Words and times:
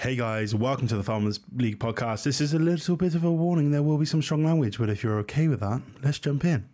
Hey 0.00 0.16
guys, 0.16 0.54
welcome 0.54 0.88
to 0.88 0.96
the 0.96 1.02
Farmers 1.02 1.40
League 1.54 1.78
podcast. 1.78 2.22
This 2.22 2.40
is 2.40 2.54
a 2.54 2.58
little 2.58 2.96
bit 2.96 3.14
of 3.14 3.22
a 3.22 3.30
warning. 3.30 3.70
There 3.70 3.82
will 3.82 3.98
be 3.98 4.06
some 4.06 4.22
strong 4.22 4.42
language, 4.42 4.78
but 4.78 4.88
if 4.88 5.02
you're 5.02 5.18
okay 5.18 5.46
with 5.46 5.60
that, 5.60 5.82
let's 6.02 6.18
jump 6.18 6.46
in. 6.46 6.66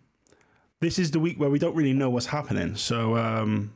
This 0.79 0.97
is 0.97 1.11
the 1.11 1.19
week 1.19 1.37
where 1.37 1.49
we 1.49 1.59
don't 1.59 1.75
really 1.75 1.91
know 1.91 2.09
what's 2.09 2.27
happening, 2.27 2.77
so 2.77 3.17
um, 3.17 3.73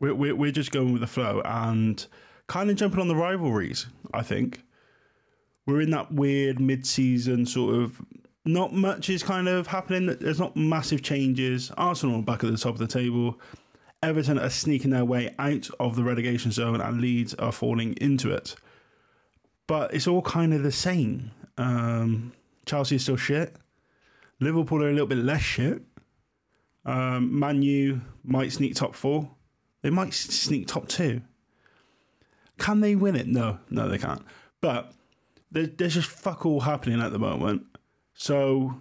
we're, 0.00 0.14
we're, 0.14 0.34
we're 0.34 0.52
just 0.52 0.70
going 0.70 0.90
with 0.90 1.02
the 1.02 1.06
flow 1.06 1.42
and 1.44 2.06
kind 2.46 2.70
of 2.70 2.76
jumping 2.76 2.98
on 2.98 3.08
the 3.08 3.14
rivalries, 3.14 3.88
I 4.14 4.22
think. 4.22 4.62
We're 5.66 5.82
in 5.82 5.90
that 5.90 6.10
weird 6.10 6.58
mid 6.58 6.86
season 6.86 7.44
sort 7.44 7.74
of. 7.74 8.00
Not 8.46 8.72
much 8.72 9.10
is 9.10 9.22
kind 9.22 9.48
of 9.48 9.66
happening. 9.66 10.16
There's 10.18 10.40
not 10.40 10.56
massive 10.56 11.02
changes. 11.02 11.70
Arsenal 11.76 12.22
back 12.22 12.42
at 12.42 12.50
the 12.50 12.56
top 12.56 12.72
of 12.72 12.78
the 12.78 12.86
table. 12.86 13.38
Everton 14.02 14.38
are 14.38 14.50
sneaking 14.50 14.90
their 14.90 15.04
way 15.04 15.34
out 15.38 15.68
of 15.78 15.96
the 15.96 16.02
relegation 16.02 16.50
zone 16.50 16.80
and 16.80 17.00
Leeds 17.00 17.34
are 17.34 17.52
falling 17.52 17.94
into 17.94 18.32
it. 18.32 18.56
But 19.66 19.94
it's 19.94 20.06
all 20.06 20.22
kind 20.22 20.52
of 20.52 20.62
the 20.62 20.72
same. 20.72 21.30
Um, 21.56 22.32
Chelsea 22.66 22.96
is 22.96 23.02
still 23.02 23.16
shit. 23.16 23.54
Liverpool 24.40 24.82
are 24.82 24.88
a 24.88 24.92
little 24.92 25.06
bit 25.06 25.18
less 25.18 25.42
shit. 25.42 25.82
Um, 26.84 27.38
Man 27.38 27.62
U 27.62 28.00
might 28.24 28.52
sneak 28.52 28.74
top 28.74 28.94
four. 28.94 29.30
They 29.82 29.90
might 29.90 30.14
sneak 30.14 30.66
top 30.66 30.88
two. 30.88 31.22
Can 32.58 32.80
they 32.80 32.94
win 32.94 33.16
it? 33.16 33.26
No, 33.26 33.58
no, 33.70 33.88
they 33.88 33.98
can't. 33.98 34.22
But 34.60 34.92
there's, 35.50 35.70
there's 35.76 35.94
just 35.94 36.08
fuck 36.08 36.44
all 36.44 36.60
happening 36.60 37.00
at 37.00 37.12
the 37.12 37.18
moment. 37.18 37.66
So 38.14 38.74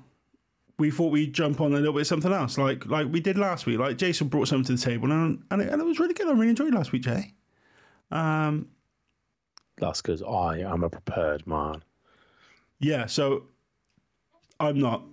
we 0.82 0.90
thought 0.90 1.12
we'd 1.12 1.32
jump 1.32 1.62
on 1.62 1.74
a 1.74 1.76
little 1.76 1.94
bit 1.94 2.02
of 2.02 2.08
something 2.08 2.34
else, 2.34 2.58
like 2.58 2.88
like 2.88 3.08
we 3.12 3.20
did 3.20 3.38
last 3.38 3.68
week. 3.68 3.78
Like 3.78 3.98
Jason 3.98 4.28
brought 4.28 4.48
something 4.48 4.76
to 4.76 4.82
the 4.84 4.92
table, 4.92 5.12
and 5.12 5.44
and 5.52 5.62
it, 5.62 5.70
and 5.70 5.80
it 5.80 5.86
was 5.86 6.00
really 6.00 6.16
good. 6.16 6.28
I 6.28 6.32
really 6.32 6.50
enjoyed 6.50 6.74
last 6.74 6.92
week, 6.92 7.04
Jay. 7.04 7.34
Um, 8.10 8.68
That's 9.78 10.02
because 10.02 10.24
I 10.24 10.60
am 10.60 10.84
a 10.84 10.90
prepared 10.90 11.46
man. 11.46 11.84
yeah, 12.80 13.06
so 13.06 13.44
I'm 14.60 14.80
not. 14.80 15.04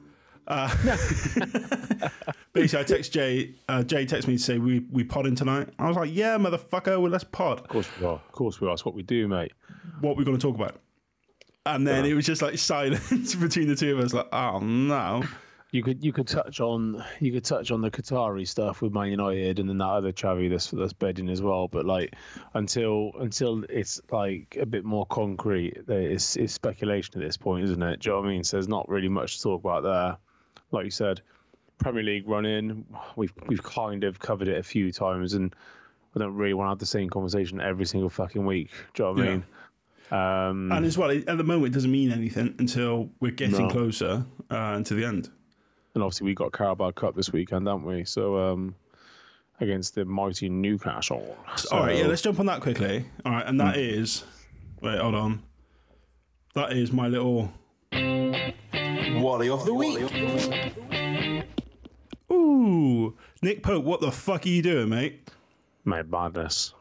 Uh, 0.46 0.74
basically, 2.54 2.80
I 2.80 2.84
text 2.84 3.12
Jay. 3.12 3.54
Uh, 3.68 3.82
Jay 3.82 4.06
texted 4.06 4.26
me 4.26 4.38
to 4.38 4.42
say 4.42 4.56
we 4.56 4.86
we 4.90 5.04
podding 5.04 5.34
tonight. 5.34 5.68
I 5.78 5.86
was 5.86 5.98
like, 5.98 6.10
yeah, 6.12 6.38
motherfucker, 6.38 7.00
well 7.00 7.10
let's 7.10 7.24
pod. 7.24 7.60
Of 7.60 7.68
course 7.68 7.88
we 8.00 8.06
are. 8.06 8.14
Of 8.14 8.32
course 8.32 8.58
we 8.58 8.66
are. 8.66 8.70
That's 8.70 8.86
what 8.86 8.94
we 8.94 9.02
do, 9.02 9.28
mate. 9.28 9.52
What 10.00 10.16
we're 10.16 10.24
going 10.24 10.38
to 10.38 10.42
talk 10.42 10.56
about. 10.56 10.80
And 11.66 11.86
then 11.86 12.06
it 12.06 12.14
was 12.14 12.24
just 12.24 12.40
like 12.40 12.56
silence 12.58 13.34
between 13.34 13.68
the 13.68 13.76
two 13.76 13.92
of 13.92 14.02
us. 14.02 14.14
Like, 14.14 14.28
oh 14.32 14.60
no. 14.60 15.22
You 15.70 15.82
could 15.82 16.02
you 16.02 16.14
could 16.14 16.26
touch 16.26 16.60
on 16.60 17.04
you 17.20 17.30
could 17.30 17.44
touch 17.44 17.70
on 17.70 17.82
the 17.82 17.90
Qatari 17.90 18.48
stuff 18.48 18.80
with 18.80 18.94
Man 18.94 19.08
United 19.08 19.58
and 19.58 19.68
then 19.68 19.76
that 19.78 19.84
other 19.86 20.12
Chavi 20.12 20.48
that's 20.48 20.70
that's 20.70 20.94
bedding 20.94 21.28
as 21.28 21.42
well. 21.42 21.68
But 21.68 21.84
like 21.84 22.14
until 22.54 23.12
until 23.20 23.64
it's 23.68 24.00
like 24.10 24.56
a 24.58 24.64
bit 24.64 24.84
more 24.84 25.04
concrete, 25.04 25.76
it's 25.86 26.36
it's 26.36 26.54
speculation 26.54 27.20
at 27.20 27.26
this 27.26 27.36
point, 27.36 27.64
isn't 27.64 27.82
it? 27.82 28.00
Do 28.00 28.08
you 28.08 28.16
know 28.16 28.20
what 28.22 28.28
I 28.28 28.32
mean? 28.32 28.44
So 28.44 28.56
there's 28.56 28.68
not 28.68 28.88
really 28.88 29.10
much 29.10 29.36
to 29.36 29.42
talk 29.42 29.60
about 29.62 29.82
there. 29.82 30.16
Like 30.70 30.86
you 30.86 30.90
said, 30.90 31.20
Premier 31.76 32.02
League 32.02 32.26
run 32.26 32.46
in, 32.46 32.86
we've 33.16 33.34
we've 33.46 33.62
kind 33.62 34.04
of 34.04 34.18
covered 34.18 34.48
it 34.48 34.56
a 34.56 34.62
few 34.62 34.90
times, 34.90 35.34
and 35.34 35.54
I 36.16 36.18
don't 36.18 36.34
really 36.34 36.54
want 36.54 36.68
to 36.68 36.70
have 36.70 36.78
the 36.78 36.86
same 36.86 37.10
conversation 37.10 37.60
every 37.60 37.84
single 37.84 38.08
fucking 38.08 38.46
week. 38.46 38.70
Do 38.94 39.02
you 39.02 39.08
know 39.08 39.12
what 39.12 39.22
I 39.22 39.30
mean? 39.30 39.44
Um, 40.10 40.72
And 40.72 40.86
as 40.86 40.96
well, 40.96 41.10
at 41.10 41.26
the 41.26 41.44
moment, 41.44 41.66
it 41.66 41.74
doesn't 41.74 41.90
mean 41.90 42.10
anything 42.10 42.54
until 42.58 43.10
we're 43.20 43.32
getting 43.32 43.66
No. 43.66 43.68
closer 43.68 44.24
uh, 44.48 44.82
to 44.82 44.94
the 44.94 45.04
end. 45.04 45.28
And 45.98 46.04
obviously 46.04 46.26
we 46.26 46.34
got 46.34 46.52
Carabao 46.52 46.92
Cup 46.92 47.16
this 47.16 47.32
weekend, 47.32 47.66
haven't 47.66 47.84
we? 47.84 48.04
So 48.04 48.38
um, 48.38 48.74
against 49.60 49.96
the 49.96 50.04
mighty 50.04 50.48
Newcastle. 50.48 51.36
So, 51.56 51.76
All 51.76 51.82
right, 51.86 51.96
yeah, 51.98 52.06
let's 52.06 52.22
jump 52.22 52.38
on 52.38 52.46
that 52.46 52.60
quickly. 52.60 53.04
All 53.26 53.32
right, 53.32 53.44
and 53.44 53.58
that 53.60 53.76
is, 53.76 54.22
wait, 54.80 55.00
hold 55.00 55.16
on. 55.16 55.42
That 56.54 56.72
is 56.72 56.92
my 56.92 57.08
little. 57.08 57.52
Wally 57.92 59.48
of 59.50 59.64
the 59.64 59.74
week. 59.74 59.98
Ooh, 62.30 63.16
Nick 63.42 63.62
Pope, 63.64 63.84
what 63.84 64.00
the 64.00 64.12
fuck 64.12 64.46
are 64.46 64.48
you 64.48 64.62
doing, 64.62 64.88
mate? 64.90 65.28
mate, 65.84 66.06
madness, 66.08 66.74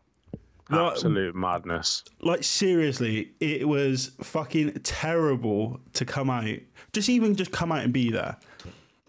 Like- 0.70 0.92
absolute 0.92 1.34
madness. 1.34 2.04
Like 2.22 2.44
seriously, 2.44 3.32
it 3.40 3.68
was 3.68 4.12
fucking 4.22 4.74
terrible 4.84 5.80
to 5.94 6.06
come 6.06 6.30
out. 6.30 6.60
Just 6.94 7.08
even 7.10 7.36
just 7.36 7.52
come 7.52 7.72
out 7.72 7.84
and 7.86 7.94
be 7.94 8.12
there, 8.12 8.36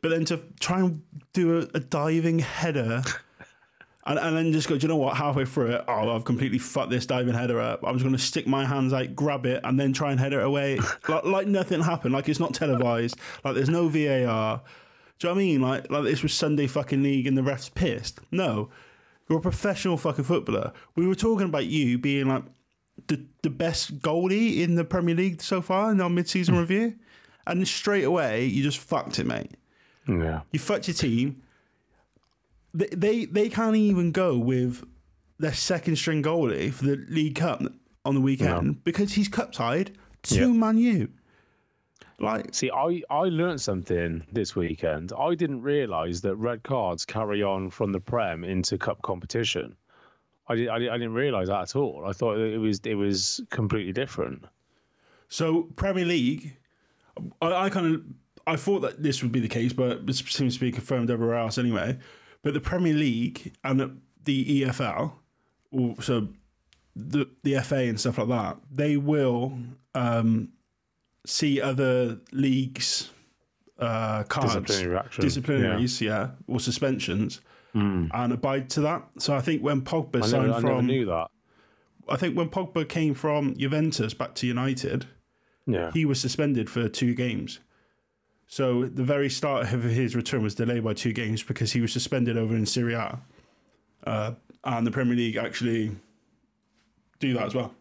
but 0.00 0.10
then 0.10 0.25
to 0.26 0.41
try 0.60 0.81
and 0.81 1.03
do 1.32 1.59
a, 1.59 1.60
a 1.75 1.81
diving 1.81 2.38
header. 2.38 3.03
And, 4.06 4.19
and 4.19 4.34
then 4.34 4.53
just 4.53 4.69
go, 4.69 4.78
do 4.78 4.84
you 4.84 4.88
know 4.88 4.97
what? 4.97 5.19
Halfway 5.19 5.44
through 5.44 5.72
it, 5.72 5.84
oh, 5.86 6.16
I've 6.16 6.25
completely 6.25 6.59
fucked 6.59 6.88
this 6.88 7.04
diving 7.04 7.34
header 7.34 7.60
up. 7.60 7.81
I'm 7.84 7.94
just 7.94 8.04
going 8.04 8.16
to 8.16 8.22
stick 8.22 8.47
my 8.47 8.64
hands 8.64 8.94
out, 8.94 9.14
grab 9.14 9.44
it, 9.44 9.60
and 9.64 9.78
then 9.78 9.92
try 9.92 10.12
and 10.12 10.19
head 10.19 10.32
it 10.32 10.42
away. 10.42 10.78
like, 11.08 11.25
like 11.25 11.47
nothing 11.47 11.82
happened. 11.82 12.14
Like 12.14 12.26
it's 12.26 12.41
not 12.41 12.54
televised. 12.54 13.19
Like 13.44 13.54
there's 13.54 13.69
no 13.69 13.88
VAR. 13.88 14.62
Do 15.19 15.28
you 15.28 15.34
know 15.34 15.34
what 15.34 15.41
I 15.41 15.44
mean? 15.44 15.60
Like, 15.60 15.91
like 15.91 16.04
this 16.04 16.22
was 16.22 16.32
Sunday 16.32 16.66
fucking 16.66 17.03
league 17.03 17.26
and 17.26 17.37
the 17.37 17.42
refs 17.42 17.72
pissed. 17.75 18.20
No, 18.31 18.70
you're 19.28 19.41
a 19.41 19.42
professional 19.42 19.97
fucking 19.97 20.25
footballer. 20.25 20.72
We 20.97 21.06
were 21.06 21.14
talking 21.14 21.47
about 21.47 21.66
you 21.66 21.98
being 21.98 22.28
like 22.28 22.44
the 23.08 23.25
the 23.42 23.50
best 23.50 23.98
goalie 23.98 24.60
in 24.60 24.75
the 24.75 24.84
Premier 24.84 25.14
League 25.14 25.42
so 25.42 25.60
far 25.60 25.91
in 25.91 26.00
our 26.00 26.08
mid-season 26.08 26.54
hmm. 26.54 26.60
review, 26.60 26.94
and 27.47 27.66
straight 27.66 28.04
away 28.04 28.47
you 28.47 28.62
just 28.62 28.78
fucked 28.78 29.19
it, 29.19 29.26
mate. 29.26 29.50
Yeah, 30.08 30.41
You 30.52 30.58
fucked 30.58 30.88
your 30.88 30.94
team. 30.94 31.42
They, 32.74 32.86
they 32.86 33.24
they 33.26 33.48
can't 33.48 33.76
even 33.76 34.10
go 34.12 34.38
with 34.38 34.84
their 35.38 35.52
second 35.52 35.96
string 35.96 36.22
goalie 36.22 36.72
for 36.72 36.84
the 36.84 37.04
League 37.08 37.36
Cup 37.36 37.62
on 38.04 38.14
the 38.14 38.20
weekend 38.20 38.84
because 38.84 39.12
he's 39.12 39.28
cup 39.28 39.52
tied 39.52 39.96
to 40.24 40.41
Yeah. 40.41 40.46
Man 40.46 40.78
U. 40.78 41.08
Like 42.20 42.52
See, 42.54 42.70
I, 42.70 43.02
I 43.08 43.24
learned 43.24 43.60
something 43.60 44.26
this 44.32 44.56
weekend. 44.56 45.12
I 45.16 45.34
didn't 45.36 45.62
realise 45.62 46.20
that 46.22 46.34
red 46.36 46.62
cards 46.64 47.04
carry 47.04 47.42
on 47.42 47.70
from 47.70 47.92
the 47.92 48.00
Prem 48.00 48.42
into 48.42 48.76
Cup 48.76 49.02
competition. 49.02 49.76
I, 50.48 50.56
did, 50.56 50.69
I, 50.69 50.78
did, 50.78 50.88
I 50.88 50.94
didn't 50.94 51.14
realise 51.14 51.48
that 51.48 51.62
at 51.62 51.76
all. 51.76 52.04
I 52.06 52.12
thought 52.12 52.38
it 52.38 52.58
was 52.58 52.80
it 52.84 52.94
was 52.94 53.40
completely 53.50 53.92
different. 53.92 54.46
so, 55.28 55.64
Premier 55.76 56.06
League. 56.06 56.56
I, 57.40 57.52
I 57.52 57.70
kind 57.70 57.94
of 57.94 58.02
I 58.48 58.56
thought 58.56 58.81
that 58.81 59.03
this 59.03 59.22
would 59.22 59.31
be 59.32 59.41
the 59.41 59.48
case, 59.48 59.72
but 59.72 60.00
it 60.09 60.14
seems 60.14 60.54
to 60.54 60.60
be 60.60 60.72
confirmed 60.72 61.10
everywhere 61.10 61.36
else 61.36 61.59
anyway. 61.59 61.98
But 62.42 62.54
the 62.54 62.60
Premier 62.60 62.94
League 62.94 63.53
and 63.62 64.00
the, 64.25 64.62
EFL, 64.62 65.12
so 66.00 66.28
the 66.97 67.28
the 67.42 67.60
FA 67.60 67.76
and 67.76 68.00
stuff 68.00 68.19
like 68.19 68.28
that, 68.28 68.56
they 68.70 68.97
will 68.97 69.53
um, 69.94 70.48
see 71.26 71.60
other 71.60 72.19
leagues' 72.32 73.10
uh, 73.78 74.25
cards, 74.25 74.54
Disciplinary 74.54 75.00
disciplinaries, 75.10 76.00
yeah. 76.00 76.31
or 76.47 76.58
suspensions, 76.60 77.41
and 78.12 78.32
abide 78.32 78.70
to 78.70 78.81
that. 78.81 79.03
So 79.19 79.34
I 79.34 79.41
think 79.41 79.62
when 79.62 79.82
Pogba 79.82 80.22
I 80.22 80.26
signed 80.26 80.47
never, 80.47 80.54
I 80.54 80.60
never 80.60 80.76
from, 80.76 80.87
knew 80.87 81.04
that. 81.06 81.28
I 82.08 82.16
think 82.16 82.37
when 82.37 82.48
Pogba 82.48 82.88
came 82.88 83.14
from 83.14 83.54
Juventus 83.56 84.14
back 84.14 84.34
to 84.37 84.47
United, 84.47 85.06
Yeah. 85.66 85.91
he 85.92 86.04
was 86.04 86.20
suspended 86.20 86.70
for 86.70 86.88
two 86.88 87.14
games. 87.14 87.60
So 88.50 88.84
the 88.86 89.04
very 89.04 89.28
start 89.28 89.72
of 89.72 89.82
his 89.82 90.16
return 90.16 90.42
was 90.42 90.54
delayed 90.54 90.82
by 90.82 90.94
two 90.94 91.12
games 91.12 91.42
because 91.42 91.70
he 91.70 91.81
was 91.82 91.92
suspended 91.92 92.36
over 92.38 92.56
in 92.56 92.64
Serie 92.64 92.94
A. 92.94 93.19
Uh, 94.06 94.32
and 94.64 94.86
the 94.86 94.91
Premier 94.91 95.14
League 95.14 95.36
actually 95.36 95.92
do 97.20 97.34
that 97.34 97.44
as 97.47 97.54
well. 97.54 97.75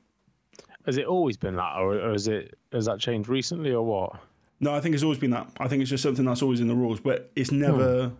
Has 0.85 0.97
it 0.97 1.05
always 1.05 1.37
been 1.37 1.55
that, 1.55 1.77
or, 1.77 1.93
or 1.95 2.13
is 2.13 2.27
it 2.27 2.57
has 2.73 2.85
that 2.85 2.99
changed 2.99 3.29
recently, 3.29 3.71
or 3.71 3.83
what? 3.85 4.19
No, 4.59 4.73
I 4.73 4.81
think 4.81 4.93
it's 4.93 5.03
always 5.03 5.19
been 5.19 5.31
that. 5.31 5.47
I 5.59 5.67
think 5.69 5.81
it's 5.81 5.89
just 5.89 6.03
something 6.03 6.25
that's 6.25 6.41
always 6.41 6.59
in 6.59 6.67
the 6.67 6.75
rules, 6.75 6.99
but 6.99 7.31
it's 7.35 7.51
never 7.51 8.11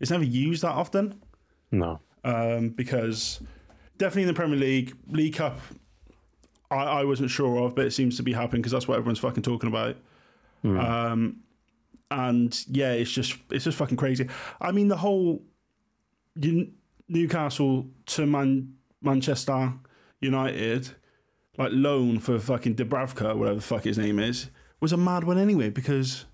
it's 0.00 0.10
never 0.10 0.24
used 0.24 0.62
that 0.62 0.72
often 0.72 1.20
No. 1.72 1.98
um, 2.24 2.70
because 2.70 3.40
definitely 3.98 4.22
in 4.22 4.28
the 4.28 4.34
Premier 4.34 4.58
League, 4.58 4.94
League 5.08 5.34
Cup, 5.36 5.58
I, 6.70 6.76
I 6.76 7.04
wasn't 7.04 7.30
sure 7.30 7.64
of, 7.64 7.74
but 7.74 7.84
it 7.86 7.92
seems 7.92 8.16
to 8.18 8.22
be 8.22 8.32
happening 8.32 8.60
because 8.62 8.72
that's 8.72 8.86
what 8.88 8.96
everyone's 8.98 9.18
fucking 9.18 9.42
talking 9.42 9.68
about. 9.68 9.96
Um, 10.64 11.36
and 12.10 12.58
yeah, 12.68 12.92
it's 12.92 13.10
just 13.10 13.36
it's 13.50 13.64
just 13.64 13.78
fucking 13.78 13.96
crazy. 13.96 14.28
I 14.60 14.72
mean, 14.72 14.88
the 14.88 14.96
whole 14.96 15.42
Newcastle 17.08 17.86
to 18.06 18.26
Man 18.26 18.74
Manchester 19.02 19.72
United 20.20 20.90
like 21.58 21.70
loan 21.72 22.18
for 22.18 22.38
fucking 22.38 22.74
Dubravka, 22.76 23.34
whatever 23.36 23.56
the 23.56 23.62
fuck 23.62 23.84
his 23.84 23.96
name 23.96 24.18
is, 24.18 24.50
was 24.80 24.92
a 24.92 24.96
mad 24.96 25.24
one 25.24 25.38
anyway 25.38 25.70
because. 25.70 26.26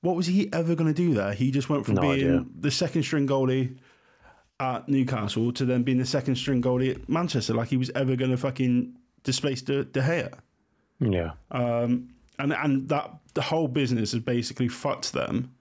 What 0.00 0.16
was 0.16 0.26
he 0.26 0.52
ever 0.52 0.74
going 0.74 0.92
to 0.92 1.02
do 1.02 1.14
there? 1.14 1.32
He 1.32 1.50
just 1.50 1.70
went 1.70 1.86
from 1.86 1.94
No 1.94 2.02
being 2.02 2.12
idea. 2.12 2.44
the 2.60 2.70
second 2.70 3.04
string 3.04 3.26
goalie 3.26 3.78
at 4.60 4.86
Newcastle 4.86 5.50
to 5.54 5.64
then 5.64 5.82
being 5.82 5.96
the 5.96 6.04
second 6.04 6.36
string 6.36 6.60
goalie 6.60 6.90
at 6.94 7.08
Manchester. 7.08 7.54
Like 7.54 7.68
he 7.68 7.78
was 7.78 7.88
ever 7.94 8.14
going 8.14 8.30
to 8.30 8.36
fucking 8.36 8.98
displace 9.22 9.62
De, 9.62 9.82
De 9.86 10.02
Gea. 10.02 10.30
Yeah. 11.00 11.30
Um, 11.50 12.10
and 12.38 12.52
and 12.52 12.86
that 12.90 13.14
the 13.34 13.42
whole 13.42 13.68
business 13.68 14.12
has 14.12 14.20
basically 14.22 14.68
fucked 14.68 15.12
them 15.12 15.52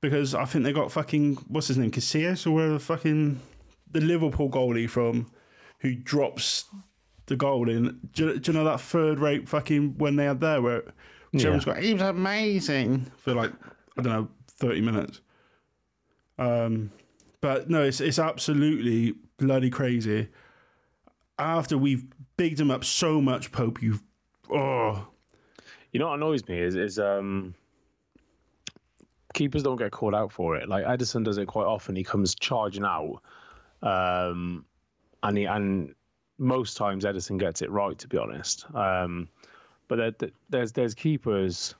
because 0.00 0.34
I 0.34 0.44
think 0.44 0.64
they 0.64 0.72
got 0.72 0.92
fucking 0.92 1.36
what's 1.48 1.68
his 1.68 1.78
name 1.78 1.90
Casillas 1.90 2.46
or 2.46 2.50
whatever 2.52 2.72
the 2.74 2.78
fucking 2.80 3.40
the 3.90 4.00
Liverpool 4.00 4.48
goalie 4.50 4.88
from 4.88 5.30
who 5.80 5.94
drops 5.94 6.64
the 7.26 7.36
goal 7.36 7.68
in. 7.68 7.98
Do, 8.12 8.26
you- 8.28 8.38
do 8.38 8.52
you 8.52 8.58
know 8.58 8.64
that 8.64 8.80
third 8.80 9.18
rate 9.20 9.48
fucking 9.48 9.96
when 9.98 10.16
they 10.16 10.24
had 10.24 10.40
there 10.40 10.60
where 10.62 10.82
German's 11.34 11.64
got 11.64 11.78
he 11.78 11.92
was 11.94 12.02
amazing 12.02 13.10
for 13.16 13.32
like 13.34 13.52
I 13.96 14.02
don't 14.02 14.12
know 14.12 14.28
thirty 14.48 14.80
minutes. 14.80 15.20
Um, 16.38 16.90
but 17.40 17.70
no, 17.70 17.82
it's 17.82 18.00
it's 18.00 18.18
absolutely 18.18 19.14
bloody 19.38 19.70
crazy. 19.70 20.28
After 21.38 21.76
we've 21.78 22.04
bigged 22.36 22.60
him 22.60 22.70
up 22.70 22.84
so 22.84 23.20
much, 23.20 23.50
Pope, 23.52 23.82
you've 23.82 24.02
oh 24.50 25.08
You 25.92 25.98
know 26.00 26.08
what 26.08 26.14
annoys 26.14 26.46
me 26.48 26.58
is 26.58 26.74
is 26.74 26.98
um 26.98 27.54
keepers 29.34 29.62
don't 29.62 29.76
get 29.76 29.92
called 29.92 30.14
out 30.14 30.32
for 30.32 30.56
it. 30.56 30.68
Like 30.68 30.84
Ederson 30.84 31.24
does 31.24 31.38
it 31.38 31.46
quite 31.46 31.66
often. 31.66 31.96
He 31.96 32.04
comes 32.04 32.34
charging 32.34 32.84
out, 32.84 33.20
um, 33.82 34.64
and 35.22 35.36
he 35.38 35.44
and 35.44 35.94
most 36.38 36.76
times 36.76 37.04
Ederson 37.04 37.38
gets 37.38 37.62
it 37.62 37.70
right. 37.70 37.96
To 37.98 38.08
be 38.08 38.18
honest, 38.18 38.66
um, 38.74 39.28
but 39.88 39.96
there, 39.96 40.10
there- 40.12 40.30
there's 40.50 40.72
there's 40.72 40.94
keepers 40.94 41.74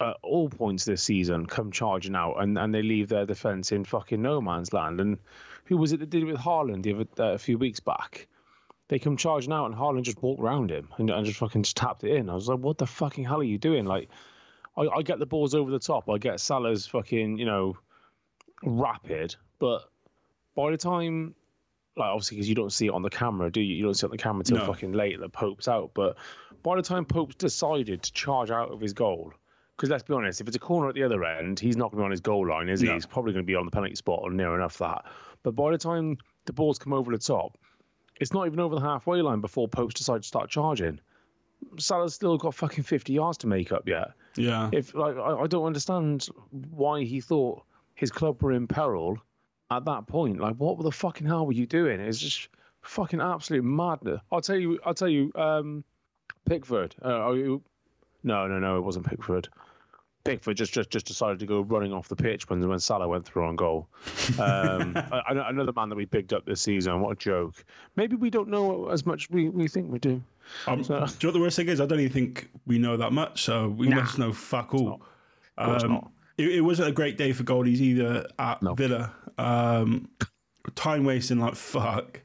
at 0.00 0.16
all 0.22 0.48
points 0.50 0.84
this 0.84 1.02
season 1.02 1.46
come 1.46 1.70
charging 1.72 2.14
out 2.14 2.34
and, 2.34 2.58
and 2.58 2.74
they 2.74 2.82
leave 2.82 3.08
their 3.08 3.24
defense 3.24 3.72
in 3.72 3.82
fucking 3.82 4.20
no 4.20 4.42
man's 4.42 4.74
land. 4.74 5.00
And 5.00 5.16
who 5.64 5.78
was 5.78 5.92
it 5.92 6.00
that 6.00 6.10
did 6.10 6.22
it 6.22 6.26
with 6.26 6.36
other, 6.46 7.06
uh, 7.18 7.32
a 7.32 7.38
few 7.38 7.56
weeks 7.56 7.80
back? 7.80 8.28
They 8.88 8.98
come 8.98 9.16
charging 9.16 9.52
out 9.52 9.66
and 9.66 9.74
Haaland 9.74 10.02
just 10.02 10.22
walked 10.22 10.40
around 10.40 10.70
him 10.70 10.88
and, 10.98 11.10
and 11.10 11.26
just 11.26 11.38
fucking 11.38 11.64
just 11.64 11.76
tapped 11.76 12.04
it 12.04 12.14
in. 12.14 12.30
I 12.30 12.34
was 12.34 12.48
like, 12.48 12.60
what 12.60 12.78
the 12.78 12.86
fucking 12.86 13.24
hell 13.24 13.40
are 13.40 13.44
you 13.44 13.58
doing? 13.58 13.84
Like, 13.84 14.08
I, 14.76 14.82
I 14.82 15.02
get 15.02 15.18
the 15.18 15.26
balls 15.26 15.54
over 15.54 15.70
the 15.70 15.78
top. 15.80 16.08
I 16.08 16.18
get 16.18 16.38
Salah's 16.38 16.86
fucking, 16.86 17.38
you 17.38 17.46
know, 17.46 17.76
rapid. 18.62 19.34
But 19.58 19.82
by 20.54 20.70
the 20.70 20.76
time, 20.76 21.34
like, 21.96 22.08
obviously, 22.08 22.36
because 22.36 22.48
you 22.48 22.54
don't 22.54 22.72
see 22.72 22.86
it 22.86 22.92
on 22.92 23.02
the 23.02 23.10
camera, 23.10 23.50
do 23.50 23.60
you? 23.60 23.74
You 23.74 23.84
don't 23.84 23.94
see 23.94 24.04
it 24.04 24.10
on 24.10 24.16
the 24.16 24.22
camera 24.22 24.44
till 24.44 24.58
No. 24.58 24.66
fucking 24.66 24.92
late 24.92 25.18
that 25.20 25.32
Pope's 25.32 25.66
out. 25.68 25.92
But 25.94 26.16
by 26.62 26.76
the 26.76 26.82
time 26.82 27.04
Pope's 27.06 27.34
decided 27.36 28.02
to 28.02 28.12
charge 28.12 28.50
out 28.50 28.70
of 28.70 28.80
his 28.80 28.92
goal, 28.92 29.32
because 29.76 29.90
let's 29.90 30.02
be 30.04 30.14
honest, 30.14 30.40
if 30.40 30.46
it's 30.46 30.56
a 30.56 30.60
corner 30.60 30.88
at 30.88 30.94
the 30.94 31.02
other 31.02 31.24
end, 31.24 31.58
he's 31.58 31.76
not 31.76 31.90
going 31.90 31.98
to 31.98 32.02
be 32.02 32.04
on 32.04 32.10
his 32.10 32.20
goal 32.20 32.48
line, 32.48 32.68
is 32.68 32.80
he? 32.80 32.86
No. 32.86 32.94
He's 32.94 33.06
probably 33.06 33.32
going 33.32 33.44
to 33.44 33.46
be 33.46 33.56
on 33.56 33.64
the 33.64 33.70
penalty 33.70 33.94
spot 33.96 34.20
or 34.22 34.30
near 34.30 34.54
enough 34.54 34.78
that. 34.78 35.04
But 35.42 35.52
by 35.52 35.70
the 35.72 35.78
time 35.78 36.18
the 36.44 36.52
balls 36.52 36.78
come 36.78 36.92
over 36.92 37.12
the 37.12 37.18
top, 37.18 37.58
it's 38.20 38.32
not 38.32 38.46
even 38.46 38.60
over 38.60 38.74
the 38.74 38.80
halfway 38.80 39.22
line 39.22 39.40
before 39.40 39.68
Pope's 39.68 39.94
decide 39.94 40.22
to 40.22 40.28
start 40.28 40.50
charging. 40.50 41.00
Salah's 41.78 42.14
still 42.14 42.36
got 42.36 42.54
fucking 42.54 42.84
50 42.84 43.12
yards 43.12 43.38
to 43.38 43.46
make 43.46 43.72
up 43.72 43.88
yet. 43.88 44.12
yeah. 44.36 44.70
If 44.72 44.94
like 44.94 45.16
I, 45.16 45.42
I 45.42 45.46
don't 45.46 45.64
understand 45.64 46.26
why 46.50 47.02
he 47.04 47.20
thought 47.20 47.62
his 47.94 48.10
club 48.10 48.42
were 48.42 48.52
in 48.52 48.66
peril 48.66 49.18
at 49.70 49.84
that 49.86 50.06
point. 50.06 50.38
Like, 50.40 50.56
what 50.56 50.80
the 50.82 50.92
fucking 50.92 51.26
hell 51.26 51.46
were 51.46 51.52
you 51.52 51.66
doing? 51.66 52.00
It's 52.00 52.18
just 52.18 52.48
fucking 52.82 53.20
absolute 53.20 53.64
madness. 53.64 54.20
I'll 54.30 54.42
tell 54.42 54.56
you. 54.56 54.78
I'll 54.84 54.94
tell 54.94 55.08
you. 55.08 55.32
Um, 55.34 55.84
Pickford. 56.44 56.94
Uh, 57.04 57.08
are 57.08 57.36
you, 57.36 57.62
no, 58.22 58.46
no, 58.46 58.58
no. 58.58 58.78
It 58.78 58.82
wasn't 58.82 59.06
Pickford. 59.06 59.48
Pickford 60.26 60.56
just, 60.56 60.72
just 60.74 60.90
just 60.90 61.06
decided 61.06 61.38
to 61.38 61.46
go 61.46 61.60
running 61.62 61.92
off 61.92 62.08
the 62.08 62.16
pitch 62.16 62.48
when 62.48 62.66
when 62.68 62.78
Salah 62.78 63.08
went 63.08 63.24
through 63.24 63.46
on 63.46 63.56
goal. 63.56 63.88
Um, 64.38 64.96
another 65.28 65.72
man 65.74 65.88
that 65.88 65.96
we 65.96 66.06
picked 66.06 66.32
up 66.32 66.44
this 66.46 66.60
season. 66.60 67.00
What 67.00 67.12
a 67.12 67.16
joke. 67.16 67.64
Maybe 67.96 68.16
we 68.16 68.30
don't 68.30 68.48
know 68.48 68.88
as 68.88 69.06
much 69.06 69.30
we, 69.30 69.48
we 69.48 69.68
think 69.68 69.90
we 69.90 69.98
do. 69.98 70.22
Um, 70.66 70.82
do 70.82 70.88
you 70.94 70.94
know 70.98 71.00
what 71.06 71.32
the 71.32 71.40
worst 71.40 71.56
thing 71.56 71.68
is? 71.68 71.80
I 71.80 71.86
don't 71.86 72.00
even 72.00 72.12
think 72.12 72.48
we 72.66 72.78
know 72.78 72.96
that 72.96 73.12
much, 73.12 73.42
so 73.42 73.68
we 73.68 73.88
Nah. 73.88 73.96
must 74.02 74.18
know 74.18 74.32
fuck 74.32 74.74
all. 74.74 75.02
Course 75.58 75.82
Um. 75.84 76.08
It, 76.38 76.48
it 76.56 76.60
wasn't 76.60 76.88
a 76.88 76.92
great 76.92 77.16
day 77.16 77.32
for 77.32 77.44
goalies 77.44 77.80
either 77.80 78.28
at 78.38 78.62
No. 78.62 78.74
Villa. 78.74 79.12
Um, 79.38 80.08
time 80.74 81.04
wasting 81.04 81.38
like 81.40 81.54
fuck 81.54 82.20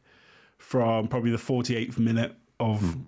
from 0.57 1.07
probably 1.07 1.31
the 1.31 1.37
48th 1.37 1.97
minute 1.97 2.35
of 2.59 2.79
Hmm. 2.81 3.01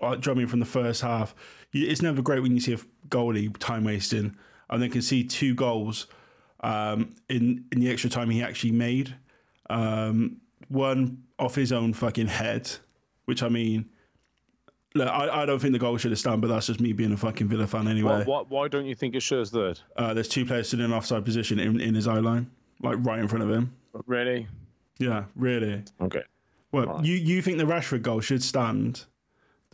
Uh, 0.00 0.14
drumming 0.16 0.46
from 0.46 0.60
the 0.60 0.66
first 0.66 1.02
half. 1.02 1.34
It's 1.72 2.02
never 2.02 2.22
great 2.22 2.40
when 2.40 2.52
you 2.52 2.60
see 2.60 2.74
a 2.74 2.78
goalie 3.08 3.54
time 3.58 3.84
wasting 3.84 4.36
and 4.70 4.82
then 4.82 4.90
can 4.90 5.02
see 5.02 5.24
two 5.24 5.54
goals 5.54 6.06
um, 6.60 7.14
in 7.28 7.64
in 7.72 7.80
the 7.80 7.90
extra 7.90 8.10
time 8.10 8.30
he 8.30 8.42
actually 8.42 8.72
made. 8.72 9.14
Um, 9.70 10.40
one 10.68 11.22
off 11.38 11.54
his 11.54 11.72
own 11.72 11.92
fucking 11.92 12.26
head, 12.26 12.70
which 13.26 13.42
I 13.42 13.48
mean, 13.48 13.88
look, 14.94 15.08
I, 15.08 15.42
I 15.42 15.46
don't 15.46 15.58
think 15.58 15.72
the 15.72 15.78
goal 15.78 15.96
should 15.96 16.10
have 16.10 16.18
stand, 16.18 16.40
but 16.40 16.48
that's 16.48 16.66
just 16.66 16.80
me 16.80 16.92
being 16.92 17.12
a 17.12 17.16
fucking 17.16 17.48
Villa 17.48 17.66
fan 17.66 17.88
anyway. 17.88 18.24
Why, 18.24 18.24
why, 18.24 18.42
why 18.48 18.68
don't 18.68 18.86
you 18.86 18.94
think 18.94 19.14
it 19.14 19.22
shows 19.22 19.50
third? 19.50 19.80
Uh, 19.96 20.14
there's 20.14 20.28
two 20.28 20.44
players 20.44 20.68
sitting 20.68 20.84
in 20.84 20.90
an 20.90 20.96
offside 20.96 21.24
position 21.24 21.58
in, 21.58 21.80
in 21.80 21.94
his 21.94 22.08
eye 22.08 22.18
line, 22.18 22.50
like 22.82 22.96
right 23.00 23.18
in 23.18 23.28
front 23.28 23.44
of 23.44 23.50
him. 23.50 23.74
Really? 24.06 24.46
Yeah, 24.98 25.24
really. 25.36 25.84
Okay. 26.00 26.22
Well, 26.72 27.00
you 27.02 27.14
you 27.14 27.40
think 27.40 27.58
the 27.58 27.64
Rashford 27.64 28.02
goal 28.02 28.20
should 28.20 28.42
stand 28.42 29.04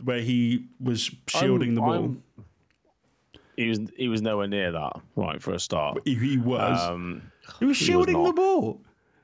where 0.03 0.21
he 0.21 0.65
was 0.79 1.09
shielding 1.27 1.75
the 1.75 1.81
ball? 1.81 1.91
I'm- 1.93 2.23
He 3.57 3.69
was 3.69 3.79
he 3.95 4.07
was 4.09 4.21
nowhere 4.21 4.47
near 4.47 4.71
that. 4.73 4.93
Right 5.15 5.41
for 5.41 5.53
a 5.53 5.59
start. 5.59 5.99
He, 6.05 6.15
he 6.15 6.37
was. 6.37 6.79
Um, 6.89 7.21
he 7.59 7.65
was 7.65 7.77
shielding 7.77 8.21
the 8.23 8.33
ball. 8.33 8.81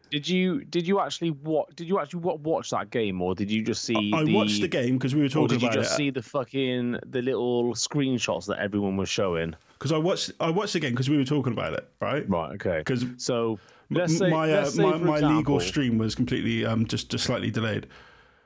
did 0.09 0.27
you 0.27 0.63
did 0.63 0.87
you 0.87 0.99
actually 1.01 1.31
what 1.31 1.75
did 1.75 1.87
you 1.87 1.99
actually 1.99 2.21
wa- 2.21 2.35
watch 2.35 2.69
that 2.69 2.89
game 2.89 3.21
or 3.21 3.35
did 3.35 3.51
you 3.51 3.61
just 3.63 3.83
see? 3.83 4.11
I 4.13 4.23
the, 4.23 4.33
watched 4.33 4.61
the 4.61 4.67
game 4.69 4.97
because 4.97 5.13
we 5.15 5.21
were 5.21 5.25
Or 5.27 5.29
talking 5.29 5.47
did 5.49 5.61
you 5.61 5.67
about 5.67 5.79
just 5.81 5.93
it. 5.93 5.95
see 5.97 6.09
the 6.11 6.21
fucking 6.21 6.99
the 7.05 7.21
little 7.21 7.73
screenshots 7.73 8.45
that 8.47 8.59
everyone 8.59 8.95
was 8.95 9.09
showing? 9.09 9.53
Because 9.77 9.91
I 9.91 9.97
watched 9.97 10.31
I 10.39 10.49
watched 10.49 10.73
the 10.73 10.79
game 10.79 10.91
because 10.91 11.09
we 11.09 11.17
were 11.17 11.25
talking 11.25 11.51
about 11.53 11.73
it, 11.73 11.89
right? 11.99 12.27
Right. 12.29 12.53
Okay. 12.53 12.77
Because 12.79 13.05
So 13.17 13.59
let's 13.89 14.17
say 14.17 14.29
my 14.29 14.49
uh, 14.51 14.61
let's 14.61 14.75
say 14.75 14.83
my, 14.83 14.97
my 14.97 15.13
example, 15.15 15.37
legal 15.37 15.59
stream 15.59 15.97
was 15.97 16.15
completely 16.15 16.65
um 16.65 16.85
just 16.85 17.09
just 17.11 17.25
slightly 17.25 17.51
delayed. 17.51 17.87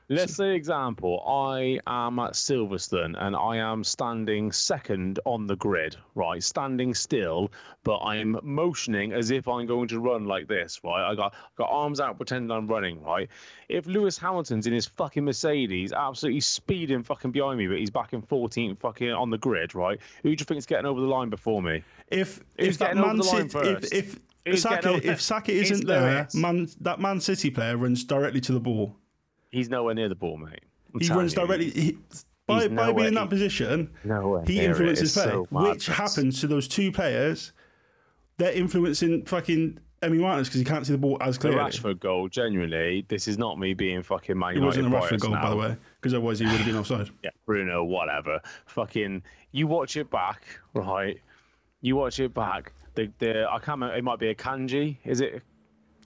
Let's 0.08 0.36
say 0.36 0.54
example, 0.54 1.20
I 1.26 1.80
am 1.84 2.20
at 2.20 2.34
Silverstone 2.34 3.16
and 3.18 3.34
I 3.34 3.56
am 3.56 3.82
standing 3.82 4.52
second 4.52 5.18
on 5.24 5.48
the 5.48 5.56
grid, 5.56 5.96
right? 6.14 6.40
Standing 6.40 6.94
still, 6.94 7.50
but 7.82 7.98
I'm 7.98 8.38
motioning 8.44 9.12
as 9.12 9.32
if 9.32 9.48
I'm 9.48 9.66
going 9.66 9.88
to 9.88 9.98
run 9.98 10.26
like 10.26 10.46
this, 10.46 10.80
right? 10.84 11.10
I 11.10 11.16
got 11.16 11.34
got 11.56 11.70
arms 11.70 11.98
out 11.98 12.18
pretending 12.18 12.52
I'm 12.52 12.68
running, 12.68 13.02
right? 13.02 13.28
If 13.68 13.86
Lewis 13.86 14.16
Hamilton's 14.16 14.68
in 14.68 14.72
his 14.72 14.86
fucking 14.86 15.24
Mercedes, 15.24 15.92
absolutely 15.92 16.40
speeding 16.40 17.02
fucking 17.02 17.32
behind 17.32 17.58
me, 17.58 17.66
but 17.66 17.78
he's 17.78 17.90
back 17.90 18.12
in 18.12 18.22
14th 18.22 18.78
fucking 18.78 19.10
on 19.10 19.30
the 19.30 19.38
grid, 19.38 19.74
right? 19.74 19.98
Who 20.22 20.28
do 20.36 20.40
you 20.40 20.44
think's 20.44 20.66
getting 20.66 20.86
over 20.86 21.00
the 21.00 21.08
line 21.08 21.30
before 21.30 21.60
me? 21.60 21.82
If 22.08 22.40
Who's 22.58 22.68
if 22.68 22.78
that 22.78 22.94
getting 22.94 23.02
over 23.02 23.08
Man 23.08 23.16
the 23.16 23.24
line 23.24 23.50
City 23.50 23.68
if 23.68 23.80
first? 23.80 23.92
if 24.46 24.60
Saka 24.60 25.00
if 25.02 25.20
Saka 25.20 25.50
isn't 25.62 25.84
there, 25.84 26.28
man 26.32 26.68
that 26.82 27.00
Man 27.00 27.20
City 27.20 27.50
player 27.50 27.76
runs 27.76 28.04
directly 28.04 28.40
to 28.42 28.52
the 28.52 28.60
ball. 28.60 28.94
He's 29.50 29.68
nowhere 29.68 29.94
near 29.94 30.08
the 30.08 30.14
ball, 30.14 30.36
mate. 30.36 30.60
I'm 30.94 31.00
He 31.00 31.08
runs 31.08 31.34
you. 31.34 31.46
directly. 31.46 31.70
He, 31.70 31.98
by, 32.46 32.68
by 32.68 32.92
being 32.92 33.08
in 33.08 33.14
that 33.14 33.28
position, 33.28 33.90
Nowhere 34.04 34.44
he 34.46 34.60
influences 34.60 35.12
play, 35.12 35.24
so 35.24 35.46
which 35.50 35.86
happens 35.86 36.40
to 36.40 36.46
those 36.46 36.68
two 36.68 36.92
players. 36.92 37.52
They're 38.38 38.52
influencing 38.52 39.24
fucking 39.24 39.80
Emi 40.02 40.20
Martinez 40.20 40.48
because 40.48 40.60
he 40.60 40.64
can't 40.64 40.86
see 40.86 40.92
the 40.92 40.98
ball 40.98 41.18
as 41.20 41.38
The 41.38 41.48
clearly. 41.48 41.70
Rashford 41.70 41.98
goal, 42.00 42.28
genuinely, 42.28 43.04
this 43.08 43.26
is 43.26 43.38
not 43.38 43.58
me 43.58 43.74
being 43.74 44.02
fucking 44.02 44.38
Man 44.38 44.56
It 44.56 44.60
wasn't 44.60 44.86
a 44.86 44.90
Rashford 44.90 45.20
goal, 45.20 45.32
by 45.32 45.50
the 45.50 45.56
way, 45.56 45.76
because 46.00 46.14
otherwise 46.14 46.38
he 46.38 46.44
would 46.46 46.54
have 46.54 46.66
been 46.66 46.76
offside. 46.78 47.10
Yeah, 47.24 47.30
Bruno, 47.46 47.82
whatever. 47.82 48.40
Fucking, 48.66 49.22
you 49.52 49.66
watch 49.66 49.96
it 49.96 50.10
back, 50.10 50.42
right? 50.74 51.18
You 51.80 51.96
watch 51.96 52.20
it 52.20 52.32
back. 52.34 52.72
The, 52.94 53.10
the 53.18 53.46
I 53.50 53.58
can't 53.58 53.80
remember. 53.80 53.96
It 53.96 54.04
might 54.04 54.18
be 54.18 54.32
Akanji. 54.34 54.98
Is 55.04 55.20
it? 55.20 55.42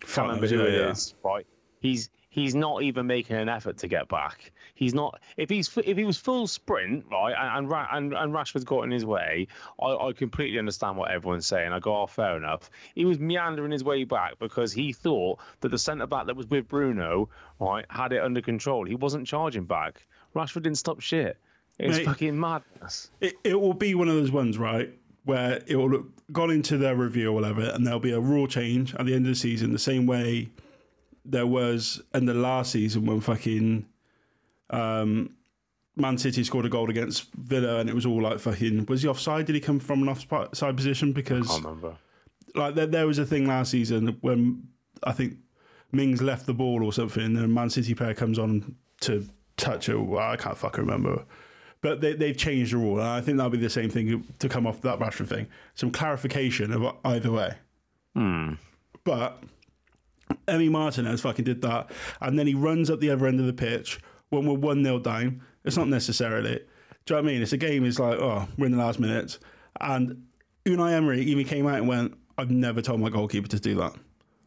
can't 0.01 0.29
remember 0.29 0.47
who 0.47 0.63
it 0.63 0.75
is. 0.75 1.15
Right. 1.23 1.47
He's 1.81 2.11
he's 2.31 2.55
not 2.55 2.83
even 2.83 3.07
making 3.07 3.37
an 3.37 3.49
effort 3.49 3.79
to 3.79 3.89
get 3.89 4.09
back. 4.09 4.53
He's 4.75 4.95
not. 4.95 5.21
If 5.37 5.51
he's 5.51 5.69
if 5.77 5.99
he 5.99 6.05
was 6.05 6.17
full 6.17 6.47
sprint, 6.47 7.05
right, 7.11 7.35
and 7.37 7.71
and 7.71 7.87
and, 7.93 8.15
and 8.15 8.33
Rashford's 8.33 8.65
got 8.65 8.83
in 8.83 8.91
his 8.91 9.05
way, 9.05 9.49
I, 9.81 9.89
I 9.89 10.13
completely 10.13 10.59
understand 10.59 10.97
what 10.97 11.11
everyone's 11.11 11.47
saying. 11.47 11.73
I 11.73 11.81
go, 11.81 12.03
oh, 12.03 12.07
fair 12.07 12.37
enough. 12.37 12.71
He 12.95 13.05
was 13.05 13.19
meandering 13.19 13.73
his 13.73 13.85
way 13.85 14.05
back 14.05 14.39
because 14.39 14.73
he 14.73 14.93
thought 14.93 15.41
that 15.61 15.69
the 15.69 15.79
centre 15.79 16.07
back 16.07 16.27
that 16.27 16.37
was 16.37 16.47
with 16.47 16.69
Bruno, 16.69 17.29
right, 17.59 17.85
had 17.91 18.13
it 18.13 18.23
under 18.23 18.41
control. 18.41 18.87
He 18.87 18.95
wasn't 18.95 19.27
charging 19.27 19.65
back. 19.65 20.07
Rashford 20.35 20.63
didn't 20.63 20.79
stop 20.79 21.01
shit. 21.01 21.37
It's 21.79 21.99
Mate. 21.99 22.07
fucking 22.07 22.39
madness. 22.39 23.11
It, 23.21 23.35
it 23.43 23.61
will 23.61 23.75
be 23.75 23.95
one 23.95 24.09
of 24.09 24.15
those 24.15 24.31
ones, 24.31 24.59
right, 24.59 24.93
where 25.25 25.63
it 25.67 25.77
will 25.77 25.91
look 25.91 26.07
gone 26.31 26.51
into 26.51 26.79
their 26.79 26.95
review 26.95 27.31
or 27.31 27.33
whatever, 27.33 27.63
and 27.63 27.85
there'll 27.85 27.99
be 27.99 28.13
a 28.13 28.21
rule 28.21 28.47
change 28.47 28.95
at 28.95 29.07
the 29.07 29.15
end 29.15 29.27
of 29.27 29.31
the 29.31 29.37
season, 29.37 29.73
the 29.73 29.79
same 29.79 30.07
way 30.07 30.51
there 31.25 31.47
was 31.47 32.01
in 32.15 32.27
the 32.27 32.35
last 32.35 32.73
season 32.73 33.07
when 33.07 33.21
fucking 33.21 33.87
um, 34.71 35.35
Man 35.97 36.19
City 36.19 36.45
scored 36.45 36.65
a 36.67 36.69
goal 36.69 36.91
against 36.91 37.33
Villa, 37.35 37.79
and 37.81 37.89
it 37.89 37.95
was 37.95 38.07
all 38.07 38.23
like 38.23 38.39
fucking 38.39 38.87
was 38.87 39.03
he 39.03 39.09
offside? 39.09 39.47
Did 39.47 39.55
he 39.55 39.61
come 39.61 39.79
from 39.81 40.03
an 40.03 40.09
offside 40.09 40.77
position? 40.77 41.13
Because 41.13 41.51
I 41.51 41.57
remember. 41.57 41.97
like 42.55 42.75
there, 42.75 42.87
there 42.87 43.07
was 43.07 43.19
a 43.19 43.27
thing 43.27 43.47
last 43.47 43.71
season 43.71 44.17
when 44.21 44.67
I 45.03 45.13
think 45.13 45.37
Mings 45.93 46.23
left 46.23 46.47
the 46.47 46.55
ball 46.55 46.85
or 46.85 46.93
something, 46.93 47.23
and 47.23 47.39
a 47.39 47.49
Man 47.49 47.71
City 47.71 47.95
player 47.95 48.15
comes 48.15 48.39
on 48.39 48.75
to 49.01 49.27
touch 49.57 49.89
it. 49.89 49.97
Well, 49.97 50.19
I 50.31 50.37
can't 50.37 50.57
fucking 50.57 50.85
remember. 50.85 51.25
But 51.83 52.03
they, 52.03 52.13
they've 52.13 52.37
changed 52.37 52.75
the 52.75 52.77
rule, 52.77 52.99
and 52.99 53.09
I 53.09 53.23
think 53.23 53.39
that'll 53.39 53.51
be 53.51 53.57
the 53.59 53.71
same 53.71 53.89
thing 53.89 54.23
to 54.39 54.49
come 54.51 54.67
off 54.67 54.83
that 54.83 54.99
Rashford 54.99 55.29
thing. 55.29 55.47
Some 55.75 55.91
clarification 55.91 56.73
of 56.73 56.95
either 57.07 57.31
way. 57.33 57.55
But 59.05 59.43
Emi 60.47 60.71
Martinez 60.71 61.21
fucking 61.21 61.45
did 61.45 61.63
that, 61.63 61.91
and 62.21 62.39
then 62.39 62.47
he 62.47 62.55
runs 62.55 62.91
up 62.91 63.01
the 63.01 63.11
other 63.11 63.27
end 63.27 63.41
of 63.41 63.47
the 63.47 63.53
pitch 63.53 64.01
when 64.31 64.47
we're 64.47 64.55
1 64.55 64.83
0 64.83 64.99
down. 65.01 65.43
It's 65.65 65.77
not 65.77 65.89
necessarily. 65.89 66.61
Do 67.07 67.15
you 67.15 67.17
know 67.17 67.23
what 67.23 67.31
I 67.31 67.33
mean? 67.33 67.43
It's 67.43 67.53
a 67.53 67.57
game, 67.57 67.85
it's 67.85 67.99
like, 67.99 68.19
oh, 68.19 68.47
we're 68.57 68.67
in 68.67 68.73
the 68.73 68.79
last 68.79 69.01
minutes. 69.01 69.39
And 69.81 70.25
Unai 70.65 70.93
Emery 70.93 71.23
even 71.23 71.45
came 71.45 71.67
out 71.67 71.77
and 71.77 71.89
went, 71.89 72.15
I've 72.39 72.51
never 72.51 72.83
told 72.83 73.01
my 73.01 73.11
goalkeeper 73.11 73.49
to 73.49 73.61
do 73.61 73.75
that. 73.77 73.95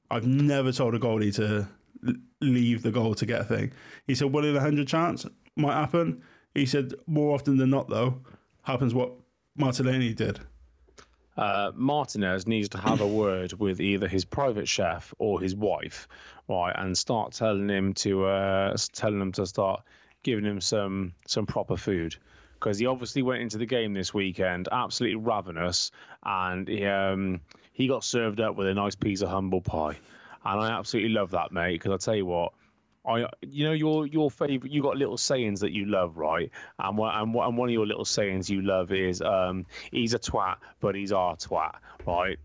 I've 0.09 0.27
never 0.27 0.71
told 0.71 0.95
a 0.95 0.99
goalie 0.99 1.33
to 1.35 1.67
leave 2.41 2.83
the 2.83 2.91
goal 2.91 3.15
to 3.15 3.25
get 3.25 3.41
a 3.41 3.43
thing. 3.43 3.71
He 4.07 4.15
said, 4.15 4.31
one 4.31 4.43
in 4.45 4.51
a 4.51 4.53
100 4.53 4.87
chance 4.87 5.25
might 5.55 5.73
happen. 5.73 6.21
He 6.53 6.65
said, 6.65 6.93
more 7.07 7.33
often 7.33 7.57
than 7.57 7.69
not, 7.69 7.89
though, 7.89 8.21
happens 8.63 8.93
what 8.93 9.11
Martinelli 9.55 10.13
did. 10.13 10.39
Uh, 11.35 11.71
Martinez 11.73 12.47
needs 12.47 12.69
to 12.69 12.77
have 12.77 13.01
a 13.01 13.07
word 13.07 13.53
with 13.53 13.81
either 13.81 14.07
his 14.07 14.23
private 14.23 14.67
chef 14.67 15.13
or 15.17 15.41
his 15.41 15.55
wife, 15.55 16.07
right, 16.47 16.73
and 16.77 16.97
start 16.97 17.33
telling 17.33 17.69
him 17.69 17.93
to 17.93 18.25
uh, 18.25 18.75
telling 18.93 19.19
him 19.19 19.31
to 19.31 19.45
start 19.45 19.81
giving 20.21 20.45
him 20.45 20.61
some 20.61 21.13
some 21.25 21.45
proper 21.45 21.75
food 21.75 22.15
because 22.63 22.77
he 22.79 22.85
obviously 22.85 23.21
went 23.21 23.41
into 23.41 23.57
the 23.57 23.65
game 23.65 23.93
this 23.93 24.13
weekend 24.13 24.69
absolutely 24.71 25.17
ravenous, 25.17 25.91
and 26.23 26.67
he 26.67 26.85
um, 26.85 27.41
he 27.73 27.87
got 27.87 28.03
served 28.03 28.39
up 28.39 28.55
with 28.55 28.67
a 28.67 28.73
nice 28.73 28.95
piece 28.95 29.21
of 29.21 29.29
humble 29.29 29.61
pie, 29.61 29.97
and 30.45 30.61
I 30.61 30.77
absolutely 30.77 31.11
love 31.11 31.31
that, 31.31 31.51
mate. 31.51 31.73
Because 31.73 31.91
I 31.91 31.97
tell 31.97 32.15
you 32.15 32.25
what, 32.25 32.53
I, 33.05 33.25
you 33.41 33.65
know, 33.65 33.73
your 33.73 34.05
your 34.07 34.31
favorite. 34.31 34.71
You 34.71 34.81
got 34.81 34.95
little 34.97 35.17
sayings 35.17 35.59
that 35.59 35.71
you 35.73 35.85
love, 35.85 36.17
right? 36.17 36.49
And 36.79 36.97
one 36.97 37.13
and 37.13 37.35
and 37.35 37.57
one 37.57 37.69
of 37.69 37.73
your 37.73 37.85
little 37.85 38.05
sayings 38.05 38.49
you 38.49 38.61
love 38.61 38.91
is, 38.91 39.21
um, 39.21 39.65
"He's 39.91 40.13
a 40.13 40.19
twat, 40.19 40.55
but 40.79 40.95
he's 40.95 41.11
our 41.11 41.35
twat," 41.35 41.75
right? 42.05 42.37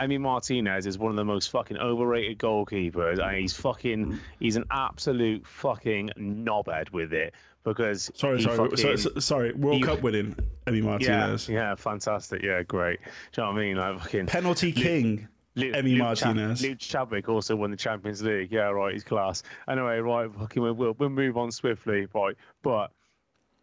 Emi 0.00 0.20
Martinez 0.20 0.86
is 0.86 0.98
one 0.98 1.10
of 1.10 1.16
the 1.16 1.24
most 1.24 1.50
fucking 1.50 1.78
overrated 1.78 2.38
goalkeepers, 2.38 3.18
and 3.18 3.36
he's 3.36 3.54
fucking, 3.54 4.18
he's 4.38 4.56
an 4.56 4.64
absolute 4.70 5.46
fucking 5.46 6.10
knobhead 6.18 6.92
with 6.92 7.14
it 7.14 7.32
because 7.64 8.10
Sorry, 8.14 8.42
sorry, 8.42 8.56
fucking- 8.58 8.76
so, 8.76 8.96
so- 8.96 9.18
sorry. 9.20 9.52
World 9.54 9.78
he- 9.78 9.82
Cup 9.82 10.02
winning 10.02 10.34
Emi 10.66 10.78
yeah, 10.78 10.82
Martinez, 10.82 11.48
yeah, 11.48 11.74
fantastic, 11.76 12.42
yeah, 12.42 12.62
great. 12.62 13.00
Do 13.32 13.40
you 13.40 13.46
know 13.46 13.52
what 13.54 13.58
I 13.58 13.64
mean? 13.64 13.76
Like 13.78 13.98
fucking 14.00 14.26
penalty 14.26 14.70
king. 14.72 15.28
Luke, 15.56 15.74
Emi 15.74 15.92
Luke 15.92 15.98
Martinez. 15.98 16.62
Luke 16.62 16.78
Chadwick 16.78 17.28
also 17.28 17.56
won 17.56 17.70
the 17.70 17.76
Champions 17.76 18.22
League. 18.22 18.52
Yeah, 18.52 18.68
right, 18.68 18.92
he's 18.92 19.04
class. 19.04 19.42
Anyway, 19.66 19.98
right, 19.98 20.30
fucking 20.32 20.62
we'll, 20.62 20.74
we'll, 20.74 20.92
we'll 20.98 21.08
move 21.08 21.36
on 21.36 21.50
swiftly, 21.50 22.06
right? 22.14 22.36
But 22.62 22.92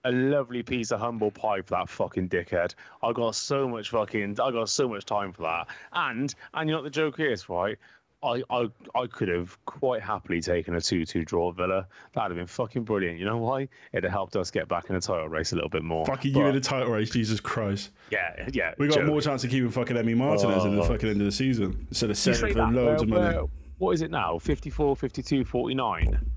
a 0.03 0.11
lovely 0.11 0.63
piece 0.63 0.91
of 0.91 0.99
humble 0.99 1.31
pie 1.31 1.61
for 1.61 1.75
that 1.75 1.89
fucking 1.89 2.29
dickhead. 2.29 2.73
I 3.01 3.13
got 3.13 3.35
so 3.35 3.69
much 3.69 3.89
fucking, 3.91 4.39
I 4.39 4.51
got 4.51 4.69
so 4.69 4.89
much 4.89 5.05
time 5.05 5.31
for 5.31 5.43
that. 5.43 5.67
And 5.93 6.33
and 6.53 6.69
you 6.69 6.75
know 6.75 6.81
what 6.81 6.85
the 6.85 6.89
joke 6.89 7.19
is, 7.19 7.47
right? 7.47 7.77
I, 8.23 8.41
I, 8.49 8.67
I 8.95 9.07
could 9.07 9.27
have 9.27 9.57
quite 9.65 10.01
happily 10.01 10.41
taken 10.41 10.75
a 10.75 10.81
2 10.81 11.05
2 11.05 11.25
draw 11.25 11.51
Villa. 11.51 11.87
That'd 12.13 12.31
have 12.31 12.37
been 12.37 12.47
fucking 12.47 12.83
brilliant. 12.83 13.19
You 13.19 13.25
know 13.25 13.37
why? 13.37 13.67
It'd 13.91 14.03
have 14.05 14.11
helped 14.13 14.35
us 14.35 14.49
get 14.51 14.67
back 14.67 14.89
in 14.89 14.95
the 14.95 15.01
title 15.01 15.27
race 15.27 15.51
a 15.51 15.55
little 15.55 15.69
bit 15.69 15.83
more. 15.83 16.05
Fucking 16.05 16.31
But, 16.33 16.39
you 16.39 16.45
in 16.47 16.55
the 16.55 16.61
title 16.61 16.91
race, 16.91 17.09
Jesus 17.09 17.39
Christ. 17.39 17.91
Yeah, 18.11 18.47
yeah. 18.53 18.73
We 18.77 18.87
got 18.87 19.05
more 19.05 19.21
chance 19.21 19.43
of 19.43 19.49
keeping 19.49 19.69
fucking 19.69 19.97
Emi 19.97 20.15
Martinez 20.15 20.63
in 20.65 20.75
the 20.75 20.81
Oh. 20.81 20.85
fucking 20.85 21.09
end 21.09 21.19
of 21.21 21.25
the 21.25 21.31
season 21.31 21.85
instead 21.89 22.09
of 22.09 22.17
selling 22.17 22.53
for 22.53 22.59
that, 22.59 22.73
loads 22.73 23.01
of 23.03 23.09
money. 23.09 23.35
where- 23.35 23.45
what 23.79 23.91
is 23.91 24.01
it 24.01 24.11
now? 24.11 24.39
54, 24.39 24.95
52, 24.95 25.43
49? 25.43 26.31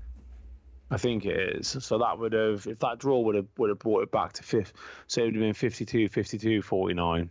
I 0.89 0.97
think 0.97 1.25
it 1.25 1.55
is. 1.57 1.67
So 1.79 1.97
that 1.99 2.17
would 2.17 2.33
have, 2.33 2.65
if 2.67 2.79
that 2.79 2.97
draw 2.99 3.19
would 3.19 3.35
have 3.35 3.45
would 3.57 3.69
have 3.69 3.79
brought 3.79 4.03
it 4.03 4.11
back 4.11 4.33
to 4.33 4.43
fifth, 4.43 4.73
so 5.07 5.21
it 5.21 5.25
would 5.25 5.35
have 5.35 5.41
been 5.41 5.53
52, 5.53 6.07
52, 6.09 6.61
49. 6.61 7.29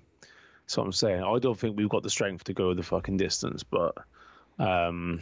So 0.66 0.82
I'm 0.82 0.92
saying 0.92 1.22
I 1.22 1.38
don't 1.38 1.58
think 1.58 1.76
we've 1.76 1.88
got 1.88 2.02
the 2.02 2.10
strength 2.10 2.44
to 2.44 2.54
go 2.54 2.75
the 2.75 2.82
fucking 2.82 3.16
distance. 3.16 3.62
But 3.62 3.94
um, 4.58 5.20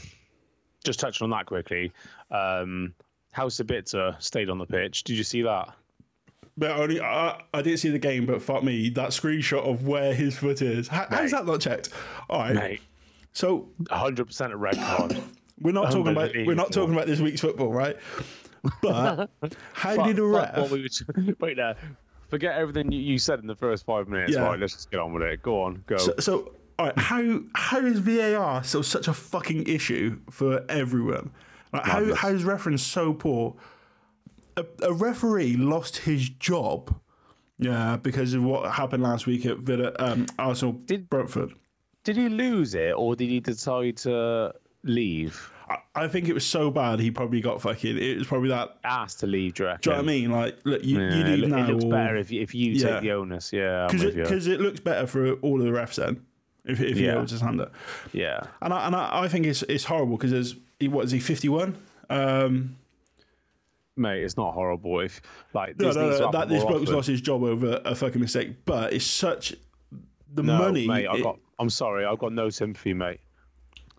just 0.84 1.00
touching 1.00 1.24
on 1.24 1.30
that 1.30 1.46
quickly, 1.46 1.92
um, 2.30 2.94
How's 3.32 3.56
Sabitzer 3.56 4.20
stayed 4.22 4.48
on 4.48 4.58
the 4.58 4.66
pitch. 4.66 5.02
Did 5.02 5.18
you 5.18 5.24
see 5.24 5.42
that? 5.42 5.74
But 6.56 6.70
only 6.70 7.00
I, 7.00 7.42
I 7.52 7.62
didn't 7.62 7.80
see 7.80 7.90
the 7.90 7.98
game, 7.98 8.26
but 8.26 8.40
fuck 8.40 8.62
me, 8.62 8.90
that 8.90 9.08
screenshot 9.10 9.68
of 9.68 9.88
where 9.88 10.14
his 10.14 10.38
foot 10.38 10.62
is. 10.62 10.86
How, 10.86 11.06
how's 11.10 11.32
that 11.32 11.44
not 11.44 11.60
checked? 11.60 11.88
All 12.30 12.38
right. 12.38 12.54
Mate, 12.54 12.80
So 13.32 13.70
100% 13.84 14.52
a 14.52 14.56
red 14.56 14.76
card. 14.76 15.20
we're 15.60 15.72
not 15.72 15.90
talking 15.90 16.12
about 16.12 16.30
we're 16.34 16.54
not 16.54 16.70
talking 16.70 16.94
about 16.94 17.08
this 17.08 17.18
week's 17.18 17.40
football, 17.40 17.72
right? 17.72 17.96
But 18.80 19.30
how 19.72 19.96
Fuck- 19.96 20.06
did 20.06 20.20
a 20.20 20.24
ref? 20.24 20.56
what 20.56 20.70
we 20.70 20.82
were- 20.82 21.34
wait 21.40 21.56
there. 21.56 21.74
Forget 22.28 22.56
everything 22.56 22.92
you, 22.92 23.00
you 23.00 23.18
said 23.18 23.40
in 23.40 23.48
the 23.48 23.56
first 23.56 23.84
five 23.84 24.06
minutes. 24.06 24.32
Yeah. 24.32 24.42
Right, 24.42 24.58
let's 24.58 24.74
just 24.74 24.92
get 24.92 25.00
on 25.00 25.12
with 25.12 25.24
it. 25.24 25.42
Go 25.42 25.62
on, 25.62 25.82
go. 25.88 25.96
So, 25.96 26.14
so 26.20 26.52
all 26.78 26.86
right, 26.86 26.98
how 26.98 27.40
how 27.54 27.78
is 27.78 27.98
VAR 28.00 28.62
still 28.64 28.82
such 28.82 29.08
a 29.08 29.14
fucking 29.14 29.66
issue 29.66 30.18
for 30.30 30.64
everyone? 30.68 31.30
Like, 31.72 31.84
how 31.84 32.14
how 32.14 32.28
is 32.28 32.44
reference 32.44 32.82
so 32.82 33.12
poor? 33.12 33.54
A, 34.56 34.64
a 34.82 34.92
referee 34.92 35.56
lost 35.56 35.96
his 35.98 36.28
job, 36.28 36.94
yeah, 37.58 37.96
because 37.96 38.34
of 38.34 38.42
what 38.44 38.70
happened 38.72 39.02
last 39.02 39.26
week 39.26 39.46
at 39.46 39.58
Villa, 39.58 39.92
um, 39.98 40.26
Arsenal, 40.38 40.74
Did- 40.74 41.10
Brentford. 41.10 41.54
did 42.04 42.16
he 42.16 42.28
lose 42.28 42.74
it, 42.74 42.92
or 42.96 43.16
did 43.16 43.28
he 43.30 43.40
decide 43.40 43.96
to 43.98 44.54
leave? 44.84 45.50
I, 45.68 45.78
I 45.96 46.08
think 46.08 46.28
it 46.28 46.34
was 46.34 46.46
so 46.46 46.70
bad 46.70 47.00
he 47.00 47.10
probably 47.10 47.40
got 47.40 47.60
fucking. 47.62 47.98
It 47.98 48.18
was 48.18 48.26
probably 48.28 48.50
that. 48.50 48.76
Asked 48.84 49.20
to 49.20 49.26
leave, 49.26 49.54
do 49.54 49.64
you? 49.64 49.70
Do 49.80 49.90
you 49.90 49.96
know 49.96 50.02
what 50.02 50.04
I 50.04 50.06
mean? 50.06 50.30
Like, 50.30 50.58
look, 50.64 50.84
you, 50.84 51.00
Yeah, 51.00 51.14
you 51.16 51.20
it, 51.24 51.26
leave 51.26 51.38
loo- 51.40 51.48
now. 51.48 51.64
it 51.64 51.70
looks 51.72 51.84
or- 51.84 51.90
better 51.90 52.16
if 52.16 52.30
you, 52.30 52.40
if 52.42 52.54
you 52.54 52.72
Yeah. 52.74 52.88
take 52.94 53.00
the 53.02 53.12
onus. 53.12 53.52
Yeah, 53.52 53.88
because 53.90 54.46
it, 54.46 54.54
it 54.54 54.60
looks 54.60 54.78
better 54.80 55.06
for 55.08 55.32
all 55.36 55.58
of 55.60 55.64
the 55.66 55.72
refs 55.72 55.96
then. 55.96 56.24
If, 56.64 56.80
if 56.80 56.96
you 56.98 57.06
Yeah. 57.06 57.14
know 57.14 57.26
just 57.26 57.42
hand 57.42 57.60
it. 57.60 57.70
Yeah, 58.12 58.40
And 58.62 58.72
I, 58.72 58.86
and 58.86 58.96
I, 58.96 59.22
I 59.24 59.28
think 59.28 59.46
it's 59.46 59.62
it's 59.64 59.84
horrible 59.84 60.16
because 60.16 60.30
there's 60.30 60.56
what 60.90 61.04
is 61.04 61.10
he 61.10 61.20
fifty 61.20 61.48
one? 61.48 61.76
Um, 62.10 62.76
mate, 63.96 64.22
it's 64.22 64.36
not 64.36 64.52
horrible. 64.54 65.00
If 65.00 65.20
like 65.52 65.78
no, 65.78 65.88
this 65.88 65.96
no, 65.96 66.08
no, 66.08 66.30
that 66.32 66.48
this 66.48 66.64
bloke's 66.64 66.90
lost 66.90 67.08
his 67.08 67.20
job 67.20 67.42
over 67.42 67.80
a 67.84 67.94
fucking 67.94 68.20
mistake, 68.20 68.64
but 68.64 68.92
it's 68.92 69.04
such 69.04 69.54
the 70.32 70.42
No, 70.42 70.58
money. 70.58 70.86
mate. 70.86 71.06
I 71.06 71.20
got. 71.20 71.38
I'm 71.58 71.70
sorry. 71.70 72.04
I've 72.04 72.18
got 72.18 72.32
no 72.32 72.50
sympathy, 72.50 72.94
mate. 72.94 73.20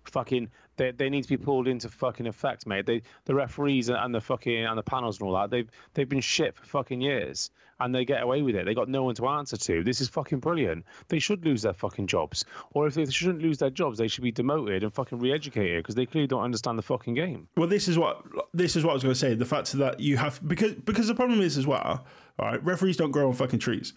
Fucking, 0.05 0.49
they, 0.77 0.91
they 0.91 1.09
need 1.09 1.23
to 1.23 1.29
be 1.29 1.37
pulled 1.37 1.67
into 1.67 1.89
fucking 1.89 2.27
effect, 2.27 2.67
mate. 2.67 2.85
They, 2.85 3.01
the 3.25 3.35
referees 3.35 3.89
and 3.89 4.13
the 4.13 4.21
fucking 4.21 4.65
and 4.65 4.77
the 4.77 4.83
panels 4.83 5.19
and 5.19 5.27
all 5.27 5.35
that. 5.35 5.49
They've 5.49 5.69
they've 5.93 6.07
been 6.09 6.21
shit 6.21 6.55
for 6.55 6.65
fucking 6.65 7.01
years, 7.01 7.49
and 7.79 7.93
they 7.93 8.05
get 8.05 8.23
away 8.23 8.41
with 8.41 8.55
it. 8.55 8.65
They 8.65 8.73
got 8.73 8.89
no 8.89 9.03
one 9.03 9.15
to 9.15 9.27
answer 9.27 9.57
to. 9.57 9.83
This 9.83 10.01
is 10.01 10.09
fucking 10.09 10.39
brilliant. 10.39 10.85
They 11.07 11.19
should 11.19 11.45
lose 11.45 11.61
their 11.61 11.73
fucking 11.73 12.07
jobs, 12.07 12.45
or 12.73 12.87
if 12.87 12.93
they 12.93 13.05
shouldn't 13.05 13.41
lose 13.41 13.57
their 13.57 13.69
jobs, 13.69 13.97
they 13.97 14.07
should 14.07 14.23
be 14.23 14.31
demoted 14.31 14.83
and 14.83 14.93
fucking 14.93 15.19
re-educated 15.19 15.83
because 15.83 15.95
they 15.95 16.05
clearly 16.05 16.27
don't 16.27 16.43
understand 16.43 16.77
the 16.77 16.83
fucking 16.83 17.13
game. 17.13 17.47
Well, 17.57 17.67
this 17.67 17.87
is 17.87 17.97
what 17.97 18.23
this 18.53 18.75
is 18.75 18.83
what 18.83 18.91
I 18.91 18.93
was 18.95 19.03
going 19.03 19.13
to 19.13 19.19
say. 19.19 19.33
The 19.35 19.45
fact 19.45 19.71
that 19.73 19.99
you 19.99 20.17
have 20.17 20.45
because 20.47 20.73
because 20.73 21.07
the 21.07 21.15
problem 21.15 21.41
is 21.41 21.57
as 21.57 21.67
well. 21.67 22.05
All 22.37 22.47
right, 22.47 22.63
referees 22.65 22.97
don't 22.97 23.11
grow 23.11 23.27
on 23.29 23.33
fucking 23.33 23.59
trees. 23.59 23.93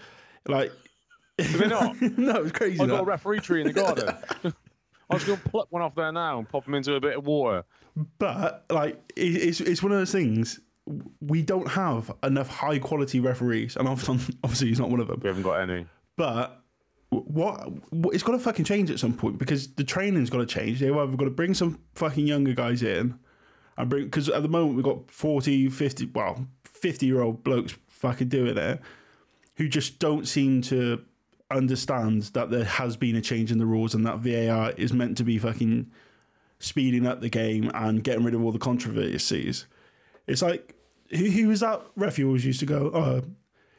Like, 0.47 0.73
They're 1.37 1.69
not? 1.69 2.01
no, 2.19 2.43
it's 2.43 2.53
crazy. 2.53 2.81
I 2.81 2.87
got 2.87 3.01
a 3.01 3.05
referee 3.05 3.41
tree 3.41 3.61
in 3.61 3.67
the 3.67 3.73
garden. 3.73 4.15
I'm 5.11 5.19
just 5.19 5.27
gonna 5.27 5.41
pluck 5.51 5.69
one 5.71 5.83
off 5.83 5.95
there 5.95 6.13
now 6.13 6.39
and 6.39 6.49
pop 6.49 6.65
them 6.65 6.75
into 6.75 6.95
a 6.95 7.01
bit 7.01 7.17
of 7.17 7.27
water. 7.27 7.65
But 8.19 8.65
like, 8.71 9.13
it's 9.17 9.61
it's 9.61 9.83
one 9.83 9.93
of 9.93 9.99
those 9.99 10.13
things. 10.13 10.61
We 11.21 11.43
don't 11.43 11.69
have 11.69 12.13
enough 12.23 12.49
high 12.49 12.79
quality 12.79 13.21
referees, 13.21 13.77
and 13.77 13.89
obviously, 13.89 14.35
obviously 14.45 14.69
he's 14.69 14.81
not 14.81 14.91
one 14.91 15.01
of 15.01 15.09
them. 15.09 15.21
We 15.23 15.29
haven't 15.29 15.43
got 15.43 15.61
any. 15.61 15.87
But 16.17 16.63
what, 17.11 17.93
what 17.93 18.15
it's 18.15 18.23
got 18.23 18.33
to 18.33 18.39
fucking 18.39 18.65
change 18.65 18.91
at 18.91 18.99
some 18.99 19.15
point 19.15 19.39
because 19.39 19.73
the 19.75 19.85
training's 19.85 20.31
got 20.31 20.39
to 20.39 20.47
change. 20.47 20.81
They've 20.81 20.95
either 20.95 21.17
got 21.17 21.25
to 21.25 21.31
bring 21.31 21.55
some 21.55 21.81
fucking 21.95 22.27
younger 22.27 22.53
guys 22.53 22.83
in 22.83 23.19
and 23.77 23.89
bring 23.89 24.05
because 24.05 24.29
at 24.29 24.43
the 24.43 24.49
moment 24.49 24.77
we've 24.77 24.85
got 24.85 25.11
40, 25.11 25.71
50, 25.71 26.07
well, 26.15 26.47
50 26.65 27.07
year 27.07 27.23
old 27.23 27.43
blokes 27.45 27.75
fucking 27.89 28.29
doing 28.29 28.59
it 28.59 28.81
who 29.57 29.69
just 29.69 29.99
don't 29.99 30.29
seem 30.29 30.63
to 30.63 31.03
understand 31.51 32.23
that 32.35 32.51
there 32.51 32.65
has 32.65 32.97
been 32.97 33.17
a 33.17 33.21
change 33.21 33.51
in 33.51 33.59
the 33.59 33.67
rules 33.67 33.95
and 33.95 34.07
that 34.07 34.19
VAR 34.19 34.73
is 34.73 34.93
meant 34.93 35.17
to 35.17 35.25
be 35.25 35.39
fucking 35.39 35.91
speeding 36.59 37.07
up 37.07 37.21
the 37.21 37.29
game 37.29 37.71
and 37.75 38.03
getting 38.05 38.25
rid 38.25 38.35
of 38.35 38.43
all 38.43 38.53
the 38.53 38.59
controversies. 38.59 39.67
It's 40.27 40.43
like 40.43 40.75
who, 41.11 41.25
who 41.25 41.49
was 41.49 41.61
that 41.61 41.83
ref 41.97 42.17
who 42.17 42.27
always 42.27 42.45
used 42.45 42.61
to 42.61 42.67
go, 42.67 42.91
oh, 42.93 43.23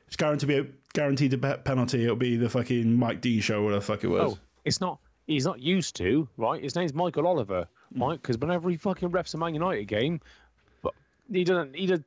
it's 0.08 0.16
guaranteed 0.16 0.40
to 0.42 0.48
be 0.48 0.58
a 0.58 0.66
guaranteed 0.94 1.34
a 1.34 1.38
pe- 1.38 1.58
penalty. 1.60 2.04
It'll 2.04 2.16
be 2.16 2.36
the 2.36 2.50
fucking 2.50 2.94
Mike 2.96 3.22
Dean 3.22 3.42
show, 3.42 3.64
whatever 3.64 3.80
the 3.80 3.86
fuck 3.86 4.04
it 4.04 4.08
was. 4.08 4.34
Oh, 4.34 4.40
it's 4.66 4.82
not. 4.82 5.00
He's 5.28 5.46
not 5.46 5.60
used 5.60 5.96
to, 5.98 6.28
right? 6.38 6.64
His 6.64 6.76
name's 6.76 6.94
Michael 6.96 7.28
Oliver, 7.28 7.68
mm. 7.96 8.02
right? 8.02 8.20
Because 8.20 8.40
whenever 8.40 8.70
he 8.70 8.78
fucking 8.78 9.12
refs 9.12 9.36
a 9.36 9.38
Man 9.38 9.54
United 9.54 9.86
game, 9.86 10.20
but 10.82 10.94
he 11.32 11.44
doesn't. 11.44 11.76
He 11.76 11.86
does. 11.86 12.00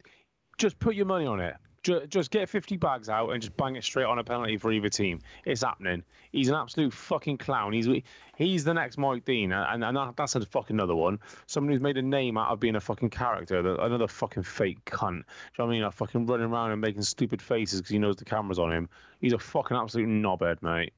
Just 0.58 0.78
put 0.78 0.96
your 0.96 1.06
money 1.06 1.26
on 1.26 1.40
it. 1.40 1.56
Just, 1.82 2.08
just 2.08 2.30
get 2.30 2.48
50 2.48 2.76
bags 2.76 3.08
out 3.08 3.30
and 3.30 3.42
just 3.42 3.56
bang 3.56 3.74
it 3.76 3.82
straight 3.82 4.04
on 4.04 4.18
a 4.18 4.24
penalty 4.24 4.56
for 4.56 4.70
either 4.70 4.88
team. 4.88 5.20
It's 5.44 5.62
happening. 5.62 6.04
He's 6.30 6.48
an 6.48 6.54
absolute 6.54 6.92
fucking 6.92 7.38
clown. 7.38 7.72
He's 7.72 7.88
he's 8.36 8.64
the 8.64 8.72
next 8.72 8.98
Mike 8.98 9.24
Dean, 9.24 9.52
and, 9.52 9.84
and 9.84 9.96
that, 9.96 10.16
that's 10.16 10.34
a 10.36 10.46
fucking 10.46 10.76
another 10.76 10.94
one. 10.94 11.18
Someone 11.46 11.72
who's 11.72 11.82
made 11.82 11.98
a 11.98 12.02
name 12.02 12.38
out 12.38 12.50
of 12.50 12.60
being 12.60 12.76
a 12.76 12.80
fucking 12.80 13.10
character. 13.10 13.58
Another 13.58 14.06
fucking 14.06 14.44
fake 14.44 14.84
cunt. 14.84 15.10
Do 15.10 15.16
you 15.16 15.22
know 15.58 15.64
what 15.64 15.66
I 15.66 15.70
mean? 15.70 15.82
Like 15.82 15.92
fucking 15.94 16.26
running 16.26 16.46
around 16.46 16.70
and 16.70 16.80
making 16.80 17.02
stupid 17.02 17.42
faces 17.42 17.80
because 17.80 17.90
he 17.90 17.98
knows 17.98 18.16
the 18.16 18.24
camera's 18.24 18.58
on 18.58 18.72
him. 18.72 18.88
He's 19.20 19.32
a 19.32 19.38
fucking 19.38 19.76
absolute 19.76 20.08
knobhead, 20.08 20.62
mate. 20.62 20.92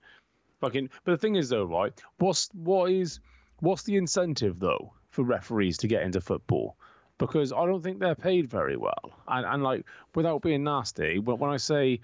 Fucking. 0.60 0.90
But 1.04 1.12
the 1.12 1.18
thing 1.18 1.36
is, 1.36 1.48
though, 1.48 1.64
right? 1.64 1.92
What's 2.18 2.48
what 2.52 2.90
is 2.90 3.20
what's 3.60 3.84
the 3.84 3.96
incentive 3.96 4.58
though 4.58 4.92
for 5.08 5.24
referees 5.24 5.78
to 5.78 5.88
get 5.88 6.02
into 6.02 6.20
football? 6.20 6.76
Because 7.26 7.52
I 7.52 7.64
don't 7.64 7.82
think 7.82 7.98
they're 7.98 8.14
paid 8.14 8.50
very 8.50 8.76
well. 8.76 9.12
And 9.26 9.46
and 9.46 9.62
like 9.62 9.86
without 10.14 10.42
being 10.42 10.64
nasty, 10.64 11.18
when, 11.18 11.38
when 11.38 11.50
I 11.50 11.56
say 11.56 12.00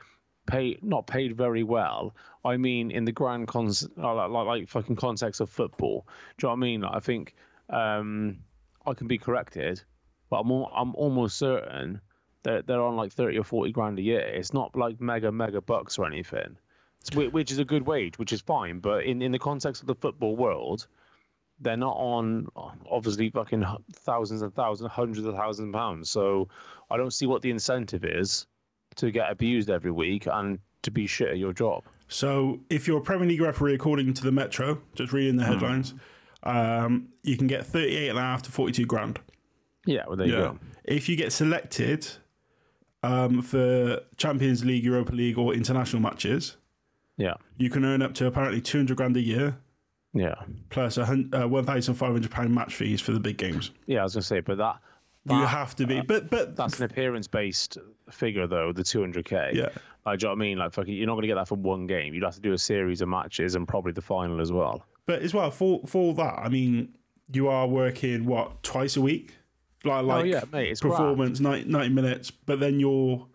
pay 0.47 0.79
not 0.83 1.07
paid 1.07 1.37
very 1.37 1.63
well, 1.63 2.15
I 2.45 2.57
mean 2.57 2.91
in 2.91 3.05
the 3.05 3.13
grand 3.13 3.47
cons 3.49 3.87
uh, 3.99 4.15
like, 4.15 4.31
like, 4.31 4.47
like 4.47 4.69
fucking 4.69 4.97
context 4.97 5.41
of 5.41 5.51
football. 5.51 6.07
Do 6.39 6.47
you 6.47 6.49
know 6.49 6.55
what 6.55 6.57
I 6.57 6.69
mean? 6.69 6.81
Like, 6.81 6.95
I 6.95 7.01
think 7.01 7.35
um, 7.69 8.39
I 8.87 8.95
can 8.95 9.09
be 9.09 9.19
corrected, 9.19 9.83
but 10.31 10.41
I'm 10.41 10.51
I'm 10.51 10.95
almost 10.95 11.37
certain 11.37 12.01
that 12.43 12.67
they're 12.67 12.83
on 12.83 12.97
like 12.97 13.13
thirty 13.13 13.39
or 13.39 13.45
forty 13.45 13.73
grand 13.73 13.99
a 13.99 14.03
year. 14.03 14.21
It's 14.21 14.55
not 14.55 14.75
like 14.75 15.01
mega 15.01 15.31
mega 15.31 15.61
bucks 15.61 15.99
or 15.99 16.07
anything. 16.07 16.57
It's, 17.01 17.15
which 17.15 17.51
is 17.51 17.59
a 17.59 17.65
good 17.65 17.87
wage, 17.87 18.19
which 18.19 18.33
is 18.33 18.41
fine. 18.41 18.81
But 18.81 19.05
in, 19.05 19.23
in 19.23 19.33
the 19.33 19.39
context 19.39 19.83
of 19.83 19.87
the 19.87 19.95
football 19.95 20.37
world, 20.37 20.87
they're 21.61 21.77
not 21.77 21.97
on 21.97 22.49
obviously 22.91 23.31
fucking 23.31 23.65
thousands 23.93 24.43
and 24.43 24.55
thousands, 24.55 24.91
hundreds 24.91 25.27
of 25.27 25.35
thousands 25.35 25.69
of 25.69 25.75
pounds. 25.75 26.11
So 26.11 26.49
I 26.91 26.97
don't 26.97 27.13
see 27.13 27.27
what 27.27 27.43
the 27.43 27.51
incentive 27.51 28.05
is 28.05 28.47
to 28.97 29.11
get 29.11 29.31
abused 29.31 29.71
every 29.71 29.91
week 29.91 30.27
and 30.27 30.59
to 30.83 30.91
be 30.91 31.07
shit 31.07 31.29
at 31.29 31.39
your 31.39 31.53
job. 31.53 31.85
So 32.09 32.61
if 32.71 32.89
you're 32.89 32.99
a 32.99 33.03
Premier 33.03 33.29
League 33.29 33.41
referee, 33.41 33.75
according 33.75 34.15
to 34.15 34.23
the 34.23 34.33
Metro, 34.33 34.81
just 34.95 35.13
reading 35.13 35.37
the 35.37 35.45
headlines, 35.45 35.95
um, 36.43 37.09
you 37.23 37.37
can 37.37 37.47
get 37.47 37.67
38 37.67 38.09
and 38.09 38.19
a 38.19 38.23
half 38.23 38.43
to 38.43 38.51
42 38.51 38.87
grand. 38.87 39.21
Yeah, 39.87 40.05
well 40.09 40.17
there 40.17 40.27
you 40.27 40.33
go. 40.37 40.59
If 40.85 41.09
you 41.09 41.17
get 41.17 41.33
selected 41.33 42.09
um, 43.03 43.43
for 43.43 44.01
Champions 44.17 44.65
League, 44.65 44.85
Europa 44.85 45.13
League, 45.13 45.39
or 45.39 45.55
international 45.55 46.03
matches, 46.03 46.57
Yeah, 47.17 47.35
you 47.59 47.71
can 47.71 47.85
earn 47.85 48.03
up 48.03 48.15
to 48.15 48.27
apparently 48.27 48.61
200 48.61 48.97
grand 48.97 49.17
a 49.17 49.21
year 49.21 49.59
yeah, 50.13 50.35
plus 50.71 50.97
a 50.99 51.03
uh, 51.03 51.47
1,500 51.47 52.31
pound 52.31 52.55
match 52.55 52.75
fees 52.75 53.01
for 53.01 53.13
the 53.13 53.21
big 53.21 53.37
games. 53.37 53.71
yeah. 53.87 54.01
I 54.01 54.03
was 54.05 54.15
gonna 54.15 54.23
say, 54.23 54.41
but 54.41 54.59
that, 54.59 54.81
you 55.27 55.45
have 55.45 55.77
to 55.77 55.87
be, 55.87 56.01
but 56.01 56.31
but 56.31 56.57
that's 56.57 56.79
an 56.79 56.85
appearance 56.85 57.29
based 57.29 57.79
figure 58.11 58.47
though, 58.47 58.73
the 58.73 58.83
200k. 58.83 59.55
yeah. 59.55 59.69
Like, 60.07 60.19
do 60.19 60.25
you 60.25 60.29
know 60.29 60.35
what 60.35 60.39
I 60.39 60.41
mean? 60.41 60.59
Like, 60.59 60.73
fucking, 60.73 60.95
you're 60.95 61.07
not 61.07 61.15
gonna 61.15 61.27
get 61.27 61.35
that 61.35 61.49
from 61.49 61.63
one 61.63 61.87
game. 61.87 62.15
You'd 62.15 62.25
have 62.25 62.35
to 62.35 62.41
do 62.41 62.53
a 62.53 62.59
series 62.59 63.03
of 63.03 63.09
matches 63.09 63.55
and 63.55 63.69
probably 63.69 63.93
the 63.93 64.03
final 64.03 64.41
as 64.41 64.51
well. 64.51 64.85
But 65.07 65.23
as 65.23 65.35
well 65.35 65.51
for 65.51 65.83
for 65.87 66.15
that, 66.15 66.39
I 66.39 66.49
mean, 66.49 66.97
you 67.33 67.49
are 67.49 67.67
working 67.67 68.27
what 68.27 68.63
twice 68.63 68.97
a 68.97 69.01
week, 69.01 69.35
like 69.85 70.05
like 70.05 70.23
oh 70.23 70.25
yeah, 70.25 70.43
mate, 70.53 70.71
it's 70.71 70.81
performance 70.81 71.41
90, 71.41 71.71
90 71.71 71.89
minutes. 71.91 72.31
But 72.31 72.61
then 72.61 72.81
you're 72.81 73.27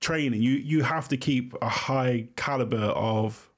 training. 0.00 0.42
You 0.42 0.52
you 0.52 0.82
have 0.82 1.08
to 1.08 1.16
keep 1.16 1.54
a 1.60 1.68
high 1.68 2.28
caliber 2.36 2.76
of 2.76 3.50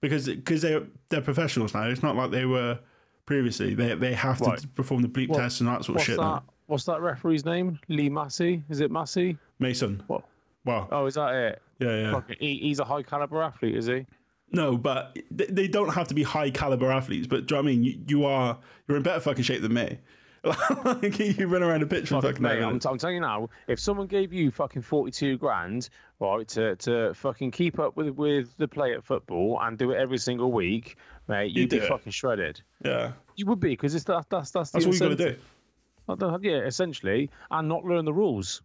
because 0.00 0.26
because 0.26 0.62
they 0.62 0.80
they're 1.08 1.20
professionals 1.20 1.74
now. 1.74 1.84
It's 1.88 2.02
not 2.02 2.16
like 2.16 2.30
they 2.30 2.44
were 2.44 2.78
previously. 3.26 3.74
They 3.74 3.94
they 3.94 4.14
have 4.14 4.38
to 4.38 4.44
Right. 4.50 4.74
perform 4.74 5.02
the 5.02 5.08
bleep 5.08 5.28
What- 5.28 5.38
tests 5.38 5.60
and 5.60 5.68
that 5.68 5.84
sort 5.84 5.98
of 5.98 6.04
shit. 6.04 6.16
that? 6.18 6.42
What's 6.66 6.84
that 6.84 7.00
referee's 7.00 7.44
name? 7.44 7.78
Lee 7.88 8.08
Massey? 8.08 8.62
Is 8.68 8.80
it 8.80 8.90
Massey? 8.90 9.38
Mason. 9.60 10.02
What? 10.08 10.24
Wow. 10.64 10.88
Oh, 10.90 11.06
is 11.06 11.14
that 11.14 11.32
it? 11.34 11.62
Yeah, 11.78 12.00
yeah. 12.00 12.12
Fucking, 12.12 12.36
he, 12.40 12.56
he's 12.58 12.80
a 12.80 12.84
high 12.84 13.02
caliber 13.04 13.40
athlete, 13.40 13.76
is 13.76 13.86
he? 13.86 14.04
No, 14.50 14.76
but 14.76 15.16
they, 15.30 15.46
they 15.46 15.68
don't 15.68 15.90
have 15.90 16.08
to 16.08 16.14
be 16.14 16.24
high 16.24 16.50
caliber 16.50 16.90
athletes. 16.90 17.26
But 17.28 17.46
do 17.46 17.54
you 17.54 17.62
know 17.62 17.64
what 17.66 17.70
I 17.70 17.72
mean? 17.76 17.84
You, 17.84 17.98
you 18.08 18.24
are 18.24 18.58
you're 18.88 18.96
in 18.96 19.02
better 19.04 19.20
fucking 19.20 19.44
shape 19.44 19.62
than 19.62 19.74
me. 19.74 19.98
Like 20.44 21.18
you 21.38 21.46
run 21.46 21.62
around 21.62 21.82
a 21.82 21.86
pitch 21.86 22.08
for 22.08 22.20
fucking 22.22 22.42
Mate, 22.42 22.62
I'm. 22.62 22.74
I'm 22.84 22.98
telling 22.98 23.16
you 23.16 23.20
now, 23.20 23.48
if 23.66 23.80
someone 23.80 24.06
gave 24.06 24.32
you 24.32 24.50
fucking 24.50 24.82
42 24.82 25.38
grand, 25.38 25.88
right, 26.20 26.46
to, 26.48 26.76
to 26.76 27.14
fucking 27.14 27.50
keep 27.50 27.78
up 27.78 27.96
with 27.96 28.10
with 28.10 28.56
the 28.56 28.68
play 28.68 28.94
at 28.94 29.04
football 29.04 29.58
and 29.62 29.76
do 29.78 29.90
it 29.90 29.96
every 29.96 30.18
single 30.18 30.52
week, 30.52 30.96
mate, 31.28 31.52
you'd 31.52 31.70
do 31.70 31.78
be 31.80 31.84
it. 31.84 31.88
fucking 31.88 32.12
shredded. 32.12 32.60
Yeah, 32.84 33.12
You 33.36 33.46
would 33.46 33.60
be 33.60 33.70
because 33.70 33.94
it's 33.94 34.04
that 34.04 34.26
that's 34.30 34.50
that's 34.52 34.70
the 34.70 34.78
that's 34.78 34.86
what 34.86 34.94
you 34.94 35.00
got 35.16 35.18
to 35.18 36.38
do. 36.42 36.48
Yeah, 36.48 36.58
essentially, 36.58 37.30
and 37.50 37.68
not 37.68 37.84
learn 37.84 38.04
the 38.04 38.12
rules. 38.14 38.62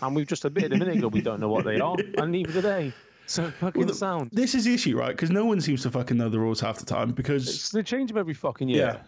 And 0.00 0.14
we've 0.14 0.26
just 0.26 0.44
admitted 0.44 0.72
a 0.72 0.76
minute 0.76 0.96
ago 0.96 1.08
we 1.08 1.20
don't 1.22 1.40
know 1.40 1.48
what 1.48 1.64
they 1.64 1.80
are, 1.80 1.96
and 2.18 2.32
neither 2.32 2.52
do 2.52 2.60
they. 2.60 2.92
So 3.26 3.50
fucking 3.52 3.86
the- 3.86 3.94
sound. 3.94 4.30
This 4.32 4.54
is 4.54 4.64
the 4.64 4.74
issue, 4.74 4.96
right? 4.98 5.10
Because 5.10 5.30
no 5.30 5.44
one 5.44 5.60
seems 5.60 5.82
to 5.82 5.90
fucking 5.90 6.16
know 6.16 6.28
the 6.28 6.38
rules 6.40 6.60
half 6.60 6.78
the 6.78 6.84
time. 6.84 7.12
Because 7.12 7.44
It's- 7.48 7.70
They 7.70 7.82
change 7.82 8.10
them 8.10 8.18
every 8.18 8.34
fucking 8.34 8.68
year. 8.68 8.98
yeah, 8.98 9.02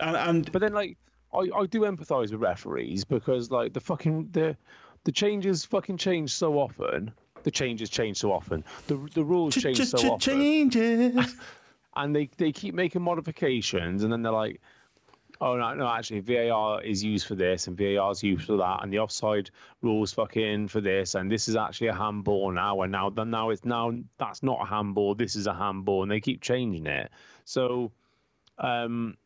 and 0.00 0.16
and 0.16 0.52
But 0.52 0.60
then, 0.60 0.72
like, 0.72 0.96
I, 1.32 1.48
I 1.54 1.66
do 1.66 1.80
empathise 1.80 2.32
with 2.32 2.40
referees 2.40 3.04
because, 3.04 3.50
like, 3.50 3.72
the 3.72 3.80
fucking 3.80 4.30
the 4.32 4.56
the 5.04 5.12
changes 5.12 5.64
fucking 5.64 5.96
change 5.98 6.34
so 6.34 6.58
often. 6.58 7.12
The 7.44 7.50
changes 7.50 7.88
change 7.88 8.18
so 8.18 8.32
often. 8.32 8.64
The 8.88 8.96
the 9.14 9.24
rules 9.24 9.54
ch- 9.54 9.62
change 9.62 9.78
ch- 9.78 9.86
so 9.86 9.98
ch- 9.98 10.04
often, 10.04 10.20
changes. 10.40 11.36
and 11.96 12.14
they 12.14 12.30
they 12.36 12.52
keep 12.52 12.74
making 12.74 13.02
modifications, 13.02 14.02
and 14.02 14.12
then 14.12 14.22
they're 14.22 14.32
like, 14.32 14.60
oh 15.40 15.56
no, 15.56 15.74
no, 15.74 15.86
actually 15.86 16.20
VAR 16.20 16.82
is 16.82 17.02
used 17.04 17.26
for 17.26 17.36
this, 17.36 17.68
and 17.68 17.76
VAR 17.76 18.10
is 18.10 18.22
used 18.22 18.46
for 18.46 18.56
that, 18.56 18.82
and 18.82 18.92
the 18.92 18.98
offside 18.98 19.50
rules 19.82 20.12
fucking 20.12 20.68
for 20.68 20.80
this, 20.80 21.14
and 21.14 21.30
this 21.30 21.48
is 21.48 21.56
actually 21.56 21.88
a 21.88 21.94
handball 21.94 22.50
now, 22.50 22.80
and 22.82 22.92
now 22.92 23.08
then 23.10 23.30
now 23.30 23.50
it's 23.50 23.64
now 23.64 23.92
that's 24.18 24.42
not 24.42 24.60
a 24.62 24.64
handball, 24.66 25.14
this 25.14 25.36
is 25.36 25.46
a 25.46 25.54
handball, 25.54 26.02
and 26.02 26.10
they 26.10 26.20
keep 26.20 26.42
changing 26.42 26.86
it. 26.86 27.10
So, 27.44 27.92
um, 28.58 29.16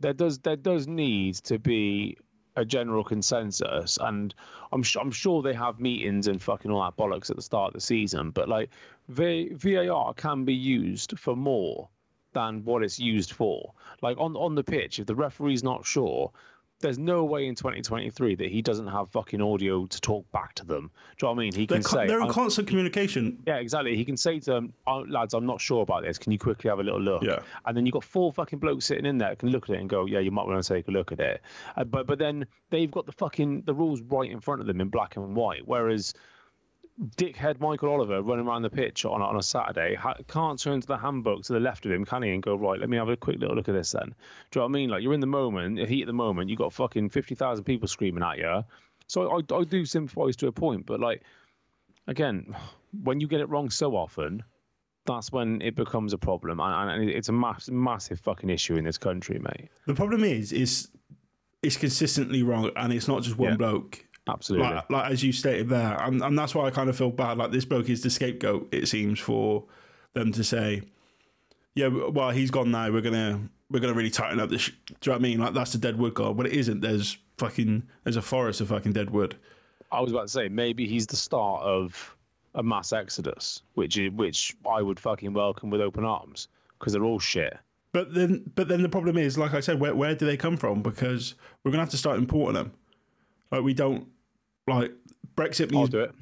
there 0.00 0.12
does 0.12 0.38
there 0.40 0.56
does 0.56 0.86
need 0.86 1.36
to 1.36 1.58
be 1.58 2.16
a 2.56 2.64
general 2.64 3.04
consensus, 3.04 3.98
and 4.00 4.34
I'm 4.72 4.82
su- 4.82 5.00
I'm 5.00 5.12
sure 5.12 5.42
they 5.42 5.54
have 5.54 5.78
meetings 5.78 6.26
and 6.26 6.42
fucking 6.42 6.70
all 6.70 6.82
that 6.82 6.96
bollocks 6.96 7.30
at 7.30 7.36
the 7.36 7.42
start 7.42 7.68
of 7.68 7.74
the 7.74 7.80
season, 7.80 8.30
but 8.30 8.48
like 8.48 8.70
v- 9.08 9.52
VAR 9.54 10.12
can 10.14 10.44
be 10.44 10.54
used 10.54 11.18
for 11.18 11.36
more 11.36 11.88
than 12.32 12.64
what 12.64 12.82
it's 12.82 12.98
used 12.98 13.32
for. 13.32 13.72
Like 14.02 14.18
on 14.18 14.36
on 14.36 14.54
the 14.54 14.64
pitch, 14.64 14.98
if 14.98 15.06
the 15.06 15.14
referee's 15.14 15.62
not 15.62 15.86
sure, 15.86 16.32
there's 16.80 16.98
no 16.98 17.24
way 17.24 17.46
in 17.46 17.54
2023 17.54 18.36
that 18.36 18.50
he 18.50 18.62
doesn't 18.62 18.86
have 18.86 19.08
fucking 19.10 19.40
audio 19.40 19.86
to 19.86 20.00
talk 20.00 20.30
back 20.30 20.54
to 20.54 20.64
them. 20.64 20.90
Do 21.18 21.26
you 21.26 21.28
know 21.28 21.34
what 21.34 21.40
I 21.40 21.44
mean? 21.44 21.54
He 21.54 21.66
They're, 21.66 21.78
can 21.78 21.82
co- 21.82 21.96
say, 21.96 22.06
they're 22.06 22.20
in 22.20 22.28
constant 22.28 22.68
communication. 22.68 23.42
yeah, 23.46 23.56
exactly. 23.56 23.96
He 23.96 24.04
can 24.04 24.16
say 24.16 24.38
to 24.40 24.50
them, 24.52 24.72
oh, 24.86 25.04
lads, 25.08 25.34
I'm 25.34 25.46
not 25.46 25.60
sure 25.60 25.82
about 25.82 26.02
this. 26.02 26.18
Can 26.18 26.32
you 26.32 26.38
quickly 26.38 26.68
have 26.68 26.78
a 26.78 26.82
little 26.82 27.00
look? 27.00 27.22
Yeah. 27.22 27.40
And 27.64 27.76
then 27.76 27.86
you've 27.86 27.94
got 27.94 28.04
four 28.04 28.32
fucking 28.32 28.58
blokes 28.58 28.84
sitting 28.84 29.06
in 29.06 29.18
there 29.18 29.34
can 29.36 29.50
look 29.50 29.68
at 29.68 29.76
it 29.76 29.80
and 29.80 29.88
go, 29.88 30.06
yeah, 30.06 30.18
you 30.18 30.30
might 30.30 30.46
want 30.46 30.62
to 30.62 30.74
take 30.74 30.88
a 30.88 30.90
look 30.90 31.12
at 31.12 31.20
it. 31.20 31.42
Uh, 31.76 31.84
but 31.84 32.06
but 32.06 32.18
then 32.18 32.46
they've 32.70 32.90
got 32.90 33.06
the 33.06 33.12
fucking 33.12 33.62
the 33.62 33.74
rules 33.74 34.00
right 34.02 34.30
in 34.30 34.40
front 34.40 34.60
of 34.60 34.66
them 34.66 34.80
in 34.80 34.88
black 34.88 35.16
and 35.16 35.34
white. 35.34 35.66
Whereas 35.66 36.14
dickhead 37.16 37.60
Michael 37.60 37.90
Oliver 37.90 38.22
running 38.22 38.46
around 38.46 38.62
the 38.62 38.70
pitch 38.70 39.04
on, 39.04 39.22
on 39.22 39.36
a 39.36 39.42
Saturday 39.42 39.94
ha- 39.94 40.16
can't 40.26 40.58
turn 40.60 40.80
to 40.80 40.86
the 40.86 40.96
handbook 40.98 41.44
to 41.44 41.52
the 41.52 41.60
left 41.60 41.86
of 41.86 41.92
him, 41.92 42.04
can 42.04 42.22
he? 42.22 42.30
And 42.30 42.42
go, 42.42 42.56
right, 42.56 42.78
let 42.80 42.88
me 42.88 42.96
have 42.96 43.08
a 43.08 43.16
quick 43.16 43.38
little 43.38 43.54
look 43.54 43.68
at 43.68 43.74
this 43.74 43.92
then. 43.92 44.14
Do 44.50 44.58
you 44.58 44.60
know 44.60 44.62
what 44.62 44.68
I 44.68 44.72
mean? 44.72 44.90
Like 44.90 45.02
you're 45.02 45.14
in 45.14 45.20
the 45.20 45.26
moment, 45.26 45.76
the 45.76 45.86
heat 45.86 46.02
of 46.02 46.06
the 46.08 46.12
moment, 46.12 46.50
you've 46.50 46.58
got 46.58 46.72
fucking 46.72 47.10
50,000 47.10 47.64
people 47.64 47.86
screaming 47.88 48.22
at 48.24 48.38
you. 48.38 48.64
So 49.06 49.30
I, 49.30 49.54
I 49.54 49.64
do 49.64 49.84
sympathise 49.84 50.36
to 50.36 50.48
a 50.48 50.52
point, 50.52 50.86
but 50.86 50.98
like, 51.00 51.22
again, 52.06 52.54
when 53.02 53.20
you 53.20 53.28
get 53.28 53.40
it 53.40 53.48
wrong 53.48 53.70
so 53.70 53.94
often, 53.96 54.42
that's 55.06 55.32
when 55.32 55.62
it 55.62 55.74
becomes 55.74 56.12
a 56.12 56.18
problem, 56.18 56.60
and, 56.60 56.90
and 56.90 57.08
it's 57.08 57.30
a 57.30 57.32
mass, 57.32 57.70
massive 57.70 58.20
fucking 58.20 58.50
issue 58.50 58.76
in 58.76 58.84
this 58.84 58.98
country, 58.98 59.38
mate. 59.38 59.70
The 59.86 59.94
problem 59.94 60.22
is, 60.22 60.52
is 60.52 60.88
it's 61.62 61.78
consistently 61.78 62.42
wrong, 62.42 62.70
and 62.76 62.92
it's 62.92 63.08
not 63.08 63.22
just 63.22 63.38
one 63.38 63.50
Yeah. 63.52 63.56
bloke. 63.56 64.04
Absolutely. 64.28 64.68
Like, 64.68 64.90
like 64.90 65.10
as 65.12 65.24
you 65.24 65.32
stated 65.32 65.68
there, 65.68 66.00
and, 66.02 66.22
and 66.22 66.38
that's 66.38 66.54
why 66.54 66.66
I 66.66 66.70
kind 66.70 66.90
of 66.90 66.96
feel 66.96 67.10
bad. 67.10 67.38
Like 67.38 67.50
this 67.50 67.64
bloke 67.64 67.88
is 67.88 68.02
the 68.02 68.10
scapegoat. 68.10 68.68
It 68.72 68.86
seems 68.86 69.18
for 69.18 69.64
them 70.14 70.32
to 70.32 70.44
say, 70.44 70.82
"Yeah, 71.74 71.88
well, 71.88 72.30
he's 72.30 72.50
gone 72.50 72.70
now. 72.70 72.90
We're 72.90 73.00
gonna 73.00 73.40
we're 73.70 73.80
gonna 73.80 73.94
really 73.94 74.10
tighten 74.10 74.38
up 74.38 74.50
this." 74.50 74.62
Sh-. 74.62 74.72
Do 74.86 74.92
you 74.92 74.96
know 75.06 75.12
what 75.12 75.18
I 75.18 75.22
mean? 75.22 75.38
Like 75.38 75.54
that's 75.54 75.72
the 75.72 75.78
dead 75.78 75.98
wood 75.98 76.14
god, 76.14 76.36
but 76.36 76.46
it 76.46 76.52
isn't. 76.52 76.80
There's 76.80 77.16
fucking 77.38 77.82
there's 78.04 78.16
a 78.16 78.22
forest 78.22 78.60
of 78.60 78.68
fucking 78.68 78.92
dead 78.92 79.10
wood. 79.10 79.36
I 79.90 80.00
was 80.00 80.12
about 80.12 80.22
to 80.22 80.28
say 80.28 80.48
maybe 80.48 80.86
he's 80.86 81.06
the 81.06 81.16
start 81.16 81.62
of 81.62 82.14
a 82.54 82.62
mass 82.62 82.92
exodus, 82.92 83.62
which 83.74 83.96
is, 83.96 84.12
which 84.12 84.56
I 84.70 84.82
would 84.82 85.00
fucking 85.00 85.32
welcome 85.32 85.70
with 85.70 85.80
open 85.80 86.04
arms 86.04 86.48
because 86.78 86.92
they're 86.92 87.04
all 87.04 87.18
shit. 87.18 87.56
But 87.92 88.12
then, 88.12 88.50
but 88.54 88.68
then 88.68 88.82
the 88.82 88.88
problem 88.88 89.16
is, 89.16 89.38
like 89.38 89.54
I 89.54 89.60
said, 89.60 89.80
where 89.80 89.94
where 89.94 90.14
do 90.14 90.26
they 90.26 90.36
come 90.36 90.58
from? 90.58 90.82
Because 90.82 91.34
we're 91.64 91.70
gonna 91.70 91.82
have 91.82 91.90
to 91.90 91.96
start 91.96 92.18
importing 92.18 92.54
them. 92.54 92.72
Like 93.50 93.62
we 93.62 93.72
don't 93.72 94.06
like 94.68 94.92
Brexit 95.36 95.74
I'll 95.76 95.86
do 95.86 96.00
it. 96.00 96.14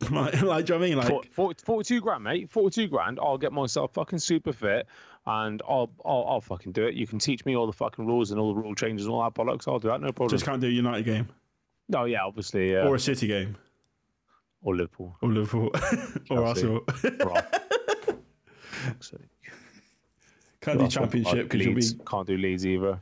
like, 0.10 0.12
like 0.12 0.32
do 0.32 0.38
you 0.38 0.42
know 0.42 0.56
what 0.56 0.72
I 0.72 0.78
mean? 0.78 0.96
Like 0.98 1.08
For- 1.08 1.22
40, 1.32 1.64
42 1.64 2.00
grand, 2.00 2.24
mate. 2.24 2.50
42 2.50 2.88
grand. 2.88 3.18
I'll 3.20 3.38
get 3.38 3.52
myself 3.52 3.92
fucking 3.94 4.18
super 4.18 4.52
fit 4.52 4.86
and 5.26 5.62
I'll, 5.68 5.90
I'll 6.04 6.24
I'll 6.28 6.40
fucking 6.40 6.72
do 6.72 6.84
it. 6.84 6.94
You 6.94 7.06
can 7.06 7.18
teach 7.18 7.44
me 7.46 7.56
all 7.56 7.66
the 7.66 7.72
fucking 7.72 8.06
rules 8.06 8.30
and 8.30 8.38
all 8.40 8.52
the 8.54 8.60
rule 8.60 8.74
changes 8.74 9.06
and 9.06 9.14
all 9.14 9.22
that 9.22 9.34
bollocks. 9.34 9.66
I'll 9.68 9.78
do 9.78 9.88
that. 9.88 10.00
No 10.00 10.12
problem. 10.12 10.28
just 10.30 10.44
can't 10.44 10.60
do 10.60 10.66
a 10.66 10.70
United 10.70 11.04
game 11.04 11.28
no, 11.86 12.04
yeah, 12.06 12.24
obviously. 12.24 12.72
Yeah. 12.72 12.86
or 12.88 12.94
a 12.94 12.98
City 12.98 13.26
game 13.26 13.56
or 14.62 14.74
Liverpool. 14.74 15.14
or 15.20 15.28
Liverpool 15.28 15.70
or 16.30 16.44
Arsenal. 16.46 16.80
Sake. 19.00 19.20
Can't 20.60 20.78
do 20.78 20.88
championship 20.88 21.48
because 21.50 21.66
you'll 21.66 21.74
be 21.74 22.04
Can't 22.06 22.26
do 22.26 22.36
Leeds 22.38 22.66
either. 22.66 22.98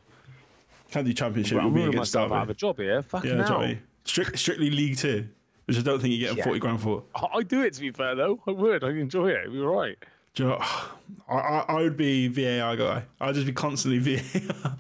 can't 0.90 1.06
do 1.06 1.12
championship. 1.12 1.58
I'm 1.58 1.64
You'll 1.66 1.70
be 1.74 1.80
ruining 1.80 1.94
against 1.94 2.16
out 2.16 2.24
of 2.32 2.38
Derby. 2.40 2.50
a 2.50 2.54
job 2.54 2.76
here. 2.78 3.02
Fucking 3.02 3.30
Yeah, 3.38 3.46
hell. 3.46 3.74
Johnny. 4.04 4.24
Strict, 4.24 4.38
strictly 4.38 4.70
League 4.70 4.96
Two, 4.96 5.26
which 5.66 5.78
I 5.78 5.82
don't 5.82 6.00
think 6.00 6.12
you 6.12 6.18
get 6.18 6.26
getting 6.26 6.38
Yeah. 6.38 6.44
forty 6.44 6.60
grand 6.60 6.80
for. 6.80 7.04
I 7.14 7.26
I 7.38 7.42
do 7.42 7.62
it 7.62 7.72
to 7.74 7.80
be 7.80 7.90
fair 7.90 8.14
though. 8.14 8.40
I 8.46 8.50
would. 8.50 8.84
I 8.84 8.90
enjoy 8.90 9.28
it. 9.30 9.50
You're 9.50 9.70
right. 9.70 9.96
Do 10.34 10.42
you 10.44 10.48
know, 10.50 10.56
I, 11.28 11.34
I 11.34 11.64
I 11.68 11.74
would 11.82 11.96
be 11.96 12.28
VAR 12.28 12.76
guy. 12.76 13.04
I'd 13.20 13.34
just 13.34 13.46
be 13.46 13.52
constantly 13.52 13.98
VAR. 14.16 14.76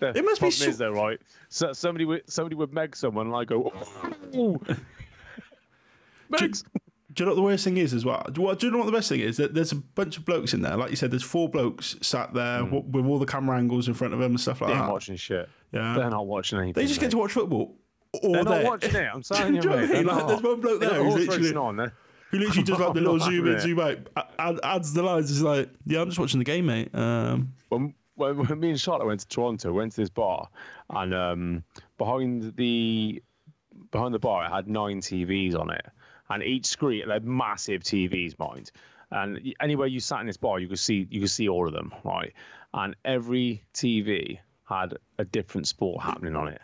The 0.00 0.08
It 0.18 0.24
must 0.24 0.40
be 0.40 0.48
problem 0.48 0.52
so- 0.52 0.68
is 0.68 0.78
though, 0.78 0.92
right? 0.92 1.20
So 1.48 1.72
somebody 1.72 2.04
would 2.04 2.22
somebody 2.30 2.56
would 2.56 2.72
meg 2.72 2.96
someone, 2.96 3.26
and 3.28 3.36
I 3.36 3.44
go, 3.44 3.72
oh, 4.34 4.60
Megs. 6.30 6.64
Do 7.12 7.22
you 7.22 7.26
know 7.26 7.30
what 7.32 7.36
the 7.36 7.42
worst 7.42 7.62
thing 7.62 7.76
is 7.76 7.94
as 7.94 8.04
well? 8.04 8.26
Do 8.32 8.42
you, 8.42 8.54
do 8.56 8.66
you 8.66 8.72
know 8.72 8.78
what 8.78 8.86
the 8.86 8.92
best 8.92 9.08
thing 9.08 9.20
is? 9.20 9.36
That 9.36 9.54
there's 9.54 9.70
a 9.70 9.76
bunch 9.76 10.16
of 10.16 10.24
blokes 10.24 10.52
in 10.52 10.62
there. 10.62 10.76
Like 10.76 10.90
you 10.90 10.96
said, 10.96 11.12
there's 11.12 11.22
four 11.22 11.48
blokes 11.48 11.94
sat 12.02 12.34
there 12.34 12.58
mm. 12.62 12.64
w- 12.72 12.82
with 12.90 13.06
all 13.06 13.20
the 13.20 13.26
camera 13.26 13.56
angles 13.56 13.86
in 13.86 13.94
front 13.94 14.14
of 14.14 14.18
them 14.18 14.32
and 14.32 14.40
stuff 14.40 14.60
like 14.60 14.70
They 14.70 14.74
ain't 14.74 14.86
that. 14.86 14.92
watching 14.92 15.14
shit. 15.14 15.48
Yeah. 15.70 15.94
They're 15.96 16.10
not 16.10 16.26
watching 16.26 16.58
anything. 16.58 16.82
They 16.82 16.88
just 16.88 16.98
get 16.98 17.12
to 17.12 17.18
watch 17.18 17.30
football. 17.30 17.76
All 18.22 18.32
They're 18.32 18.44
day. 18.44 18.50
not 18.62 18.64
watching 18.64 18.94
it. 18.94 19.08
I'm 19.12 19.22
telling 19.24 19.54
you, 19.56 19.62
you 19.62 19.68
know 19.68 19.76
mate. 19.76 19.90
I 19.90 19.92
mean? 19.92 20.06
They're 20.06 20.14
Like, 20.14 20.26
there's 20.26 20.42
one 20.42 20.60
bloke 20.60 20.80
there 20.80 21.04
who's 21.04 21.28
literally- 21.28 21.54
on 21.56 21.76
there. 21.76 21.92
Who 22.30 22.38
literally 22.40 22.62
does 22.64 22.80
like 22.80 22.94
the 22.94 23.00
little 23.00 23.20
zoom 23.20 23.46
in, 23.46 23.60
zoom 23.60 23.78
out, 23.80 23.98
add, 24.40 24.58
adds 24.64 24.92
the 24.92 25.02
lines. 25.04 25.28
He's 25.28 25.40
like, 25.42 25.70
yeah, 25.86 26.00
I'm 26.00 26.08
just 26.08 26.18
watching 26.18 26.38
the 26.40 26.44
game, 26.44 26.66
mate. 26.66 26.92
Um, 26.92 27.52
when, 27.68 27.94
when, 28.16 28.36
when 28.38 28.58
me 28.60 28.70
and 28.70 28.80
Charlotte 28.80 29.06
went 29.06 29.20
to 29.20 29.28
Toronto, 29.28 29.72
went 29.72 29.92
to 29.92 30.00
this 30.00 30.10
bar, 30.10 30.48
and 30.90 31.14
um, 31.14 31.64
behind 31.96 32.56
the 32.56 33.22
behind 33.92 34.14
the 34.14 34.18
bar, 34.18 34.44
it 34.46 34.50
had 34.50 34.66
nine 34.66 35.00
TVs 35.00 35.56
on 35.56 35.70
it, 35.70 35.86
and 36.28 36.42
each 36.42 36.66
screen 36.66 37.06
they 37.06 37.12
had 37.12 37.24
massive 37.24 37.82
TVs, 37.82 38.36
mind. 38.38 38.72
And 39.12 39.54
anywhere 39.60 39.86
you 39.86 40.00
sat 40.00 40.20
in 40.20 40.26
this 40.26 40.36
bar, 40.36 40.58
you 40.58 40.66
could 40.66 40.80
see 40.80 41.06
you 41.08 41.20
could 41.20 41.30
see 41.30 41.48
all 41.48 41.68
of 41.68 41.72
them, 41.72 41.94
right? 42.02 42.32
And 42.72 42.96
every 43.04 43.62
TV 43.74 44.38
had 44.68 44.94
a 45.18 45.24
different 45.24 45.68
sport 45.68 46.02
happening 46.02 46.34
on 46.34 46.48
it. 46.48 46.60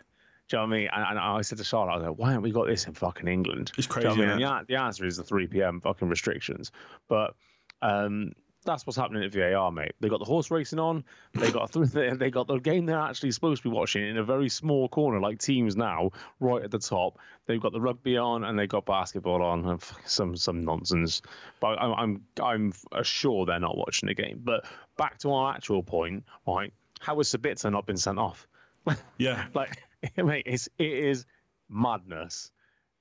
Do 0.51 0.57
you 0.57 0.63
know 0.63 0.67
what 0.67 0.75
I 0.75 0.79
mean? 0.79 0.89
And, 0.91 1.03
and 1.11 1.19
I 1.19 1.41
said 1.43 1.59
to 1.59 1.63
Charlotte, 1.63 1.93
I 1.93 1.95
was 1.95 2.07
like, 2.09 2.17
why 2.17 2.27
haven't 2.31 2.43
we 2.43 2.51
got 2.51 2.67
this 2.67 2.85
in 2.85 2.93
fucking 2.93 3.25
England? 3.25 3.71
It's 3.77 3.87
Do 3.87 3.93
you 3.93 4.03
know 4.03 4.09
crazy, 4.09 4.21
I 4.21 4.35
mean? 4.35 4.43
And 4.43 4.67
the, 4.67 4.73
the 4.73 4.81
answer 4.81 5.05
is 5.05 5.15
the 5.15 5.23
3 5.23 5.47
p.m. 5.47 5.79
fucking 5.79 6.09
restrictions. 6.09 6.73
But 7.07 7.35
um, 7.81 8.33
that's 8.65 8.85
what's 8.85 8.97
happening 8.97 9.23
at 9.23 9.31
VAR, 9.31 9.71
mate. 9.71 9.93
They 10.01 10.09
got 10.09 10.19
the 10.19 10.25
horse 10.25 10.51
racing 10.51 10.77
on. 10.77 11.05
They 11.33 11.53
got 11.53 11.71
they 11.93 12.09
they 12.09 12.29
got 12.29 12.47
the 12.47 12.57
game 12.57 12.85
they're 12.85 12.99
actually 12.99 13.31
supposed 13.31 13.63
to 13.63 13.69
be 13.69 13.73
watching 13.73 14.05
in 14.05 14.17
a 14.17 14.25
very 14.25 14.49
small 14.49 14.89
corner, 14.89 15.21
like 15.21 15.39
teams 15.39 15.77
now, 15.77 16.11
right 16.41 16.61
at 16.61 16.69
the 16.69 16.79
top. 16.79 17.17
They've 17.45 17.61
got 17.61 17.71
the 17.71 17.79
rugby 17.79 18.17
on 18.17 18.43
and 18.43 18.59
they 18.59 18.67
got 18.67 18.85
basketball 18.85 19.41
on 19.41 19.65
and 19.65 19.81
some 20.05 20.35
some 20.35 20.65
nonsense. 20.65 21.21
But 21.61 21.81
I'm 21.81 22.21
I'm 22.41 22.73
I'm 22.91 23.03
sure 23.03 23.45
they're 23.45 23.57
not 23.57 23.77
watching 23.77 24.07
the 24.07 24.15
game. 24.15 24.41
But 24.43 24.65
back 24.97 25.17
to 25.19 25.31
our 25.31 25.55
actual 25.55 25.81
point, 25.81 26.25
right? 26.45 26.73
How 26.99 27.15
has 27.17 27.31
Sabitzer 27.31 27.71
not 27.71 27.85
been 27.85 27.95
sent 27.95 28.19
off? 28.19 28.47
yeah. 29.17 29.45
Like, 29.53 29.81
mate, 30.17 30.43
it's 30.45 30.69
it 30.77 30.91
is 30.91 31.25
madness, 31.69 32.51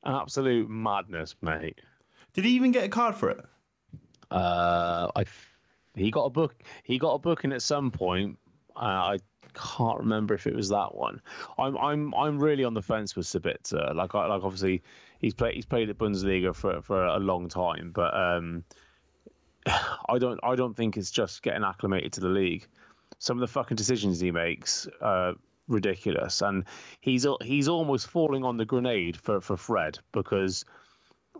absolute 0.04 0.68
madness, 0.68 1.34
mate. 1.40 1.80
Did 2.32 2.44
he 2.44 2.52
even 2.52 2.72
get 2.72 2.84
a 2.84 2.88
card 2.88 3.16
for 3.16 3.30
it? 3.30 3.44
Uh, 4.30 5.10
I 5.16 5.24
he 5.94 6.10
got 6.10 6.24
a 6.24 6.30
book. 6.30 6.54
He 6.84 6.98
got 6.98 7.14
a 7.14 7.18
booking 7.18 7.52
at 7.52 7.62
some 7.62 7.90
point. 7.90 8.38
Uh, 8.76 8.80
I 9.14 9.18
can't 9.54 9.98
remember 10.00 10.34
if 10.34 10.46
it 10.46 10.54
was 10.54 10.68
that 10.68 10.94
one. 10.94 11.20
I'm 11.58 11.76
I'm 11.76 12.14
I'm 12.14 12.38
really 12.38 12.64
on 12.64 12.74
the 12.74 12.82
fence 12.82 13.16
with 13.16 13.26
Sabitzer. 13.26 13.94
Like 13.94 14.14
I 14.14 14.26
like 14.26 14.44
obviously 14.44 14.82
he's 15.18 15.34
played 15.34 15.54
he's 15.54 15.66
played 15.66 15.90
at 15.90 15.98
Bundesliga 15.98 16.54
for 16.54 16.82
for 16.82 17.04
a 17.04 17.18
long 17.18 17.48
time, 17.48 17.90
but 17.92 18.14
um, 18.16 18.64
I 19.66 20.18
don't 20.18 20.40
I 20.42 20.54
don't 20.54 20.76
think 20.76 20.96
it's 20.96 21.10
just 21.10 21.42
getting 21.42 21.64
acclimated 21.64 22.14
to 22.14 22.20
the 22.20 22.28
league. 22.28 22.66
Some 23.18 23.36
of 23.36 23.40
the 23.40 23.52
fucking 23.52 23.76
decisions 23.76 24.20
he 24.20 24.30
makes. 24.30 24.86
Uh, 25.00 25.32
ridiculous 25.70 26.42
and 26.42 26.64
he's 27.00 27.26
he's 27.42 27.68
almost 27.68 28.08
falling 28.08 28.44
on 28.44 28.56
the 28.56 28.64
grenade 28.64 29.16
for 29.16 29.40
for 29.40 29.56
Fred 29.56 29.98
because 30.12 30.64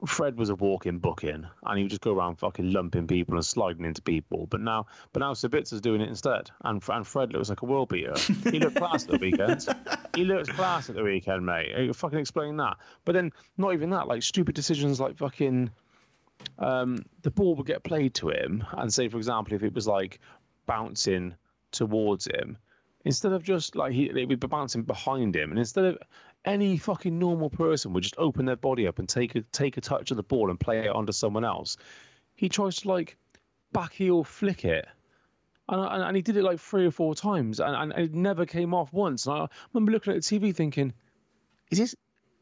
Fred 0.07 0.39
was 0.39 0.49
a 0.49 0.55
walking 0.55 0.99
booking, 0.99 1.47
and 1.65 1.79
he 1.79 1.85
would 1.85 1.91
just 1.91 2.01
go 2.01 2.15
around 2.15 2.37
fucking 2.37 2.73
lumping 2.73 3.07
people 3.07 3.35
and 3.35 3.45
sliding 3.45 3.85
into 3.85 4.01
people. 4.01 4.47
But 4.47 4.61
now, 4.61 4.87
but 5.13 5.21
now 5.21 5.35
Sabitzer's 5.35 5.81
doing 5.81 6.01
it 6.01 6.09
instead, 6.09 6.51
and 6.63 6.83
and 6.89 7.07
Fred 7.07 7.33
looks 7.33 7.51
like 7.51 7.63
a 7.63 7.67
world 7.67 7.91
beater. 7.91 8.15
He 8.51 8.59
looked 8.59 8.77
class 8.77 9.05
at 9.05 9.11
the 9.11 9.19
weekend. 9.19 9.67
He 10.15 10.25
looks 10.25 10.49
class 10.49 10.89
at 10.89 10.97
the 10.97 11.03
weekend, 11.03 11.45
mate. 11.45 11.77
You 11.77 11.93
fucking 11.93 12.19
explain 12.19 12.57
that. 12.59 12.79
But 13.05 13.13
then, 13.13 13.33
not 13.59 13.75
even 13.75 13.91
that. 13.91 14.09
Like 14.09 14.23
stupid 14.23 14.55
decisions, 14.55 15.01
like 15.01 15.19
fucking, 15.19 15.71
um, 16.59 17.05
the 17.23 17.31
ball 17.31 17.55
would 17.57 17.67
get 17.67 17.85
played 17.85 18.15
to 18.15 18.31
him, 18.31 18.65
and 18.73 18.93
say, 18.93 19.09
for 19.09 19.19
example, 19.19 19.55
if 19.55 19.63
it 19.63 19.75
was 19.75 19.87
like 19.87 20.21
bouncing 20.67 21.35
towards 21.73 22.27
him, 22.27 22.57
instead 23.05 23.33
of 23.33 23.43
just 23.43 23.77
like 23.77 23.93
he, 23.93 24.05
it 24.07 24.29
would 24.29 24.41
be 24.41 24.47
bouncing 24.47 24.83
behind 24.83 25.35
him, 25.35 25.51
and 25.51 25.59
instead 25.59 25.85
of 25.85 25.99
any 26.45 26.77
fucking 26.77 27.19
normal 27.19 27.51
person 27.51 27.93
would 27.93 28.03
just 28.03 28.19
open 28.19 28.47
their 28.47 28.57
body 28.57 28.87
up 28.87 28.99
and 28.99 29.09
take 29.09 29.35
a 29.35 29.43
take 29.43 29.77
a 29.77 29.81
touch 29.81 30.11
of 30.11 30.17
the 30.17 30.23
ball 30.23 30.51
and 30.51 30.59
play 30.59 30.81
it 30.81 30.89
onto 30.89 31.13
someone 31.13 31.45
else. 31.45 31.77
He 32.35 32.49
tries 32.49 32.77
to 32.77 32.89
like 32.89 33.17
back 33.73 33.93
heel 33.93 34.25
flick 34.25 34.65
it, 34.65 34.87
and, 35.69 35.81
and, 35.81 36.03
and 36.03 36.17
he 36.17 36.23
did 36.23 36.37
it 36.37 36.43
like 36.43 36.61
three 36.61 36.87
or 36.87 36.91
four 36.91 37.15
times, 37.15 37.61
and, 37.61 37.93
and 37.93 38.05
it 38.05 38.15
never 38.15 38.47
came 38.47 38.75
off 38.75 38.93
once. 38.93 39.27
And 39.27 39.37
I 39.37 39.49
remember 39.73 39.93
looking 39.93 40.15
at 40.15 40.23
the 40.23 40.39
TV 40.39 40.55
thinking, 40.55 40.93
"Is 41.71 41.79
this 41.79 41.95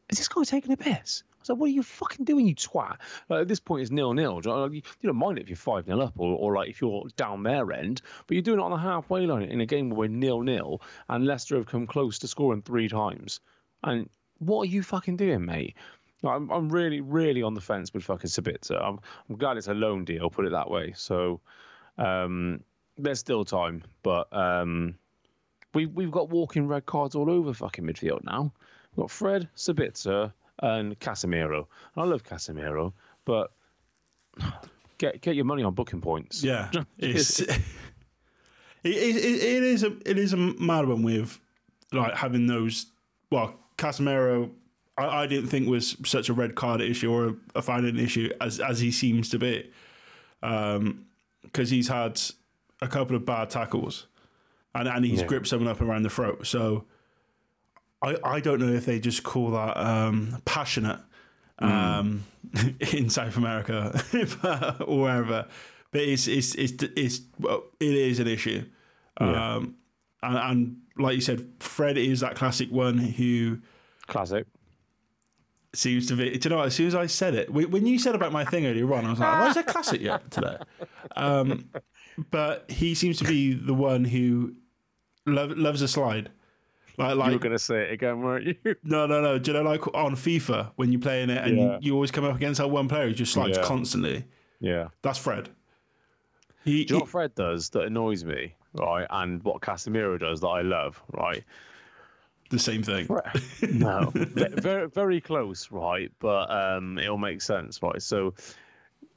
is 0.09 0.17
this 0.17 0.27
guy 0.27 0.43
taking 0.43 0.71
a 0.71 0.77
piss?" 0.77 1.23
I 1.47 1.53
like, 1.53 1.59
"What 1.59 1.67
are 1.67 1.73
you 1.73 1.83
fucking 1.83 2.25
doing, 2.25 2.47
you 2.47 2.55
twat?" 2.55 2.97
Like, 3.29 3.41
at 3.41 3.47
this 3.47 3.59
point, 3.59 3.81
it's 3.81 3.91
nil 3.91 4.13
nil. 4.13 4.41
You, 4.43 4.69
you 4.73 4.81
don't 5.03 5.15
mind 5.15 5.37
it 5.37 5.43
if 5.43 5.49
you're 5.49 5.55
five 5.55 5.85
0 5.85 5.99
up, 6.01 6.13
or, 6.17 6.35
or 6.37 6.55
like 6.55 6.69
if 6.69 6.81
you're 6.81 7.05
down 7.15 7.43
their 7.43 7.71
end, 7.71 8.01
but 8.27 8.35
you're 8.35 8.43
doing 8.43 8.59
it 8.59 8.63
on 8.63 8.71
the 8.71 8.77
halfway 8.77 9.25
line 9.25 9.43
in 9.43 9.61
a 9.61 9.65
game 9.65 9.89
where 9.89 9.99
we're 9.99 10.07
nil 10.07 10.41
nil, 10.41 10.81
and 11.07 11.25
Leicester 11.25 11.55
have 11.55 11.67
come 11.67 11.87
close 11.87 12.19
to 12.19 12.27
scoring 12.27 12.61
three 12.61 12.89
times. 12.89 13.39
And 13.83 14.09
what 14.39 14.63
are 14.63 14.71
you 14.71 14.83
fucking 14.83 15.17
doing, 15.17 15.45
mate? 15.45 15.75
I'm, 16.23 16.49
I'm 16.49 16.69
really, 16.69 17.01
really 17.01 17.43
on 17.43 17.53
the 17.53 17.61
fence 17.61 17.93
with 17.93 18.03
fucking 18.03 18.29
Sabitzer. 18.29 18.81
I'm, 18.81 18.99
I'm 19.29 19.37
glad 19.37 19.57
it's 19.57 19.67
a 19.67 19.73
loan 19.73 20.03
deal, 20.03 20.29
put 20.29 20.45
it 20.45 20.51
that 20.51 20.69
way. 20.69 20.93
So 20.95 21.39
um, 21.97 22.61
there's 22.97 23.19
still 23.19 23.45
time, 23.45 23.83
but 24.03 24.27
um, 24.35 24.95
we, 25.73 25.85
we've 25.85 26.11
got 26.11 26.29
walking 26.29 26.67
red 26.67 26.85
cards 26.85 27.15
all 27.15 27.29
over 27.29 27.53
fucking 27.53 27.85
midfield 27.85 28.23
now. 28.23 28.51
We've 28.91 29.03
got 29.03 29.11
Fred, 29.11 29.49
Sabitzer, 29.55 30.33
and 30.61 30.99
Casemiro. 30.99 31.67
I 31.95 32.03
love 32.03 32.23
Casemiro, 32.23 32.93
but 33.25 33.51
get 34.97 35.21
get 35.21 35.35
your 35.35 35.45
money 35.45 35.63
on 35.63 35.73
booking 35.73 36.01
points. 36.01 36.43
Yeah, 36.43 36.69
it's, 36.97 37.39
it, 37.39 37.57
it, 38.83 39.15
it 39.15 39.63
is 39.63 39.83
a 39.83 39.95
it 40.05 40.17
is 40.17 40.33
a 40.33 40.37
mad 40.37 40.87
one 40.87 41.03
with 41.03 41.39
like 41.91 42.15
having 42.15 42.47
those. 42.47 42.87
Well, 43.31 43.53
Casemiro, 43.77 44.49
I, 44.97 45.23
I 45.23 45.27
didn't 45.27 45.49
think 45.49 45.67
was 45.67 45.95
such 46.05 46.29
a 46.29 46.33
red 46.33 46.55
card 46.55 46.81
issue 46.81 47.11
or 47.11 47.27
a, 47.27 47.35
a 47.55 47.61
finding 47.61 47.97
issue 47.97 48.29
as 48.41 48.59
as 48.59 48.79
he 48.79 48.91
seems 48.91 49.29
to 49.29 49.39
be, 49.39 49.69
um, 50.43 51.05
because 51.43 51.69
he's 51.69 51.87
had 51.87 52.19
a 52.81 52.87
couple 52.87 53.15
of 53.15 53.25
bad 53.25 53.49
tackles, 53.49 54.07
and 54.75 54.87
and 54.87 55.05
he's 55.05 55.21
Yeah. 55.21 55.27
gripped 55.27 55.47
someone 55.47 55.69
up 55.69 55.81
around 55.81 56.03
the 56.03 56.09
throat. 56.09 56.45
So. 56.47 56.85
I, 58.01 58.15
I 58.23 58.39
don't 58.39 58.59
know 58.61 58.71
if 58.73 58.85
they 58.85 58.99
just 58.99 59.23
call 59.23 59.51
that 59.51 59.75
um, 59.77 60.41
passionate 60.45 60.99
um, 61.59 62.23
in 62.93 63.09
South 63.09 63.35
America 63.37 64.01
or 64.87 65.01
wherever, 65.01 65.45
but 65.91 66.01
it's 66.01 66.27
it's 66.27 66.55
it's 66.55 66.81
it's 66.95 67.21
well, 67.39 67.63
it 67.79 67.93
is 67.93 68.19
an 68.19 68.27
issue, 68.27 68.63
Yeah. 69.19 69.55
um, 69.55 69.75
and, 70.23 70.37
and 70.37 70.77
like 70.97 71.15
you 71.15 71.21
said, 71.21 71.45
Fred 71.59 71.97
is 71.97 72.21
that 72.21 72.35
classic 72.35 72.71
one 72.71 72.97
who 72.97 73.59
Classic. 74.07 74.45
seems 75.73 76.07
to 76.07 76.15
be. 76.15 76.37
Do 76.37 76.47
you 76.47 76.49
know? 76.51 76.57
what, 76.57 76.67
As 76.67 76.75
soon 76.75 76.87
as 76.87 76.95
I 76.95 77.05
said 77.07 77.35
it, 77.35 77.49
when 77.51 77.85
you 77.85 77.99
said 77.99 78.15
about 78.15 78.31
my 78.31 78.45
thing 78.45 78.65
earlier 78.65 78.91
on, 78.93 79.05
I 79.05 79.09
was 79.09 79.19
like, 79.19 79.39
"Why 79.39 79.49
is 79.49 79.55
that 79.55 79.67
classic 79.67 80.01
yet 80.01 80.29
today?" 80.31 80.57
Um, 81.17 81.69
but 82.31 82.69
he 82.71 82.95
seems 82.95 83.17
to 83.19 83.25
be 83.25 83.53
the 83.53 83.73
one 83.73 84.03
who 84.05 84.55
love, 85.25 85.51
loves 85.57 85.81
a 85.81 85.87
slide. 85.87 86.29
Like, 86.99 87.11
you 87.11 87.19
like 87.19 87.31
were 87.33 87.39
going 87.39 87.51
to 87.53 87.59
say 87.59 87.83
it 87.83 87.91
again, 87.93 88.21
weren't 88.21 88.45
you? 88.45 88.55
no, 88.83 89.05
no, 89.07 89.21
no. 89.21 89.39
Do 89.39 89.51
you 89.51 89.57
know, 89.57 89.63
like 89.69 89.87
on 89.95 90.15
FIFA, 90.15 90.71
when 90.75 90.91
you're 90.91 91.01
playing 91.01 91.29
it 91.29 91.37
and 91.43 91.57
Yeah. 91.57 91.63
you, 91.63 91.77
you 91.81 91.93
always 91.93 92.11
come 92.11 92.25
up 92.25 92.35
against 92.35 92.59
that 92.59 92.67
one 92.69 92.87
player 92.87 93.07
who 93.07 93.13
just 93.13 93.33
slides 93.33 93.57
Yeah. 93.57 93.63
constantly? 93.63 94.25
yeah. 94.59 94.89
That's 95.01 95.17
Fred. 95.17 95.49
He, 96.65 96.83
Do 96.85 96.93
you 96.93 96.97
know 96.97 97.03
what 97.03 97.09
Fred 97.09 97.35
does 97.35 97.69
that 97.69 97.83
annoys 97.85 98.23
me, 98.25 98.53
right? 98.73 99.07
And 99.09 99.41
what 99.43 99.61
Casemiro 99.61 100.19
does 100.19 100.41
that 100.41 100.47
I 100.47 100.61
love, 100.61 101.01
right? 101.11 101.43
the 102.49 102.59
same 102.59 102.81
thing. 102.81 103.07
no, 103.71 104.09
Ve- 104.13 104.47
very 104.55 104.89
very 104.89 105.21
close, 105.21 105.69
right? 105.71 106.11
But 106.19 106.49
um, 106.51 106.97
it'll 106.97 107.19
make 107.19 107.41
sense, 107.43 107.81
right? 107.83 108.01
So, 108.01 108.33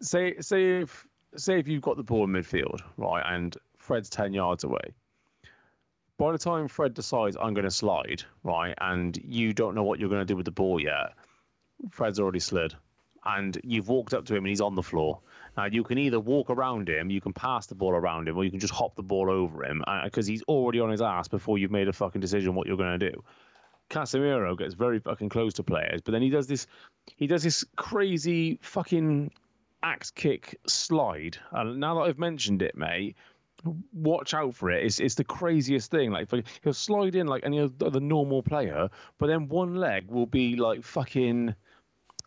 say 0.02 0.34
say 0.40 0.82
if 0.82 1.06
say 1.36 1.58
if 1.58 1.66
you've 1.66 1.80
got 1.82 1.96
the 1.96 2.02
ball 2.02 2.24
in 2.24 2.30
midfield, 2.30 2.80
right, 2.98 3.24
and 3.26 3.56
Fred's 3.78 4.10
ten 4.10 4.34
yards 4.34 4.64
away. 4.64 4.92
By 6.22 6.30
the 6.30 6.38
time 6.38 6.68
Fred 6.68 6.94
decides 6.94 7.36
I'm 7.36 7.52
going 7.52 7.64
to 7.64 7.70
slide, 7.72 8.22
right, 8.44 8.76
and 8.80 9.18
you 9.24 9.52
don't 9.52 9.74
know 9.74 9.82
what 9.82 9.98
you're 9.98 10.08
going 10.08 10.20
to 10.20 10.24
do 10.24 10.36
with 10.36 10.44
the 10.44 10.52
ball 10.52 10.80
yet, 10.80 11.14
Fred's 11.90 12.20
already 12.20 12.38
slid, 12.38 12.76
and 13.24 13.60
you've 13.64 13.88
walked 13.88 14.14
up 14.14 14.26
to 14.26 14.36
him 14.36 14.44
and 14.44 14.46
he's 14.46 14.60
on 14.60 14.76
the 14.76 14.84
floor. 14.84 15.18
Now 15.56 15.64
you 15.64 15.82
can 15.82 15.98
either 15.98 16.20
walk 16.20 16.48
around 16.48 16.88
him, 16.88 17.10
you 17.10 17.20
can 17.20 17.32
pass 17.32 17.66
the 17.66 17.74
ball 17.74 17.90
around 17.90 18.28
him, 18.28 18.36
or 18.38 18.44
you 18.44 18.52
can 18.52 18.60
just 18.60 18.72
hop 18.72 18.94
the 18.94 19.02
ball 19.02 19.28
over 19.28 19.64
him 19.64 19.82
uh, 19.84 20.04
because 20.04 20.28
he's 20.28 20.44
already 20.44 20.78
on 20.78 20.90
his 20.90 21.02
ass 21.02 21.26
before 21.26 21.58
you've 21.58 21.72
made 21.72 21.88
a 21.88 21.92
fucking 21.92 22.20
decision 22.20 22.54
what 22.54 22.68
you're 22.68 22.76
going 22.76 23.00
to 23.00 23.10
do. 23.10 23.24
Casemiro 23.90 24.56
gets 24.56 24.74
very 24.74 25.00
fucking 25.00 25.28
close 25.28 25.54
to 25.54 25.64
players, 25.64 26.02
but 26.02 26.12
then 26.12 26.22
he 26.22 26.30
does 26.30 26.46
this, 26.46 26.68
he 27.16 27.26
does 27.26 27.42
this 27.42 27.64
crazy 27.74 28.60
fucking 28.62 29.32
axe 29.82 30.12
kick 30.12 30.60
slide. 30.68 31.38
And 31.50 31.80
now 31.80 31.96
that 31.96 32.02
I've 32.02 32.20
mentioned 32.20 32.62
it, 32.62 32.76
mate, 32.76 33.16
watch 33.92 34.34
out 34.34 34.54
for 34.54 34.70
it. 34.70 34.84
It's 34.84 35.00
it's 35.00 35.14
the 35.14 35.24
craziest 35.24 35.90
thing. 35.90 36.10
Like 36.10 36.28
he'll 36.62 36.72
slide 36.72 37.14
in 37.14 37.26
like 37.26 37.44
any 37.44 37.60
other 37.60 38.00
normal 38.00 38.42
player, 38.42 38.90
but 39.18 39.26
then 39.26 39.48
one 39.48 39.76
leg 39.76 40.10
will 40.10 40.26
be 40.26 40.56
like 40.56 40.82
fucking 40.82 41.54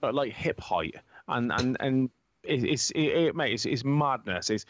uh, 0.03 0.11
like 0.11 0.33
hip 0.33 0.59
height, 0.59 0.95
and 1.27 1.51
and 1.51 1.77
and 1.79 2.09
it, 2.43 2.63
it's 2.63 2.91
it, 2.91 3.01
it 3.01 3.35
mate, 3.35 3.53
it's, 3.53 3.65
it's 3.65 3.83
madness. 3.83 4.49
It's 4.49 4.65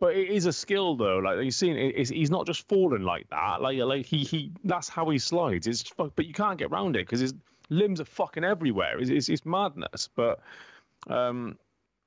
but 0.00 0.16
it 0.16 0.28
is 0.28 0.46
a 0.46 0.52
skill 0.52 0.96
though. 0.96 1.18
Like 1.18 1.44
you've 1.44 1.54
seen, 1.54 1.76
it's, 1.76 2.10
he's 2.10 2.30
not 2.30 2.46
just 2.46 2.68
falling 2.68 3.02
like 3.02 3.28
that. 3.30 3.62
Like 3.62 3.78
like 3.78 4.06
he 4.06 4.18
he 4.18 4.52
that's 4.64 4.88
how 4.88 5.08
he 5.10 5.18
slides. 5.18 5.66
It's 5.66 5.84
but 5.96 6.26
you 6.26 6.34
can't 6.34 6.58
get 6.58 6.70
around 6.70 6.96
it 6.96 7.06
because 7.06 7.20
his 7.20 7.34
limbs 7.70 8.00
are 8.00 8.04
fucking 8.04 8.44
everywhere. 8.44 8.98
It's, 8.98 9.10
it's, 9.10 9.28
it's 9.28 9.46
madness. 9.46 10.08
But 10.14 10.40
um, 11.08 11.58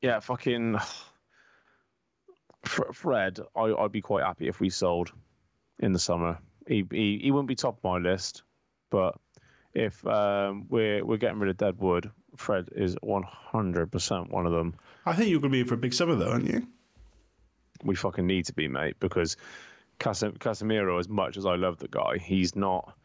yeah, 0.02 0.20
fucking 0.20 0.78
Fred, 2.68 3.40
I, 3.56 3.72
would 3.72 3.92
be 3.92 4.02
quite 4.02 4.24
happy 4.24 4.48
if 4.48 4.60
we 4.60 4.70
sold 4.70 5.12
in 5.80 5.94
the 5.94 6.00
summer. 6.00 6.40
He, 6.68 6.86
he 6.92 7.20
he 7.24 7.32
wouldn't 7.32 7.48
be 7.48 7.56
top 7.56 7.78
of 7.78 7.84
my 7.84 7.98
list, 7.98 8.44
but 8.90 9.16
if 9.74 10.06
um, 10.06 10.66
we're 10.70 11.06
we're 11.06 11.18
getting 11.18 11.40
rid 11.40 11.50
of 11.50 11.58
Deadwood, 11.58 12.12
Fred 12.36 12.70
is 12.76 12.98
one 13.02 13.24
hundred 13.24 13.92
percent 13.92 14.32
one 14.32 14.46
of 14.46 14.52
them. 14.52 14.76
I 15.06 15.14
think 15.14 15.30
you're 15.30 15.40
going 15.40 15.52
to 15.52 15.56
be 15.56 15.62
in 15.62 15.68
for 15.68 15.76
a 15.76 15.78
big 15.78 15.94
summer 15.94 16.16
though, 16.16 16.32
aren't 16.32 16.50
you? 16.50 16.68
We 17.84 17.96
fucking 17.96 18.26
need 18.26 18.46
to 18.46 18.54
be, 18.54 18.68
mate, 18.68 18.96
because 19.00 19.38
Casem- 20.00 20.40
Casemiro, 20.40 21.00
as 21.00 21.08
much 21.08 21.38
as 21.38 21.46
I 21.46 21.56
love 21.56 21.78
the 21.78 21.88
guy, 21.88 22.18
he's 22.18 22.56
not 22.56 22.96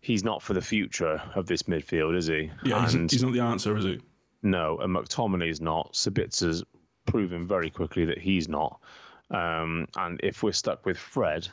he's 0.00 0.24
not 0.24 0.42
for 0.42 0.54
the 0.54 0.60
future 0.60 1.20
of 1.34 1.46
this 1.46 1.64
midfield, 1.64 2.16
is 2.16 2.26
he? 2.26 2.50
Yeah, 2.64 2.82
he's, 2.82 3.12
he's, 3.12 3.22
not 3.22 3.32
the 3.32 3.40
answer, 3.40 3.76
is 3.76 3.84
he? 3.84 4.00
No, 4.42 4.78
and 4.78 4.94
McTominay's 4.94 5.60
not. 5.60 5.94
Sabitzer's 5.94 6.62
proven 7.06 7.46
very 7.46 7.70
quickly 7.70 8.06
that 8.06 8.18
he's 8.18 8.48
not. 8.48 8.80
Um, 9.30 9.88
and 9.96 10.20
if 10.22 10.42
we're 10.42 10.52
stuck 10.52 10.86
with 10.86 10.98
Fred, 10.98 11.48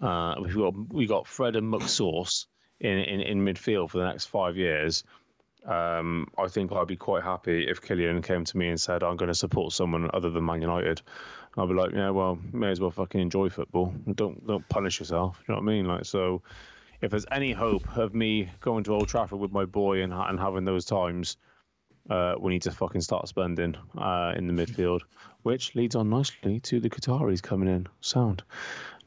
uh, 0.00 0.34
we've 0.40 0.56
got 0.56 0.74
we 0.92 1.06
got 1.06 1.26
Fred 1.26 1.56
and 1.56 1.72
McSauce 1.72 2.46
in, 2.80 2.98
in, 2.98 3.20
in 3.20 3.44
midfield 3.44 3.90
for 3.90 3.98
the 3.98 4.04
next 4.04 4.26
five 4.26 4.56
years. 4.56 5.04
Um, 5.64 6.28
I 6.36 6.48
think 6.48 6.72
I'd 6.72 6.86
be 6.86 6.96
quite 6.96 7.22
happy 7.22 7.66
if 7.66 7.80
Kylian 7.80 8.22
came 8.22 8.44
to 8.44 8.56
me 8.56 8.68
and 8.68 8.80
said, 8.80 9.02
"I'm 9.02 9.16
going 9.16 9.28
to 9.28 9.34
support 9.34 9.72
someone 9.72 10.10
other 10.12 10.30
than 10.30 10.44
Man 10.44 10.60
United." 10.60 11.00
I'd 11.56 11.68
be 11.68 11.74
like, 11.74 11.92
"Yeah, 11.92 12.10
well, 12.10 12.38
may 12.52 12.70
as 12.70 12.80
well 12.80 12.90
fucking 12.90 13.20
enjoy 13.20 13.48
football. 13.48 13.94
Don't 14.12 14.46
don't 14.46 14.68
punish 14.68 14.98
yourself." 14.98 15.40
You 15.46 15.54
know 15.54 15.60
what 15.60 15.70
I 15.70 15.74
mean? 15.74 15.86
Like, 15.86 16.04
so 16.04 16.42
if 17.00 17.10
there's 17.10 17.26
any 17.30 17.52
hope 17.52 17.96
of 17.96 18.14
me 18.14 18.50
going 18.60 18.84
to 18.84 18.94
Old 18.94 19.08
Trafford 19.08 19.38
with 19.38 19.52
my 19.52 19.64
boy 19.64 20.02
and 20.02 20.12
and 20.12 20.38
having 20.38 20.64
those 20.64 20.84
times, 20.84 21.38
uh, 22.10 22.34
we 22.38 22.52
need 22.52 22.62
to 22.62 22.70
fucking 22.70 23.00
start 23.00 23.28
spending 23.28 23.76
uh, 23.96 24.34
in 24.36 24.46
the 24.46 24.52
midfield, 24.52 25.00
which 25.42 25.74
leads 25.74 25.94
on 25.94 26.10
nicely 26.10 26.60
to 26.60 26.80
the 26.80 26.90
Qataris 26.90 27.42
coming 27.42 27.68
in. 27.68 27.86
Sound. 28.00 28.42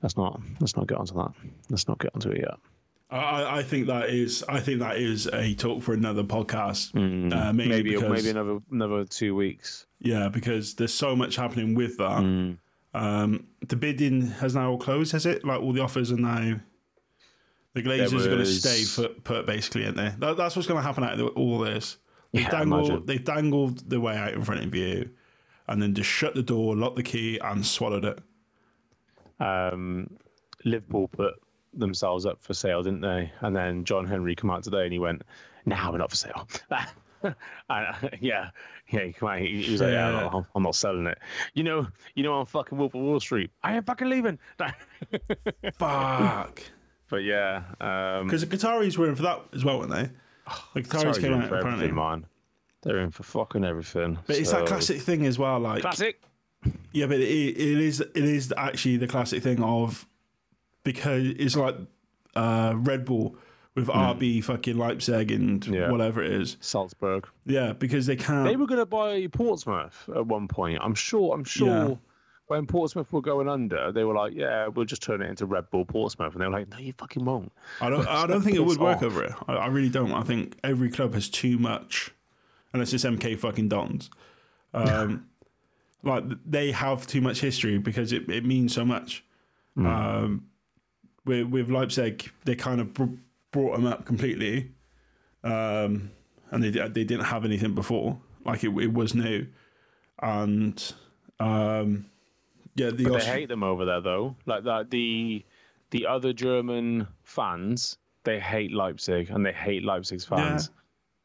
Let's 0.02 0.18
not 0.18 0.40
let's 0.60 0.76
not 0.76 0.88
get 0.88 0.98
onto 0.98 1.16
that. 1.16 1.32
Let's 1.70 1.88
not 1.88 2.00
get 2.00 2.12
onto 2.14 2.30
it 2.30 2.40
yet. 2.40 2.58
I, 3.10 3.60
I 3.60 3.64
think 3.64 3.88
that 3.88 4.10
is 4.10 4.44
I 4.48 4.60
think 4.60 4.80
that 4.80 4.98
is 4.98 5.28
a 5.28 5.54
talk 5.56 5.82
for 5.82 5.94
another 5.94 6.24
podcast. 6.24 6.92
Mm, 6.94 7.34
uh, 7.34 7.54
maybe 7.54 7.96
because, 7.96 8.10
maybe 8.10 8.30
another 8.30 8.60
another 8.72 9.06
two 9.06 9.36
weeks. 9.36 9.86
Yeah, 10.00 10.30
because 10.30 10.76
there's 10.76 10.94
so 10.94 11.16
much 11.16 11.36
happening 11.36 11.74
with 11.74 11.98
that. 11.98 12.22
Mm. 12.22 12.58
Um, 12.94 13.48
the 13.68 13.76
bidding 13.76 14.22
has 14.22 14.56
now 14.56 14.76
closed, 14.78 15.12
has 15.12 15.26
it? 15.26 15.46
Like 15.46 15.62
all 15.62 15.74
the 15.74 15.82
offers 15.82 16.12
are 16.12 16.18
now. 16.18 16.60
The 17.74 17.84
Glazers 17.84 18.14
was... 18.14 18.26
are 18.26 18.30
going 18.30 18.40
to 18.40 18.46
stay 18.46 18.84
put, 19.02 19.24
put 19.24 19.46
basically, 19.46 19.86
aren't 19.86 19.98
they? 19.98 20.12
That, 20.18 20.36
that's 20.36 20.56
what's 20.56 20.68
going 20.68 20.80
to 20.80 20.84
happen 20.84 21.04
out 21.04 21.20
of 21.20 21.38
all 21.38 21.60
this. 21.60 21.98
They 22.38 22.44
yeah, 22.44 22.52
dangled, 22.52 23.08
they 23.08 23.18
dangled 23.18 23.90
the 23.90 24.00
way 24.00 24.16
out 24.16 24.34
in 24.34 24.44
front 24.44 24.64
of 24.64 24.76
you, 24.76 25.10
and 25.68 25.82
then 25.82 25.96
just 25.96 26.10
shut 26.10 26.36
the 26.36 26.44
door, 26.44 26.76
locked 26.76 26.96
the 26.96 27.04
key, 27.04 27.40
and 27.40 27.66
swallowed 27.66 28.06
it. 28.06 28.20
Um, 29.40 30.18
Liverpool 30.64 31.08
put 31.08 31.34
themselves 31.74 32.28
up 32.28 32.44
for 32.44 32.54
sale, 32.54 32.84
didn't 32.84 33.02
they? 33.02 33.32
And 33.42 33.56
then 33.56 33.86
John 33.86 34.06
Henry 34.06 34.36
come 34.36 34.52
out 34.52 34.64
today 34.64 34.84
and 34.84 34.94
he 34.94 35.00
went, 35.00 35.24
"Now 35.66 35.92
we're 35.92 35.98
not 35.98 36.12
for 36.12 36.16
sale." 36.16 36.48
and, 37.24 37.36
uh, 37.70 37.94
yeah, 38.22 38.50
yeah, 38.90 39.06
he, 39.06 39.16
out, 39.26 39.40
he, 39.40 39.72
was 39.72 39.82
like, 39.82 39.92
yeah, 39.92 40.08
I'm, 40.08 40.32
not, 40.32 40.46
I'm, 40.54 40.64
not, 40.64 40.76
selling 40.76 41.08
it. 41.08 41.18
You 41.56 41.64
know, 41.64 41.88
you 42.14 42.22
know, 42.22 42.36
I'm 42.36 42.46
fucking 42.46 42.78
Wolf 42.78 42.94
of 42.94 43.02
Wall 43.02 43.20
Street. 43.20 43.50
I 43.64 43.76
ain't 43.76 43.86
fucking 43.88 44.10
leaving. 44.10 44.38
Fuck. 45.74 46.62
But 47.10 47.24
yeah, 47.24 47.64
because 47.80 48.44
um, 48.44 48.50
the 48.50 48.58
Qataris 48.58 48.96
were 48.96 49.10
in 49.10 49.16
for 49.16 49.24
that 49.24 49.42
as 49.54 49.66
well, 49.66 49.80
weren't 49.80 49.92
they? 49.92 50.10
The 50.74 50.82
Qataris 50.82 51.20
came 51.20 51.34
out 51.34 51.46
apparently. 51.46 51.92
Man. 51.92 52.26
They're 52.84 53.00
in 53.00 53.12
for 53.12 53.24
fucking 53.24 53.66
everything. 53.66 54.20
But 54.28 54.36
so. 54.36 54.42
it's 54.42 54.52
that 54.52 54.66
classic 54.68 55.02
thing 55.02 55.26
as 55.26 55.40
well, 55.40 55.60
like 55.60 55.82
classic. 55.82 56.22
Yeah, 56.92 57.08
but 57.08 57.20
it, 57.20 57.24
it 57.24 57.80
is 57.80 58.02
it 58.02 58.16
is 58.16 58.54
actually 58.56 58.98
the 58.98 59.08
classic 59.08 59.44
thing 59.44 59.62
of 59.62 60.08
because 60.84 61.28
it's 61.28 61.56
like 61.56 61.76
uh, 62.36 62.74
Red 62.76 63.06
Bull 63.06 63.36
with 63.76 63.88
mm. 63.88 64.18
RB 64.18 64.44
fucking 64.44 64.78
Leipzig 64.78 65.32
and 65.32 65.66
yeah. 65.68 65.92
whatever 65.92 66.24
it 66.24 66.32
is. 66.32 66.58
Salzburg. 66.62 67.28
Yeah, 67.46 67.74
because 67.74 68.06
they 68.06 68.16
can't. 68.16 68.48
They 68.48 68.56
were 68.56 68.68
going 68.68 68.80
to 68.80 68.86
buy 68.86 69.28
Portsmouth 69.28 70.10
at 70.16 70.26
one 70.26 70.48
point. 70.48 70.80
I'm 70.82 70.96
sure. 70.96 71.34
I'm 71.34 71.44
sure. 71.44 71.90
Yeah. 71.90 71.96
When 72.48 72.66
Portsmouth 72.66 73.12
were 73.12 73.22
going 73.22 73.50
under, 73.50 73.92
they 73.92 74.06
were 74.06 74.14
like, 74.14 74.34
"Yeah, 74.34 74.68
we'll 74.68 74.86
just 74.86 75.02
turn 75.02 75.22
it 75.22 75.30
into 75.30 75.46
Red 75.46 75.70
Bull 75.70 75.84
Portsmouth," 75.86 76.34
and 76.34 76.42
they 76.42 76.46
were 76.46 76.54
like, 76.54 76.70
"No, 76.70 76.78
you 76.78 76.94
fucking 76.98 77.26
won't." 77.26 77.52
I 77.82 77.90
don't. 77.90 78.08
I 78.08 78.26
don't 78.26 78.42
think 78.44 78.56
it 78.56 78.66
would 78.66 78.80
work 78.80 78.98
off. 78.98 79.04
over 79.04 79.24
it. 79.26 79.34
I, 79.48 79.54
I, 79.54 79.68
really 79.68 79.90
don't. 79.90 80.14
I 80.14 80.24
think 80.24 80.58
every 80.64 80.90
club 80.90 81.14
has 81.14 81.28
too 81.30 81.58
much, 81.58 82.12
unless 82.74 82.94
it's 82.94 83.04
just 83.04 83.20
MK 83.20 83.38
fucking 83.38 83.68
Dons. 83.68 84.10
Um, 84.74 85.28
like 86.04 86.24
they 86.46 86.72
have 86.72 87.06
too 87.06 87.20
much 87.20 87.42
history 87.42 87.78
because 87.80 88.14
it, 88.14 88.30
it 88.30 88.46
means 88.46 88.74
so 88.74 88.86
much. 88.86 89.26
Mm. 89.78 89.86
Um, 89.86 90.48
with 91.26 91.48
with 91.48 91.70
Leipzig, 91.70 92.32
they 92.46 92.56
kind 92.56 92.80
of 92.80 92.94
br- 92.94 93.16
brought 93.52 93.76
them 93.76 93.86
up 93.86 94.06
completely, 94.06 94.72
um, 95.44 96.12
and 96.52 96.64
they 96.64 96.70
they 96.70 97.04
didn't 97.04 97.26
have 97.26 97.44
anything 97.44 97.76
before. 97.76 98.18
Like 98.46 98.64
it, 98.64 98.70
it 98.70 98.94
was 98.94 99.14
new, 99.14 99.48
and 100.22 100.94
um, 101.40 102.06
yeah, 102.78 102.92
the 102.92 103.08
Aust- 103.08 103.26
they 103.26 103.32
hate 103.32 103.50
them 103.50 103.64
over 103.64 103.86
there 103.86 104.02
though. 104.02 104.36
Like 104.46 104.64
that, 104.64 104.90
the 104.90 105.44
the 105.92 106.08
other 106.08 106.34
German 106.34 107.08
fans 107.24 107.98
they 108.24 108.40
hate 108.40 108.74
Leipzig 108.74 109.30
and 109.30 109.46
they 109.46 109.54
hate 109.54 109.84
Leipzig's 109.84 110.26
fans. 110.26 110.70
Yeah 110.70 110.74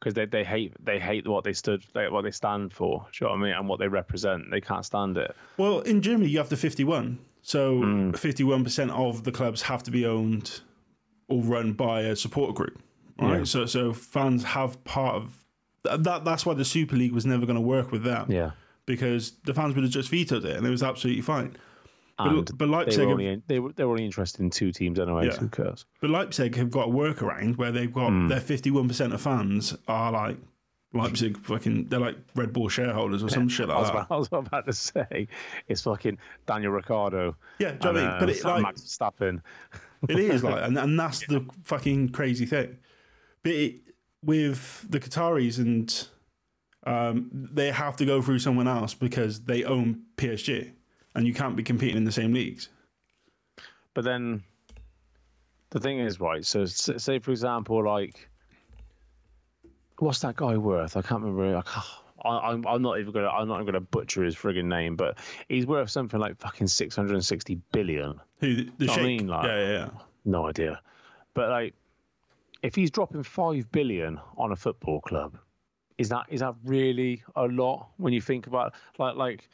because 0.03 0.13
they, 0.15 0.25
they 0.25 0.43
hate 0.43 0.73
they 0.83 0.99
hate 0.99 1.25
what 1.25 1.45
they 1.45 1.53
stood 1.53 1.85
like, 1.95 2.11
what 2.11 2.23
they 2.23 2.31
stand 2.31 2.73
for. 2.73 3.07
Do 3.11 3.17
you 3.25 3.27
know 3.27 3.31
what 3.31 3.39
I 3.39 3.43
mean? 3.43 3.53
And 3.53 3.69
what 3.69 3.79
they 3.79 3.87
represent. 3.87 4.51
They 4.51 4.59
can't 4.59 4.85
stand 4.85 5.17
it. 5.17 5.33
Well, 5.57 5.79
in 5.79 6.01
Germany 6.01 6.29
you 6.29 6.39
have 6.39 6.49
the 6.49 6.57
fifty 6.57 6.83
one. 6.83 7.19
So 7.41 7.77
hmm. 7.77 8.11
fifty 8.11 8.43
one 8.43 8.63
percent 8.63 8.91
of 8.91 9.23
the 9.23 9.31
clubs 9.31 9.61
have 9.61 9.81
to 9.83 9.91
be 9.91 10.05
owned 10.05 10.59
or 11.29 11.41
run 11.41 11.71
by 11.73 12.01
a 12.01 12.15
supporter 12.15 12.53
group. 12.53 12.81
Right. 13.17 13.39
Yeah. 13.39 13.43
So 13.45 13.65
so 13.65 13.93
fans 13.93 14.43
have 14.43 14.83
part 14.83 15.15
of 15.15 15.45
that. 15.83 16.25
That's 16.25 16.45
why 16.45 16.53
the 16.53 16.65
Super 16.65 16.97
League 16.97 17.13
was 17.13 17.25
never 17.25 17.45
going 17.45 17.55
to 17.55 17.61
work 17.61 17.91
with 17.91 18.03
them. 18.03 18.29
Yeah. 18.29 18.51
Because 18.85 19.33
the 19.45 19.53
fans 19.53 19.75
would 19.75 19.83
have 19.83 19.93
just 19.93 20.09
vetoed 20.09 20.45
it, 20.45 20.57
and 20.57 20.67
it 20.67 20.69
was 20.69 20.83
absolutely 20.83 21.21
fine. 21.21 21.55
And 22.19 22.45
but, 22.45 22.57
but 22.57 22.69
Leipzig 22.69 22.99
they 22.99 23.05
were, 23.05 23.11
only, 23.11 23.41
they 23.47 23.59
were 23.59 23.71
they 23.73 23.85
were 23.85 23.91
only 23.91 24.05
interested 24.05 24.41
in 24.41 24.49
two 24.49 24.71
teams 24.71 24.99
anyway. 24.99 25.27
Yeah. 25.27 25.37
who 25.37 25.49
cares? 25.49 25.85
But 25.99 26.11
Leipzig 26.11 26.55
have 26.55 26.69
got 26.69 26.89
a 26.89 26.91
workaround 26.91 27.57
where 27.57 27.71
they've 27.71 27.91
got 27.91 28.11
mm. 28.11 28.29
their 28.29 28.39
fifty 28.39 28.71
one 28.71 28.87
percent 28.87 29.13
of 29.13 29.21
fans 29.21 29.75
are 29.87 30.11
like 30.11 30.37
Leipzig 30.93 31.37
fucking 31.39 31.85
they're 31.85 31.99
like 31.99 32.17
Red 32.35 32.53
Bull 32.53 32.69
shareholders 32.69 33.23
or 33.23 33.29
some 33.29 33.49
shit 33.49 33.67
like 33.67 33.77
I 33.77 33.81
was, 33.81 33.91
that. 33.91 34.07
I 34.11 34.15
was 34.15 34.29
about 34.31 34.65
to 34.67 34.73
say 34.73 35.27
it's 35.67 35.81
fucking 35.81 36.19
Daniel 36.45 36.71
Ricciardo. 36.71 37.35
Yeah, 37.59 37.71
do 37.71 37.89
I 37.89 37.91
mean? 37.93 38.15
But 38.19 38.29
it's 38.29 38.43
like 38.43 38.61
Max 38.61 38.81
Verstappen. 38.81 39.41
it 40.09 40.19
is 40.19 40.43
like, 40.43 40.63
and, 40.63 40.77
and 40.77 40.99
that's 40.99 41.25
the 41.25 41.45
fucking 41.63 42.09
crazy 42.09 42.45
thing. 42.45 42.77
But 43.41 43.53
it, 43.53 43.75
with 44.23 44.85
the 44.89 44.99
Qataris 44.99 45.57
and 45.57 46.07
um, 46.85 47.29
they 47.31 47.71
have 47.71 47.95
to 47.97 48.05
go 48.05 48.21
through 48.21 48.39
someone 48.39 48.67
else 48.67 48.93
because 48.93 49.41
they 49.41 49.63
own 49.63 50.03
PSG, 50.17 50.71
and 51.15 51.25
you 51.25 51.33
can't 51.33 51.55
be 51.55 51.63
competing 51.63 51.97
in 51.97 52.03
the 52.03 52.11
same 52.11 52.33
leagues. 52.33 52.69
But 53.93 54.03
then 54.03 54.43
the 55.69 55.79
thing 55.79 55.99
is, 55.99 56.19
right? 56.19 56.45
So, 56.45 56.65
say 56.65 57.19
for 57.19 57.31
example, 57.31 57.83
like 57.83 58.29
what's 59.99 60.19
that 60.19 60.35
guy 60.35 60.57
worth? 60.57 60.97
I 60.97 61.01
can't 61.01 61.23
remember. 61.23 61.57
I 61.57 61.61
can't, 61.61 61.85
I, 62.23 62.51
am 62.51 62.65
I'm 62.67 62.81
not 62.81 62.99
even 62.99 63.11
gonna 63.13 63.29
I'm 63.29 63.47
not 63.47 63.55
even 63.55 63.65
gonna 63.65 63.81
butcher 63.81 64.23
his 64.23 64.35
frigging 64.35 64.65
name, 64.65 64.95
but 64.95 65.17
he's 65.49 65.65
worth 65.65 65.89
something 65.89 66.19
like 66.19 66.37
fucking 66.37 66.67
660 66.67 67.61
billion. 67.71 68.19
Who 68.39 68.55
the, 68.55 68.71
the 68.77 68.91
I 68.91 69.01
mean, 69.01 69.27
like, 69.27 69.45
yeah, 69.45 69.59
yeah, 69.59 69.71
yeah. 69.71 69.89
No 70.25 70.47
idea, 70.47 70.81
but 71.33 71.49
like, 71.49 71.73
if 72.61 72.75
he's 72.75 72.91
dropping 72.91 73.23
five 73.23 73.71
billion 73.71 74.19
on 74.37 74.51
a 74.51 74.55
football 74.55 75.01
club, 75.01 75.37
is 76.03 76.09
that 76.09 76.25
is 76.29 76.41
that 76.41 76.55
really 76.63 77.23
a 77.35 77.45
lot 77.45 77.89
when 77.97 78.13
you 78.13 78.21
think 78.21 78.47
about 78.47 78.73
like 78.99 79.15
like 79.15 79.49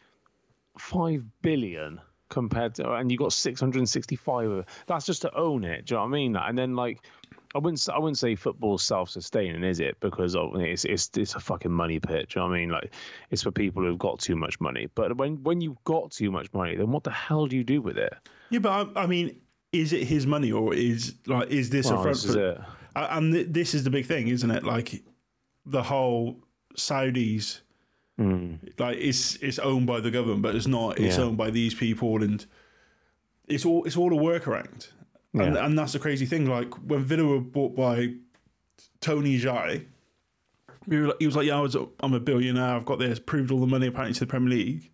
five 0.78 1.24
billion 1.42 2.02
compared 2.30 2.76
to 2.76 2.94
and 2.94 3.12
you 3.12 3.18
got 3.18 3.34
665 3.34 4.50
of 4.50 4.60
it. 4.60 4.66
That's 4.88 5.06
just 5.06 5.22
to 5.24 5.36
own 5.36 5.64
it. 5.64 5.86
Do 5.86 5.94
you 5.94 5.98
know 5.98 6.04
what 6.04 6.10
I 6.10 6.12
mean? 6.12 6.36
And 6.36 6.58
then 6.58 6.76
like 6.76 7.02
I 7.56 7.58
wouldn't. 7.58 7.88
I 7.92 7.98
wouldn't 7.98 8.20
say 8.20 8.36
football's 8.36 8.84
self-sustaining, 8.84 9.64
is 9.64 9.80
it? 9.80 10.00
Because 10.00 10.36
it's 10.38 10.86
it's 10.86 11.10
it's 11.18 11.34
a 11.34 11.40
fucking 11.40 11.72
money 11.72 12.00
pit. 12.00 12.30
do 12.30 12.40
you 12.40 12.44
know 12.44 12.50
what 12.50 12.56
I 12.56 12.60
mean, 12.60 12.70
like 12.70 12.94
it's 13.32 13.42
for 13.42 13.52
people 13.52 13.84
who've 13.84 13.98
got 13.98 14.20
too 14.20 14.36
much 14.36 14.60
money. 14.60 14.88
But 14.94 15.18
when 15.18 15.42
when 15.44 15.60
you've 15.60 15.84
got 15.84 16.12
too 16.12 16.30
much 16.30 16.54
money, 16.54 16.76
then 16.76 16.92
what 16.92 17.04
the 17.04 17.12
hell 17.12 17.48
do 17.48 17.56
you 17.56 17.64
do 17.64 17.82
with 17.82 17.98
it? 17.98 18.14
Yeah, 18.52 18.60
but 18.60 18.72
I, 18.96 19.04
I 19.04 19.06
mean, 19.08 19.42
is 19.72 19.94
it 19.94 20.04
his 20.04 20.28
money 20.28 20.52
or 20.52 20.76
is 20.76 21.16
like 21.26 21.50
is 21.50 21.72
this 21.72 21.88
a 21.88 21.94
front? 21.94 22.10
this 22.10 22.26
is 22.26 22.36
for- 22.36 22.52
it. 22.52 22.62
And 22.96 23.34
th- 23.34 23.48
this 23.50 23.74
is 23.74 23.84
the 23.84 23.90
big 23.90 24.06
thing, 24.06 24.28
isn't 24.28 24.52
it? 24.52 24.64
Like 24.64 25.02
the 25.69 25.84
whole 25.84 26.39
Saudis, 26.75 27.62
mm. 28.19 28.58
like 28.79 28.97
it's 28.97 29.36
it's 29.38 29.60
owned 29.60 29.88
by 29.88 29.99
the 29.99 30.12
government, 30.12 30.41
but 30.41 30.55
it's 30.55 30.67
not. 30.67 30.99
It's 30.99 31.17
Yeah. 31.17 31.23
owned 31.25 31.38
by 31.38 31.49
these 31.51 31.73
people, 31.73 32.21
and 32.23 32.45
it's 33.47 33.65
all 33.65 33.84
it's 33.86 33.97
all 33.97 34.13
a 34.13 34.17
workaround. 34.21 34.89
And, 35.34 35.53
Yeah. 35.55 35.65
and 35.65 35.77
that's 35.77 35.93
the 35.93 35.99
crazy 35.99 36.25
thing. 36.25 36.47
Like 36.47 36.73
when 36.88 37.03
Villa 37.03 37.23
were 37.23 37.39
bought 37.39 37.75
by 37.75 38.13
Tony 38.99 39.38
Xia, 39.39 39.86
he 40.89 40.95
was 40.97 41.08
like- 41.08 41.19
he 41.19 41.25
was 41.27 41.36
like, 41.36 41.47
"Yeah, 41.47 41.58
I 41.58 41.62
was, 41.62 41.75
I'm 41.99 42.13
a 42.13 42.19
billionaire. 42.19 42.75
I've 42.75 42.86
got 42.86 42.99
this. 42.99 43.19
Proved 43.19 43.51
all 43.51 43.60
the 43.60 43.67
money 43.67 43.88
apparently 43.88 44.13
to 44.15 44.19
the 44.21 44.25
Premier 44.27 44.49
League. 44.49 44.91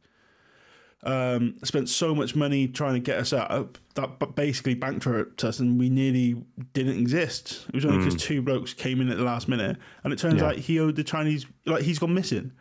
Um, 1.06 1.56
spent 1.64 1.88
so 1.88 2.16
much 2.16 2.36
money 2.36 2.68
trying 2.68 2.96
to 2.96 3.00
get 3.00 3.20
us 3.20 3.32
up 3.32 3.78
that 3.94 4.36
basically 4.36 4.74
bankrupt 4.74 5.44
us, 5.44 5.60
and 5.60 5.78
we 5.80 5.88
nearly 5.90 6.44
didn't 6.74 6.98
exist. 7.00 7.66
It 7.70 7.76
was 7.76 7.86
only 7.86 8.00
because 8.00 8.16
two 8.20 8.42
blokes 8.42 8.74
came 8.74 9.02
in 9.02 9.10
at 9.10 9.18
the 9.18 9.24
last 9.24 9.48
minute, 9.48 9.78
and 10.04 10.12
it 10.12 10.18
turns 10.18 10.42
Yeah. 10.42 10.48
out 10.48 10.56
he 10.56 10.80
owed 10.80 10.96
the 10.96 11.04
Chinese, 11.04 11.46
like 11.68 11.84
he's 11.84 12.00
gone 12.00 12.14
missing. 12.14 12.52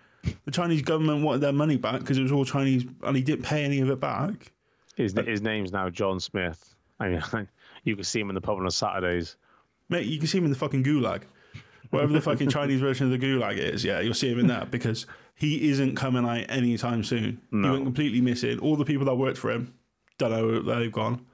The 0.45 0.51
Chinese 0.51 0.83
government 0.83 1.23
wanted 1.25 1.41
their 1.41 1.53
money 1.55 1.77
back 1.79 2.01
because 2.01 2.19
it 2.19 2.23
was 2.23 2.33
all 2.33 2.45
Chinese, 2.45 2.85
and 3.03 3.17
he 3.17 3.23
didn't 3.23 3.45
pay 3.47 3.65
any 3.65 3.81
of 3.81 3.89
it 3.89 3.99
back. 4.01 4.53
His 4.95 5.15
his 5.27 5.41
name's 5.41 5.73
now 5.73 5.89
John 5.89 6.21
Smith. 6.21 6.75
I 7.01 7.09
mean, 7.09 7.23
you 7.85 7.95
can 7.97 8.05
see 8.05 8.21
him 8.21 8.29
in 8.29 8.35
the 8.35 8.41
pub 8.43 8.59
on 8.59 8.71
Saturdays. 8.71 9.37
Mate, 9.89 10.07
you 10.07 10.19
can 10.19 10.27
see 10.27 10.37
him 10.39 10.45
in 10.45 10.51
the 10.51 10.57
fucking 10.59 10.85
gulag. 10.85 11.23
Whatever 11.91 12.13
the 12.13 12.21
fucking 12.21 12.51
Chinese 12.51 12.81
version 12.81 13.13
of 13.13 13.19
the 13.19 13.25
gulag 13.25 13.59
is, 13.59 13.85
yeah, 13.85 14.01
you'll 14.01 14.15
see 14.15 14.31
him 14.31 14.41
in 14.41 14.47
that 14.49 14.71
because 14.71 15.07
he 15.35 15.69
isn't 15.71 15.97
coming 15.97 16.25
out 16.25 16.45
anytime 16.49 17.05
soon. 17.05 17.41
He 17.51 17.57
went 17.57 17.85
completely 17.85 18.21
missing. 18.21 18.59
All 18.59 18.77
the 18.77 18.85
people 18.85 19.07
that 19.07 19.15
worked 19.15 19.39
for 19.39 19.51
him, 19.51 19.75
don't 20.19 20.31
know 20.31 20.61
where 20.61 20.81
they've 20.81 20.93
gone. 20.93 21.25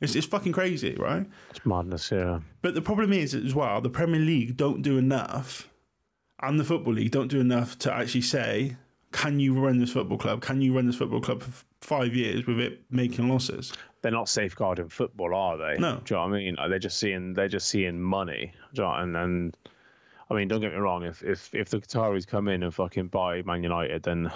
It's, 0.00 0.14
it's 0.14 0.26
fucking 0.26 0.52
crazy, 0.52 0.94
right? 0.94 1.26
It's 1.50 1.66
madness, 1.66 2.10
yeah. 2.12 2.40
But 2.62 2.74
the 2.74 2.82
problem 2.82 3.12
is 3.12 3.34
as 3.34 3.54
well, 3.54 3.80
the 3.80 3.90
Premier 3.90 4.20
League 4.20 4.56
don't 4.56 4.82
do 4.82 4.96
enough, 4.96 5.68
and 6.40 6.58
the 6.58 6.64
Football 6.64 6.94
League 6.94 7.10
don't 7.10 7.28
do 7.28 7.40
enough 7.40 7.78
to 7.80 7.92
actually 7.92 8.22
say, 8.22 8.76
can 9.12 9.40
you 9.40 9.58
run 9.58 9.78
this 9.78 9.92
football 9.92 10.18
club? 10.18 10.40
Can 10.40 10.60
you 10.60 10.74
run 10.74 10.86
this 10.86 10.96
football 10.96 11.20
club 11.20 11.42
for 11.42 11.64
five 11.80 12.14
years 12.14 12.46
with 12.46 12.60
it 12.60 12.82
making 12.90 13.28
losses? 13.28 13.72
They're 14.02 14.12
not 14.12 14.28
safeguarding 14.28 14.88
football, 14.90 15.34
are 15.34 15.56
they? 15.56 15.80
No. 15.80 16.00
Do 16.04 16.14
you 16.14 16.20
know 16.20 16.28
what 16.28 16.34
I 16.34 16.38
mean? 16.38 16.54
Like, 16.54 16.70
they're 16.70 16.78
just 16.78 16.98
seeing 16.98 17.32
they're 17.32 17.48
just 17.48 17.68
seeing 17.68 18.00
money. 18.00 18.52
Do 18.74 18.82
you 18.82 18.88
know, 18.88 18.94
and 18.94 19.16
and 19.16 19.56
I 20.30 20.34
mean, 20.34 20.48
don't 20.48 20.60
get 20.60 20.72
me 20.72 20.78
wrong. 20.78 21.04
If 21.04 21.22
if 21.22 21.54
if 21.54 21.70
the 21.70 21.78
Qataris 21.78 22.26
come 22.26 22.48
in 22.48 22.62
and 22.62 22.74
fucking 22.74 23.08
buy 23.08 23.42
Man 23.42 23.62
United, 23.62 24.02
then 24.02 24.30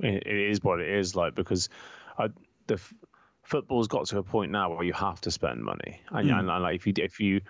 it, 0.00 0.26
it 0.26 0.50
is 0.50 0.62
what 0.62 0.80
it 0.80 0.88
is. 0.88 1.14
Like 1.14 1.34
because 1.34 1.68
I, 2.18 2.28
the 2.66 2.74
f- 2.74 2.94
football's 3.42 3.88
got 3.88 4.06
to 4.06 4.18
a 4.18 4.22
point 4.22 4.50
now 4.50 4.74
where 4.74 4.84
you 4.84 4.94
have 4.94 5.20
to 5.22 5.30
spend 5.30 5.62
money, 5.62 6.00
and, 6.10 6.30
and, 6.30 6.50
and 6.50 6.62
like 6.62 6.76
if 6.76 6.86
you 6.86 6.94
if 6.96 7.20
you 7.20 7.40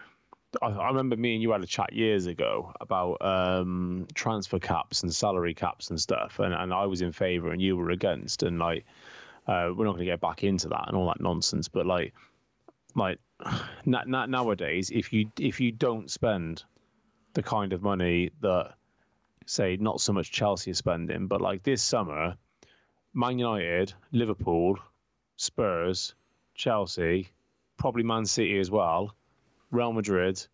I, 0.61 0.67
I 0.67 0.89
remember 0.89 1.17
me 1.17 1.35
and 1.35 1.43
you 1.43 1.53
had 1.53 1.63
a 1.63 1.67
chat 1.67 1.93
years 1.93 2.27
ago 2.27 2.73
about 2.81 3.19
um, 3.21 4.07
transfer 4.15 4.59
caps 4.59 5.03
and 5.03 5.15
salary 5.15 5.55
caps 5.55 5.91
and 5.91 6.01
stuff, 6.01 6.39
and, 6.39 6.53
and 6.55 6.73
I 6.73 6.87
was 6.87 7.03
in 7.03 7.13
favour 7.13 7.53
and 7.53 7.61
you 7.61 7.77
were 7.77 7.91
against, 7.91 8.43
and 8.43 8.59
like 8.59 8.85
uh, 9.47 9.71
we're 9.75 9.85
not 9.85 9.93
going 9.93 10.07
to 10.07 10.13
get 10.13 10.21
back 10.21 10.45
into 10.45 10.69
that 10.69 10.85
and 10.89 10.97
all 10.97 11.07
that 11.07 11.21
nonsense, 11.21 11.69
but 11.69 11.87
like 11.87 12.15
like 12.97 13.19
na- 13.85 14.05
na- 14.07 14.27
nowadays, 14.27 14.91
if 14.91 15.13
you 15.13 15.31
if 15.39 15.61
you 15.61 15.73
don't 15.73 16.11
spend 16.11 16.65
the 17.37 17.43
kind 17.43 17.75
of 17.75 17.83
money 17.83 18.31
that 18.41 18.73
say 19.45 19.77
not 19.77 20.01
so 20.01 20.13
much 20.15 20.33
Chelsea 20.33 20.71
is 20.71 20.79
spending, 20.79 21.27
but 21.27 21.43
like 21.43 21.63
this 21.63 21.83
summer, 21.83 22.37
Man 23.13 23.39
United, 23.39 23.93
Liverpool, 24.11 24.79
Spurs, 25.37 26.15
Chelsea, 26.55 27.29
probably 27.77 28.03
Man 28.03 28.25
City 28.25 28.59
as 28.59 28.71
well, 28.71 29.15
Real 29.71 29.93
Madrid, 29.93 30.45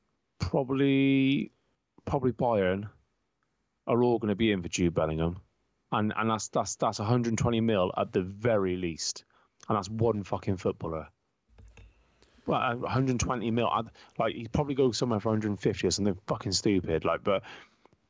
probably 0.41 1.53
probably 2.05 2.33
Bayern 2.33 2.89
are 3.87 4.03
all 4.03 4.19
going 4.19 4.31
to 4.31 4.35
be 4.35 4.51
in 4.51 4.61
for 4.61 4.69
Jude 4.69 4.93
Bellingham, 4.93 5.41
and 5.93 6.13
and 6.17 6.29
that's 6.29 6.49
that's 6.49 6.75
that's 6.75 6.99
120 6.99 7.61
mil 7.61 7.93
at 7.97 8.13
the 8.13 8.23
very 8.23 8.77
least, 8.77 9.25
and 9.69 9.79
that's 9.79 9.89
one 9.89 10.25
fucking 10.25 10.57
footballer. 10.57 11.07
Well, 12.47 12.61
uh, 12.61 12.77
120 12.77 13.51
mil, 13.51 13.69
I'd, 13.69 13.87
like 14.19 14.35
he'd 14.35 14.53
probably 14.53 14.75
go 14.75 14.91
somewhere 14.93 15.21
for 15.21 15.31
150 15.31 15.87
or 15.87 15.91
something 15.91 16.19
fucking 16.27 16.53
stupid, 16.53 17.05
like 17.05 17.25
but. 17.25 17.43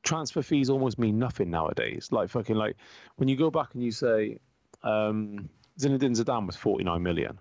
Transfer 0.04 0.42
fees 0.42 0.68
almost 0.68 0.98
mean 0.98 1.20
nothing 1.20 1.48
nowadays. 1.48 2.08
Like 2.10 2.28
fucking 2.28 2.56
like 2.56 2.74
when 3.18 3.28
you 3.28 3.36
go 3.36 3.52
back 3.52 3.74
and 3.74 3.84
you 3.84 3.92
say 3.92 4.38
um, 4.82 5.48
Zinedine 5.78 6.16
Zidane 6.16 6.46
was 6.46 6.56
49 6.56 7.02
million, 7.02 7.38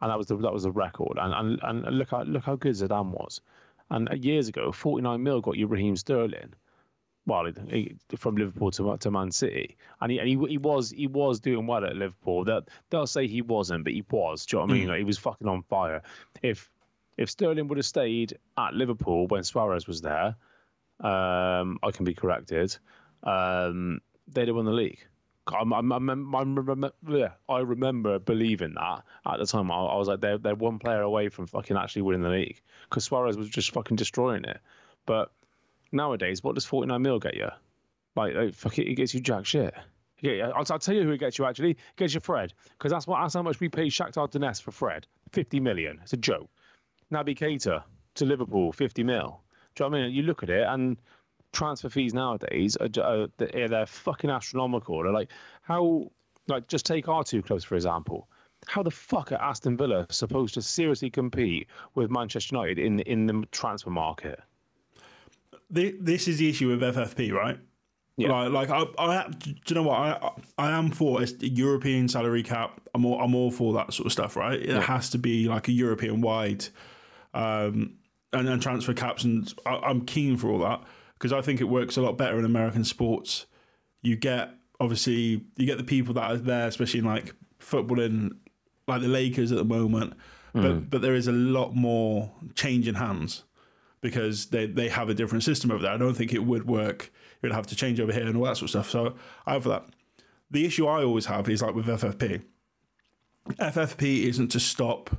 and 0.00 0.10
that 0.10 0.18
was 0.18 0.26
the 0.26 0.36
that 0.38 0.52
was 0.52 0.64
the 0.64 0.72
record. 0.72 1.18
And 1.18 1.60
and, 1.62 1.84
and 1.86 1.98
look 1.98 2.10
how 2.10 2.22
look 2.22 2.44
how 2.44 2.56
good 2.56 2.74
Zidane 2.74 3.12
was. 3.12 3.40
And 3.90 4.08
uh, 4.08 4.14
years 4.14 4.48
ago, 4.48 4.72
49 4.72 5.22
mil 5.22 5.40
got 5.40 5.56
you 5.56 5.66
Raheem 5.66 5.96
Sterling. 5.96 6.54
Well, 7.30 7.52
he, 7.68 7.94
from 8.16 8.34
Liverpool 8.34 8.72
to 8.72 8.96
to 8.98 9.10
Man 9.12 9.30
City, 9.30 9.76
and 10.00 10.10
he 10.10 10.18
and 10.18 10.28
he, 10.28 10.36
he 10.48 10.58
was 10.58 10.90
he 10.90 11.06
was 11.06 11.38
doing 11.38 11.64
well 11.68 11.84
at 11.84 11.94
Liverpool. 11.94 12.44
That 12.44 12.64
they'll 12.90 13.06
say 13.06 13.28
he 13.28 13.40
wasn't, 13.40 13.84
but 13.84 13.92
he 13.92 14.04
was. 14.10 14.46
Do 14.46 14.56
you 14.56 14.60
know 14.60 14.66
what 14.66 14.74
I 14.74 14.78
mean? 14.78 14.88
Like, 14.88 14.98
he 14.98 15.04
was 15.04 15.18
fucking 15.18 15.46
on 15.46 15.62
fire. 15.62 16.02
If 16.42 16.68
if 17.16 17.30
Sterling 17.30 17.68
would 17.68 17.78
have 17.78 17.86
stayed 17.86 18.36
at 18.58 18.74
Liverpool 18.74 19.28
when 19.28 19.44
Suarez 19.44 19.86
was 19.86 20.00
there, 20.00 20.34
um, 20.98 21.78
I 21.84 21.92
can 21.92 22.04
be 22.04 22.14
corrected. 22.14 22.76
Um, 23.22 24.00
they'd 24.26 24.48
have 24.48 24.56
won 24.56 24.64
the 24.64 24.72
league. 24.72 24.98
I'm, 25.46 25.72
I'm, 25.72 25.92
I'm, 25.92 26.34
I 26.34 27.60
remember 27.60 28.18
believing 28.18 28.74
that 28.74 29.02
at 29.26 29.38
the 29.38 29.46
time. 29.46 29.70
I, 29.70 29.76
I 29.76 29.96
was 29.96 30.06
like, 30.08 30.20
they're, 30.20 30.38
they're 30.38 30.54
one 30.54 30.78
player 30.78 31.00
away 31.00 31.28
from 31.28 31.46
fucking 31.46 31.76
actually 31.76 32.02
winning 32.02 32.22
the 32.22 32.28
league 32.28 32.60
because 32.88 33.04
Suarez 33.04 33.36
was 33.36 33.48
just 33.48 33.72
fucking 33.72 33.96
destroying 33.96 34.44
it. 34.44 34.60
But 35.06 35.32
nowadays, 35.92 36.42
what 36.42 36.54
does 36.54 36.64
49 36.64 37.00
mil 37.00 37.18
get 37.18 37.34
you? 37.34 37.48
Like, 38.16 38.34
like 38.34 38.54
fuck 38.54 38.78
it, 38.78 38.88
it 38.88 38.94
gets 38.94 39.14
you 39.14 39.20
jack 39.20 39.46
shit. 39.46 39.74
Yeah, 40.20 40.50
I'll, 40.54 40.64
I'll 40.70 40.78
tell 40.78 40.94
you 40.94 41.04
who 41.04 41.12
it 41.12 41.18
gets 41.18 41.38
you 41.38 41.46
actually. 41.46 41.72
It 41.72 41.78
gets 41.96 42.14
you 42.14 42.20
Fred 42.20 42.52
because 42.72 42.92
that's 42.92 43.06
what 43.06 43.20
that's 43.20 43.34
how 43.34 43.42
much 43.42 43.60
we 43.60 43.68
paid 43.68 43.92
Shakhtar 43.92 44.30
Donetsk 44.30 44.62
for 44.62 44.70
Fred. 44.70 45.06
50 45.32 45.60
million. 45.60 46.00
It's 46.02 46.12
a 46.12 46.16
joke. 46.16 46.50
Naby 47.12 47.38
Keita 47.38 47.82
to 48.16 48.24
Liverpool, 48.24 48.72
50 48.72 49.04
mil. 49.04 49.40
Do 49.74 49.84
you 49.84 49.90
know 49.90 49.96
what 49.96 50.02
I 50.02 50.06
mean? 50.06 50.14
You 50.14 50.22
look 50.22 50.42
at 50.42 50.50
it 50.50 50.66
and 50.66 50.96
transfer 51.52 51.88
fees 51.88 52.14
nowadays 52.14 52.76
are, 52.76 52.88
are 53.02 53.28
they're, 53.36 53.68
they're 53.68 53.86
fucking 53.86 54.30
astronomical. 54.30 55.02
They're 55.02 55.12
like 55.12 55.30
how 55.62 56.10
like 56.48 56.68
just 56.68 56.86
take 56.86 57.08
our 57.08 57.24
two 57.24 57.42
clubs 57.42 57.64
for 57.64 57.76
example. 57.76 58.28
How 58.66 58.82
the 58.82 58.90
fuck 58.90 59.32
are 59.32 59.40
Aston 59.40 59.78
Villa 59.78 60.06
supposed 60.10 60.54
to 60.54 60.62
seriously 60.62 61.08
compete 61.08 61.68
with 61.94 62.10
Manchester 62.10 62.56
United 62.56 62.78
in 62.78 63.00
in 63.00 63.26
the 63.26 63.46
transfer 63.50 63.90
market? 63.90 64.40
Thi- 65.72 65.96
This 66.00 66.28
is 66.28 66.38
the 66.38 66.48
issue 66.48 66.68
with 66.68 66.80
FFP, 66.82 67.32
right? 67.32 67.58
Yeah. 68.16 68.32
Like, 68.42 68.68
like 68.68 68.70
I, 68.98 69.02
I, 69.02 69.28
do 69.30 69.50
you 69.68 69.74
know 69.74 69.84
what? 69.84 69.98
I, 69.98 70.30
I 70.58 70.70
am 70.72 70.90
for 70.90 71.22
a 71.22 71.26
European 71.40 72.06
salary 72.08 72.42
cap. 72.42 72.80
I'm 72.94 73.06
all, 73.06 73.18
I'm 73.20 73.34
all 73.34 73.50
for 73.50 73.72
that 73.74 73.92
sort 73.94 74.06
of 74.06 74.12
stuff, 74.12 74.36
right? 74.36 74.60
It 74.60 74.82
has 74.82 75.08
to 75.10 75.18
be 75.18 75.48
like 75.48 75.68
a 75.68 75.72
European 75.72 76.20
wide, 76.20 76.66
um, 77.34 77.94
and 78.32 78.46
then 78.46 78.60
transfer 78.60 78.92
caps, 78.94 79.24
and 79.24 79.52
I, 79.66 79.76
I'm 79.76 80.04
keen 80.04 80.36
for 80.36 80.48
all 80.50 80.58
that 80.60 80.82
because 81.14 81.32
I 81.32 81.40
think 81.40 81.60
it 81.60 81.64
works 81.64 81.96
a 81.96 82.02
lot 82.02 82.16
better 82.18 82.38
in 82.38 82.44
American 82.44 82.84
sports. 82.84 83.46
You 84.02 84.16
get 84.16 84.50
obviously 84.80 85.44
you 85.56 85.66
get 85.66 85.78
the 85.78 85.84
people 85.84 86.14
that 86.14 86.30
are 86.30 86.36
there, 86.36 86.66
especially 86.68 87.00
in 87.00 87.06
like 87.06 87.34
football 87.58 88.00
in 88.00 88.32
like 88.86 89.00
the 89.02 89.08
Lakers 89.08 89.50
at 89.52 89.58
the 89.58 89.64
moment, 89.64 90.14
but 90.52 90.90
but 90.90 91.00
there 91.02 91.14
is 91.14 91.26
a 91.28 91.32
lot 91.32 91.74
more 91.74 92.30
change 92.54 92.86
in 92.88 92.94
hands 92.96 93.44
because 94.00 94.46
they, 94.46 94.66
they 94.66 94.88
have 94.88 95.08
a 95.08 95.14
different 95.14 95.44
system 95.44 95.70
over 95.70 95.82
there. 95.82 95.92
I 95.92 95.96
don't 95.96 96.14
think 96.14 96.32
it 96.32 96.44
would 96.44 96.66
work. 96.66 97.12
It 97.42 97.46
would 97.46 97.52
have 97.52 97.66
to 97.68 97.76
change 97.76 98.00
over 98.00 98.12
here 98.12 98.26
and 98.26 98.36
all 98.36 98.44
that 98.44 98.56
sort 98.56 98.74
of 98.74 98.86
stuff. 98.86 98.90
So 98.90 99.14
I 99.46 99.52
have 99.54 99.64
that. 99.64 99.84
The 100.50 100.64
issue 100.64 100.86
I 100.86 101.02
always 101.04 101.26
have 101.26 101.48
is 101.48 101.62
like 101.62 101.74
with 101.74 101.86
FFP. 101.86 102.42
FFP 103.50 104.24
isn't 104.24 104.48
to 104.48 104.60
stop 104.60 105.10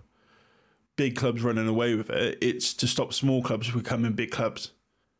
big 0.95 1.15
clubs 1.15 1.41
running 1.41 1.67
away 1.67 1.95
with 1.95 2.09
it. 2.09 2.37
It's 2.41 2.73
to 2.75 2.87
stop 2.87 3.13
small 3.13 3.41
clubs 3.41 3.69
becoming 3.71 4.13
big 4.13 4.31
clubs. 4.31 4.71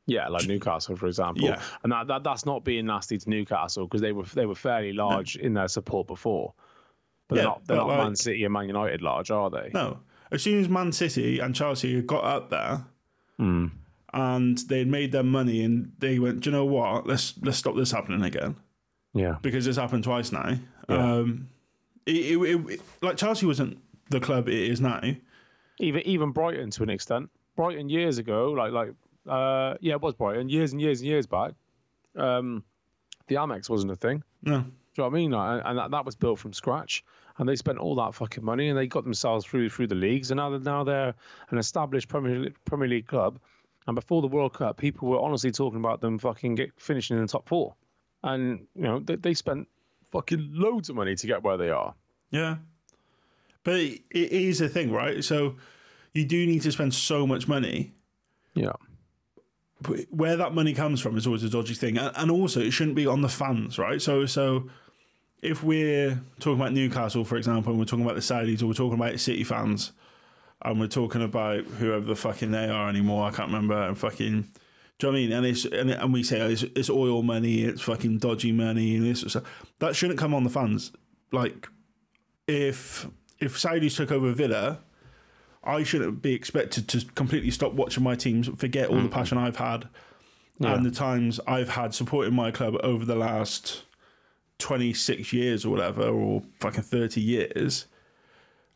Yeah, 0.07 0.27
like 0.27 0.47
Newcastle, 0.47 0.95
for 0.95 1.07
example. 1.07 1.43
Yeah. 1.45 1.61
And 1.83 1.91
that, 1.91 2.07
that 2.07 2.23
that's 2.23 2.45
not 2.45 2.65
being 2.65 2.85
nasty 2.87 3.17
to 3.17 3.29
Newcastle 3.29 3.85
because 3.85 4.01
they 4.01 4.11
were 4.11 4.25
they 4.25 4.45
were 4.45 4.55
fairly 4.55 4.93
large 4.93 5.35
in 5.37 5.53
their 5.53 5.67
support 5.67 6.07
before. 6.07 6.53
But 7.27 7.35
Yeah, 7.37 7.41
they're 7.41 7.49
not, 7.49 7.67
they're 7.67 7.77
not 7.77 7.87
like- 7.87 7.97
Man 7.99 8.15
City 8.15 8.43
and 8.43 8.51
Man 8.53 8.67
United 8.67 9.01
large, 9.01 9.31
are 9.31 9.49
they? 9.49 9.71
No. 9.73 9.99
As 10.31 10.41
soon 10.41 10.59
as 10.59 10.67
Man 10.69 10.91
City 10.91 11.39
and 11.39 11.55
Chelsea 11.55 12.01
got 12.01 12.23
up 12.23 12.49
there 12.49 12.83
and 14.13 14.57
they'd 14.57 14.87
made 14.87 15.11
their 15.11 15.23
money 15.23 15.63
and 15.63 15.91
they 15.99 16.19
went, 16.19 16.41
Do 16.41 16.49
you 16.49 16.55
know 16.55 16.65
what? 16.65 17.07
Let's 17.07 17.33
let's 17.41 17.57
stop 17.57 17.75
this 17.75 17.91
happening 17.91 18.23
again. 18.23 18.55
Yeah. 19.13 19.35
because 19.41 19.67
it's 19.67 19.77
happened 19.77 20.05
twice 20.05 20.31
now. 20.31 20.55
Um, 20.87 21.49
it, 22.05 22.37
it, 22.41 22.69
it, 22.69 22.81
like 23.01 23.17
Chelsea 23.17 23.45
wasn't 23.45 23.77
the 24.09 24.19
club 24.19 24.47
it 24.47 24.53
is 24.53 24.79
now. 24.79 25.01
Even 25.79 26.01
even 26.03 26.31
Brighton 26.31 26.69
to 26.71 26.83
an 26.83 26.89
extent. 26.89 27.29
Brighton 27.55 27.89
years 27.89 28.17
ago, 28.17 28.51
like 28.51 28.71
like 28.71 28.93
uh, 29.27 29.75
yeah, 29.81 29.93
it 29.93 30.01
was 30.01 30.13
Brighton 30.13 30.49
years 30.49 30.71
and 30.71 30.81
years 30.81 31.01
and 31.01 31.09
years 31.09 31.27
back. 31.27 31.53
Um, 32.15 32.63
the 33.27 33.35
Amex 33.35 33.69
wasn't 33.69 33.91
a 33.91 33.95
thing. 33.95 34.23
No. 34.43 34.65
Do 34.93 35.01
you 35.01 35.05
know 35.05 35.09
what 35.09 35.17
I 35.17 35.21
mean? 35.21 35.31
Like, 35.31 35.61
and 35.65 35.77
that, 35.77 35.91
that 35.91 36.05
was 36.05 36.15
built 36.15 36.39
from 36.39 36.51
scratch, 36.53 37.03
and 37.37 37.47
they 37.47 37.55
spent 37.55 37.77
all 37.77 37.95
that 37.95 38.13
fucking 38.13 38.43
money, 38.43 38.67
and 38.69 38.77
they 38.77 38.87
got 38.87 39.03
themselves 39.03 39.45
through 39.45 39.69
through 39.69 39.87
the 39.87 39.95
leagues, 39.95 40.31
and 40.31 40.37
now 40.37 40.49
they're 40.49 40.59
now 40.59 40.83
they're 40.83 41.15
an 41.49 41.57
established 41.57 42.09
Premier 42.09 42.39
League, 42.39 42.55
Premier 42.65 42.87
League 42.87 43.07
club. 43.07 43.39
And 43.87 43.95
before 43.95 44.21
the 44.21 44.27
World 44.27 44.53
Cup, 44.53 44.77
people 44.77 45.07
were 45.07 45.19
honestly 45.19 45.51
talking 45.51 45.79
about 45.79 46.01
them 46.01 46.19
fucking 46.19 46.55
get, 46.55 46.71
finishing 46.77 47.17
in 47.17 47.23
the 47.23 47.27
top 47.27 47.47
four, 47.47 47.75
and 48.23 48.67
you 48.75 48.83
know 48.83 48.99
they, 48.99 49.15
they 49.15 49.33
spent 49.33 49.67
fucking 50.11 50.51
loads 50.53 50.89
of 50.89 50.95
money 50.95 51.15
to 51.15 51.27
get 51.27 51.41
where 51.41 51.57
they 51.57 51.69
are. 51.69 51.95
Yeah. 52.29 52.57
But 53.63 53.75
it 53.75 54.01
it 54.11 54.31
is 54.31 54.59
a 54.59 54.67
thing, 54.67 54.91
right? 54.91 55.23
So 55.23 55.55
you 56.13 56.25
do 56.25 56.45
need 56.45 56.63
to 56.63 56.71
spend 56.71 56.93
so 56.93 57.25
much 57.25 57.47
money. 57.47 57.93
Yeah, 58.53 58.73
where 60.09 60.37
that 60.37 60.53
money 60.53 60.73
comes 60.73 61.01
from 61.01 61.17
is 61.17 61.25
always 61.25 61.43
a 61.43 61.49
dodgy 61.49 61.73
thing. 61.73 61.97
And 61.97 62.31
also, 62.31 62.59
it 62.59 62.71
shouldn't 62.71 62.95
be 62.95 63.07
on 63.07 63.21
the 63.21 63.29
fans, 63.29 63.79
right? 63.79 64.01
So, 64.01 64.25
so 64.25 64.69
if 65.41 65.63
we're 65.63 66.21
talking 66.39 66.59
about 66.59 66.73
Newcastle, 66.73 67.25
for 67.25 67.37
example, 67.37 67.71
and 67.71 67.79
we're 67.79 67.85
talking 67.85 68.05
about 68.05 68.15
the 68.15 68.21
Saudis, 68.21 68.61
or 68.61 68.67
we're 68.67 68.73
talking 68.73 68.99
about 68.99 69.19
City 69.19 69.43
fans, 69.43 69.91
and 70.63 70.79
we're 70.79 70.87
talking 70.87 71.23
about 71.23 71.65
whoever 71.65 72.05
the 72.05 72.15
fucking 72.15 72.51
they 72.51 72.69
are 72.69 72.89
anymore, 72.89 73.27
I 73.27 73.31
can't 73.31 73.47
remember, 73.47 73.81
and 73.81 73.97
fucking. 73.97 74.47
Do 74.99 75.07
you 75.07 75.13
know 75.13 75.17
I 75.17 75.21
mean? 75.21 75.31
And 75.31 75.45
it's 75.47 75.65
and, 75.65 75.89
and 75.89 76.13
we 76.13 76.21
say 76.21 76.41
oh, 76.41 76.49
it's, 76.49 76.61
it's 76.61 76.89
oil 76.91 77.23
money, 77.23 77.63
it's 77.63 77.81
fucking 77.81 78.19
dodgy 78.19 78.51
money, 78.51 78.97
and 78.97 79.05
this 79.05 79.35
of. 79.35 79.47
That 79.79 79.95
shouldn't 79.95 80.19
come 80.19 80.35
on 80.35 80.43
the 80.43 80.51
fans. 80.51 80.91
Like, 81.31 81.67
if 82.47 83.07
if 83.39 83.57
Saudis 83.57 83.95
took 83.95 84.11
over 84.11 84.31
Villa, 84.31 84.79
I 85.63 85.83
shouldn't 85.83 86.21
be 86.21 86.33
expected 86.33 86.87
to 86.89 87.05
completely 87.13 87.51
stop 87.51 87.73
watching 87.73 88.03
my 88.03 88.15
teams, 88.15 88.49
forget 88.57 88.89
all 88.89 88.99
the 89.01 89.09
passion 89.09 89.37
I've 89.37 89.57
had, 89.57 89.87
and 90.59 90.85
the 90.85 90.91
times 90.91 91.39
I've 91.47 91.69
had 91.69 91.93
supporting 91.93 92.33
my 92.33 92.51
club 92.51 92.75
over 92.83 93.05
the 93.05 93.15
last 93.15 93.83
twenty 94.57 94.93
six 94.93 95.33
years 95.33 95.65
or 95.65 95.69
whatever, 95.69 96.03
or 96.03 96.43
fucking 96.59 96.83
thirty 96.83 97.21
years. 97.21 97.85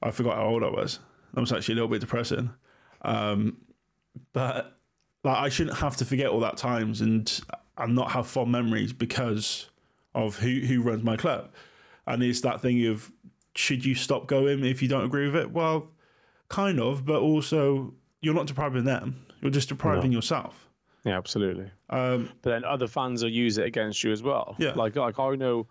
I 0.01 0.11
forgot 0.11 0.35
how 0.35 0.45
old 0.45 0.63
I 0.63 0.69
was. 0.69 0.99
That 1.33 1.41
was 1.41 1.51
actually 1.51 1.73
a 1.73 1.75
little 1.75 1.89
bit 1.89 2.01
depressing. 2.01 2.51
Um, 3.01 3.57
but 4.33 4.77
like, 5.23 5.37
I 5.37 5.49
shouldn't 5.49 5.77
have 5.77 5.95
to 5.97 6.05
forget 6.05 6.27
all 6.27 6.39
that 6.41 6.57
times 6.57 7.01
and 7.01 7.39
and 7.77 7.95
not 7.95 8.11
have 8.11 8.27
fond 8.27 8.51
memories 8.51 8.93
because 8.93 9.69
of 10.13 10.37
who 10.37 10.59
who 10.59 10.81
runs 10.81 11.03
my 11.03 11.17
club. 11.17 11.51
And 12.07 12.21
it's 12.23 12.41
that 12.41 12.61
thing 12.61 12.85
of 12.85 13.11
should 13.55 13.83
you 13.83 13.95
stop 13.95 14.27
going 14.27 14.63
if 14.63 14.81
you 14.81 14.87
don't 14.87 15.05
agree 15.05 15.25
with 15.25 15.35
it? 15.35 15.51
Well, 15.51 15.87
kind 16.49 16.79
of, 16.79 17.05
but 17.05 17.21
also 17.21 17.93
you're 18.21 18.33
not 18.33 18.47
depriving 18.47 18.83
them. 18.85 19.25
You're 19.41 19.51
just 19.51 19.69
depriving 19.69 20.11
yourself. 20.11 20.69
yeah, 21.03 21.17
absolutely. 21.17 21.69
Um, 21.89 22.29
But 22.41 22.49
then 22.49 22.63
other 22.65 22.87
fans 22.87 23.21
will 23.23 23.29
use 23.31 23.57
it 23.57 23.65
against 23.65 24.03
you 24.03 24.11
as 24.11 24.23
well. 24.23 24.55
Yeah. 24.57 24.73
like 24.73 24.95
like 24.95 25.19
I 25.19 25.35
know, 25.35 25.67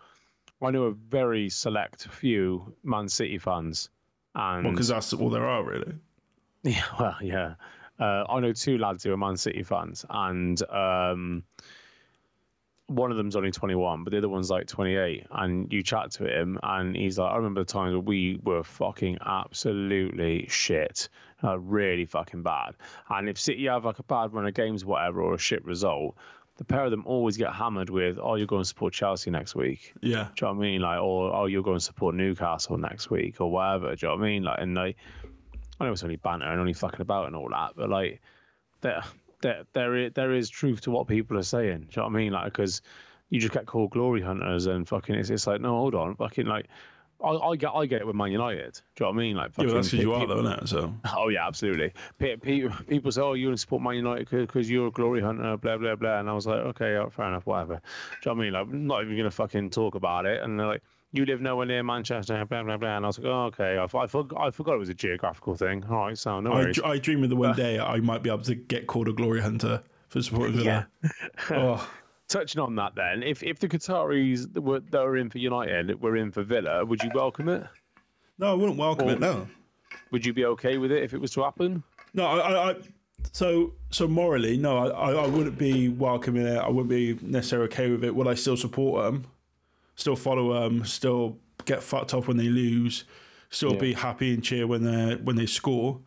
I 0.63 0.71
know 0.71 0.85
a 0.85 0.93
very 0.93 1.49
select 1.49 2.07
few 2.09 2.75
Man 2.85 3.09
City 3.09 3.39
fans, 3.39 3.91
and 4.35 4.63
because 4.71 4.89
that's 4.89 5.13
all 5.13 5.31
there 5.31 5.47
are 5.47 5.65
really. 5.65 5.95
Yeah, 6.67 6.83
well, 6.99 7.17
yeah. 7.21 7.55
Uh, 8.01 8.25
I 8.29 8.41
know 8.41 8.53
two 8.55 8.79
lads 8.79 9.05
who 9.05 9.13
are 9.13 9.17
Man 9.19 9.37
City 9.37 9.63
fans, 9.65 10.07
and 10.09 10.61
um, 10.71 11.43
one 12.87 13.11
of 13.11 13.17
them's 13.17 13.37
only 13.37 13.51
21, 13.51 14.05
but 14.05 14.11
the 14.11 14.19
other 14.19 14.29
one's 14.29 14.51
like 14.51 14.67
28. 14.67 15.27
And 15.31 15.73
you 15.73 15.83
chat 15.83 16.13
to 16.13 16.27
him, 16.27 16.59
and 16.63 16.95
he's 16.95 17.19
like, 17.19 17.33
I 17.33 17.37
remember 17.37 17.63
the 17.63 17.73
times 17.73 17.93
where 17.93 18.01
we 18.01 18.39
were 18.43 18.63
fucking 18.63 19.19
absolutely 19.25 20.47
shit, 20.49 21.09
uh, 21.43 21.59
really 21.59 22.05
fucking 22.05 22.43
bad. 22.43 22.75
And 23.09 23.29
if 23.29 23.39
City 23.39 23.67
have 23.67 23.85
like 23.85 23.99
a 23.99 24.05
bad 24.05 24.35
run 24.35 24.47
of 24.47 24.55
games, 24.55 24.85
whatever, 24.85 25.23
or 25.23 25.35
a 25.35 25.39
shit 25.39 25.65
result, 25.65 26.17
the 26.57 26.65
pair 26.65 26.85
of 26.85 26.91
them 26.91 27.05
always 27.07 27.37
get 27.37 27.53
hammered 27.53 27.91
with, 27.91 28.19
oh, 28.21 28.37
you're 28.37 28.47
going 28.47 28.63
to 28.63 28.69
support 28.69 28.93
Chelsea 28.93 29.31
next 29.31 29.55
week. 29.55 29.93
Yeah. 30.01 30.29
Do 30.37 30.47
you 30.47 30.53
know 30.53 30.59
what 30.59 30.65
I 30.65 30.71
mean? 30.71 30.81
Like, 30.83 31.01
or 31.01 31.35
oh, 31.35 31.47
you're 31.47 31.63
going 31.63 31.79
to 31.79 31.85
support 31.85 32.15
Newcastle 32.15 32.79
next 32.79 33.11
week 33.11 33.41
or 33.41 33.51
whatever. 33.51 33.95
Do 33.97 34.07
you 34.07 34.09
know 34.09 34.17
what 34.17 34.25
I 34.25 34.29
mean? 34.29 34.43
Like, 34.45 34.59
and 34.61 34.75
like, 34.75 34.97
I 35.81 35.85
know 35.85 35.93
it's 35.93 36.05
only 36.05 36.17
banter 36.17 36.47
and 36.47 36.61
only 36.61 36.75
fucking 36.75 37.01
about 37.01 37.27
and 37.27 37.35
all 37.35 37.49
that, 37.49 37.73
but 37.75 37.91
like, 37.91 38.21
there, 38.83 39.03
there, 39.45 39.63
there 39.75 39.95
is, 39.97 40.13
there 40.15 40.33
is 40.33 40.51
truth 40.51 40.81
to 40.83 40.91
what 40.91 41.07
people 41.07 41.39
are 41.39 41.43
saying. 41.45 41.81
Do 41.83 41.87
you 41.91 41.97
know 41.99 42.03
what 42.05 42.15
I 42.15 42.17
mean? 42.17 42.33
Like, 42.33 42.45
because 42.47 42.83
you 43.31 43.41
just 43.41 43.53
get 43.53 43.67
called 43.67 43.91
glory 43.91 44.21
hunters 44.23 44.67
and 44.67 44.89
fucking, 44.89 45.15
it's, 45.15 45.31
it's 45.31 45.47
like, 45.47 45.61
no, 45.61 45.71
hold 45.71 45.95
on, 45.95 46.17
fucking 46.17 46.47
like. 46.47 46.67
I, 47.25 47.31
I 47.31 47.57
get 47.57 47.71
I 47.73 47.87
get 47.87 48.01
it 48.03 48.07
with 48.07 48.17
Man 48.17 48.33
United. 48.33 48.75
Do 48.97 49.05
you 49.05 49.07
know 49.07 49.11
what 49.13 49.15
I 49.15 49.19
mean? 49.19 49.37
Like, 49.37 49.51
Yeah, 49.57 49.65
that's 49.67 49.89
because 49.91 49.93
you 49.95 50.11
pe- 50.13 50.17
are, 50.17 50.27
though, 50.27 50.41
isn't 50.41 50.63
it? 50.65 50.69
So 50.69 50.93
Oh 51.17 51.29
yeah, 51.29 51.47
absolutely. 51.47 51.93
Pe- 52.19 52.37
pe- 52.37 52.69
People 52.89 53.13
say, 53.13 53.23
"Oh, 53.23 53.33
you 53.35 53.47
want 53.47 53.57
to 53.57 53.61
support 53.61 53.83
Man 53.83 53.95
United 53.95 54.29
because 54.29 54.69
you're 54.69 54.89
a 54.89 54.91
glory 54.91 55.23
hunter," 55.23 55.57
blah 55.57 55.79
blah 55.79 55.95
blah. 55.95 56.19
And 56.19 56.29
I 56.29 56.33
was 56.35 56.47
like, 56.47 56.59
"Okay, 56.59 56.99
fair 57.13 57.29
enough, 57.29 57.47
whatever." 57.47 57.81
Do 58.23 58.31
you 58.31 58.35
know 58.35 58.37
what 58.37 58.43
I 58.43 58.45
mean? 58.45 58.53
Like, 58.53 58.63
I'm 58.67 58.87
not 58.89 59.05
even 59.05 59.17
gonna 59.17 59.31
fucking 59.31 59.71
talk 59.71 59.95
about 59.95 60.27
it. 60.27 60.43
And 60.43 60.59
they're 60.59 60.67
like, 60.67 60.83
"You 61.15 61.25
live 61.25 61.41
nowhere 61.41 61.65
near 61.67 61.83
Manchester," 61.83 62.45
blah 62.45 62.63
blah 62.63 62.77
blah. 62.77 62.97
And 62.97 63.07
I 63.07 63.09
was 63.09 63.19
like, 63.19 63.27
"Oh, 63.27 63.45
okay, 63.45 63.79
I, 63.79 63.85
I, 63.85 64.07
forgot, 64.07 64.41
I 64.41 64.51
forgot 64.51 64.75
it 64.75 64.79
was 64.79 64.89
a 64.89 64.95
geographical 64.95 65.55
thing." 65.55 65.85
All 65.89 65.97
right, 66.07 66.19
so 66.19 66.41
no 66.41 66.53
I, 66.53 66.55
worries. 66.57 66.77
dr- 66.77 66.91
I 66.91 66.99
dream 66.99 67.23
of 67.25 67.31
the 67.31 67.37
one 67.37 67.51
uh, 67.51 67.55
day 67.55 67.79
I 67.79 68.01
might 68.01 68.23
be 68.23 68.31
able 68.31 68.43
to 68.43 68.55
get 68.55 68.87
called 68.87 69.09
a 69.09 69.13
glory 69.13 69.41
hunter 69.41 69.83
for 70.09 70.21
supporting 70.21 70.57
Villa. 70.57 70.89
oh, 71.51 71.89
Touching 72.29 72.61
on 72.61 72.75
that, 72.77 72.95
then, 72.95 73.23
if 73.23 73.43
if 73.43 73.59
the 73.59 73.69
Qataris 73.69 74.53
that 74.55 74.63
were 74.63 74.81
that 74.81 75.03
were 75.03 75.17
in 75.17 75.31
for 75.31 75.39
United 75.39 76.01
were 76.03 76.17
in 76.17 76.33
for 76.33 76.43
Villa, 76.43 76.85
would 76.85 77.03
you 77.03 77.11
welcome 77.15 77.49
it? 77.49 77.65
no, 78.39 78.51
I 78.51 78.55
wouldn't 78.55 78.79
welcome 78.79 79.09
it. 79.11 79.21
No, 79.21 79.47
Would 80.11 80.27
you 80.27 80.33
be 80.33 80.45
okay 80.47 80.79
with 80.79 80.91
it 80.91 81.03
if 81.03 81.15
it 81.15 81.21
was 81.21 81.31
to 81.33 81.43
happen? 81.43 81.83
no. 82.15 82.25
I, 82.27 82.39
I, 82.39 82.71
I 82.71 82.77
so 83.33 83.75
so 83.91 84.09
morally, 84.09 84.57
no, 84.57 84.79
I, 84.79 84.89
I, 84.89 85.25
I 85.25 85.27
wouldn't 85.27 85.59
be 85.59 85.89
welcoming 85.89 86.47
it. 86.47 86.57
I 86.59 86.69
wouldn't 86.69 86.89
be 86.89 87.19
necessarily 87.27 87.67
okay 87.69 87.91
with 87.91 88.05
it. 88.05 88.15
Would 88.15 88.27
I 88.27 88.35
still 88.35 88.57
support 88.57 89.05
them? 89.05 89.27
Still 89.97 90.17
follow 90.17 90.53
them? 90.61 90.85
Still 90.85 91.39
get 91.65 91.83
fucked 91.83 92.15
off 92.15 92.29
when 92.29 92.37
they 92.37 92.49
lose? 92.49 93.05
Still 93.51 93.75
Yeah. 93.75 93.79
be 93.81 93.93
happy 93.93 94.35
and 94.35 94.43
cheer 94.43 94.67
when 94.67 94.83
they 94.85 95.15
when 95.17 95.37
they 95.37 95.47
score 95.47 96.01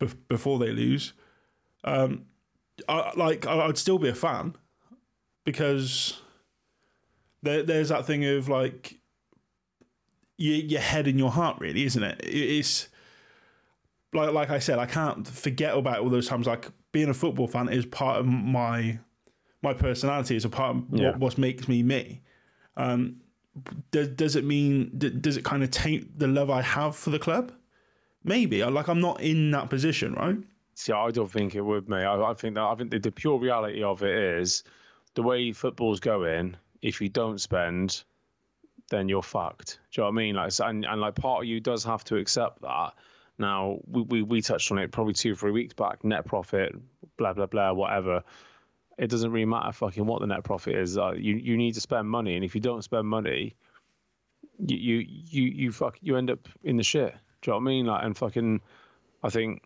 bef- 0.00 0.16
before 0.28 0.58
they 0.58 0.70
lose? 0.70 1.12
Um, 1.82 2.26
I, 2.88 3.12
like 3.16 3.46
I'd 3.46 3.78
still 3.78 3.98
be 3.98 4.08
a 4.08 4.14
fan 4.14 4.54
because 5.44 6.20
there, 7.42 7.62
there's 7.62 7.88
that 7.90 8.06
thing 8.06 8.24
of 8.24 8.48
like 8.48 8.98
your, 10.38 10.56
your 10.56 10.80
head 10.80 11.06
and 11.06 11.18
your 11.18 11.30
heart, 11.30 11.58
really, 11.60 11.84
isn't 11.84 12.02
it? 12.02 12.20
It- 12.24 12.58
It's 12.58 12.88
like 14.12 14.32
like 14.32 14.50
I 14.50 14.60
said, 14.60 14.78
I 14.78 14.86
can't 14.86 15.26
forget 15.26 15.76
about 15.76 15.98
all 15.98 16.08
those 16.10 16.28
times. 16.28 16.46
Like 16.46 16.68
being 16.92 17.08
a 17.08 17.14
football 17.14 17.48
fan 17.48 17.68
is 17.68 17.84
part 17.86 18.20
of 18.20 18.26
my 18.26 18.98
my 19.62 19.74
personality. 19.74 20.36
Is 20.36 20.44
a 20.44 20.48
part 20.48 20.76
of 20.76 20.84
Yeah. 20.92 21.08
what, 21.10 21.18
what 21.18 21.38
makes 21.38 21.66
me 21.68 21.82
me. 21.82 22.20
Um, 22.76 23.20
does 23.90 24.08
does 24.08 24.36
it 24.36 24.44
mean 24.44 24.90
does 25.20 25.36
it 25.36 25.44
kind 25.44 25.62
of 25.62 25.70
taint 25.70 26.18
the 26.18 26.26
love 26.26 26.50
I 26.50 26.62
have 26.62 26.96
for 26.96 27.10
the 27.10 27.18
club? 27.18 27.52
Maybe. 28.22 28.62
I 28.62 28.68
like 28.68 28.88
I'm 28.88 29.00
not 29.00 29.20
in 29.20 29.50
that 29.52 29.70
position, 29.70 30.14
right? 30.14 30.36
See, 30.74 30.92
I 30.92 31.10
don't 31.10 31.30
think 31.30 31.54
it 31.54 31.60
would, 31.60 31.88
mate. 31.88 32.04
I, 32.04 32.20
I 32.30 32.34
think 32.34 32.56
that 32.56 32.64
I 32.64 32.74
think 32.74 32.90
the, 32.90 32.98
the 32.98 33.12
pure 33.12 33.38
reality 33.38 33.82
of 33.82 34.02
it 34.02 34.16
is 34.40 34.64
the 35.14 35.22
way 35.22 35.52
football's 35.52 36.00
going. 36.00 36.56
If 36.82 37.00
you 37.00 37.08
don't 37.08 37.40
spend, 37.40 38.02
then 38.90 39.08
you're 39.08 39.22
fucked. 39.22 39.78
Do 39.92 40.00
you 40.00 40.02
know 40.02 40.10
what 40.10 40.14
I 40.14 40.24
mean? 40.24 40.34
Like, 40.34 40.52
and, 40.60 40.84
and 40.84 41.00
like 41.00 41.14
part 41.14 41.42
of 41.42 41.48
you 41.48 41.60
does 41.60 41.84
have 41.84 42.04
to 42.04 42.16
accept 42.16 42.62
that. 42.62 42.94
Now, 43.38 43.78
we, 43.86 44.02
we 44.02 44.22
we 44.22 44.42
touched 44.42 44.70
on 44.70 44.78
it 44.78 44.92
probably 44.92 45.14
two 45.14 45.34
three 45.34 45.52
weeks 45.52 45.74
back. 45.74 46.04
Net 46.04 46.24
profit, 46.24 46.74
blah 47.16 47.32
blah 47.32 47.46
blah, 47.46 47.72
whatever. 47.72 48.22
It 48.98 49.10
doesn't 49.10 49.30
really 49.30 49.46
matter 49.46 49.72
fucking 49.72 50.06
what 50.06 50.20
the 50.20 50.26
net 50.26 50.44
profit 50.44 50.76
is. 50.76 50.96
Uh, 50.96 51.12
you 51.12 51.34
you 51.34 51.56
need 51.56 51.74
to 51.74 51.80
spend 51.80 52.08
money, 52.08 52.36
and 52.36 52.44
if 52.44 52.54
you 52.54 52.60
don't 52.60 52.82
spend 52.82 53.06
money, 53.06 53.56
you 54.58 54.76
you 54.76 55.06
you 55.08 55.42
you 55.42 55.72
fuck 55.72 55.98
you 56.00 56.16
end 56.16 56.30
up 56.30 56.48
in 56.62 56.76
the 56.76 56.84
shit. 56.84 57.14
Do 57.42 57.50
you 57.50 57.52
know 57.52 57.58
what 57.58 57.62
I 57.62 57.74
mean? 57.74 57.86
Like, 57.86 58.04
and 58.04 58.16
fucking, 58.16 58.60
I 59.22 59.28
think 59.28 59.62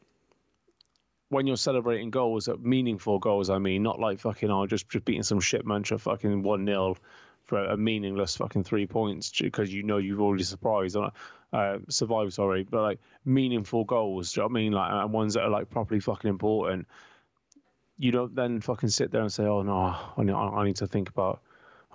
when 1.28 1.46
you're 1.46 1.56
celebrating 1.56 2.10
goals, 2.10 2.48
uh, 2.48 2.56
meaningful 2.58 3.18
goals, 3.18 3.50
I 3.50 3.58
mean, 3.58 3.82
not 3.82 4.00
like 4.00 4.18
fucking, 4.18 4.50
oh, 4.50 4.66
just, 4.66 4.88
just 4.88 5.04
beating 5.04 5.22
some 5.22 5.40
shit 5.40 5.66
mantra 5.66 5.98
fucking 5.98 6.42
1 6.42 6.66
0 6.66 6.96
for 7.44 7.64
a 7.64 7.76
meaningless 7.76 8.36
fucking 8.36 8.64
three 8.64 8.86
points 8.86 9.30
because 9.30 9.72
you 9.72 9.82
know 9.82 9.98
you've 9.98 10.20
already 10.20 10.44
surprised, 10.44 10.96
uh, 10.96 11.10
uh, 11.52 11.78
survived, 11.88 12.32
sorry, 12.32 12.66
but 12.68 12.82
like 12.82 13.00
meaningful 13.24 13.84
goals, 13.84 14.32
do 14.32 14.40
you 14.40 14.42
know 14.42 14.46
what 14.48 14.58
I 14.58 14.62
mean? 14.62 14.72
Like, 14.72 14.90
and 14.92 15.12
ones 15.12 15.34
that 15.34 15.42
are 15.42 15.50
like 15.50 15.70
properly 15.70 16.00
fucking 16.00 16.28
important. 16.28 16.88
You 17.98 18.12
don't 18.12 18.34
then 18.34 18.60
fucking 18.60 18.90
sit 18.90 19.10
there 19.10 19.22
and 19.22 19.32
say, 19.32 19.44
oh, 19.44 19.62
no, 19.62 19.76
I 20.16 20.22
need, 20.22 20.32
I 20.32 20.64
need 20.64 20.76
to 20.76 20.86
think 20.86 21.08
about, 21.08 21.40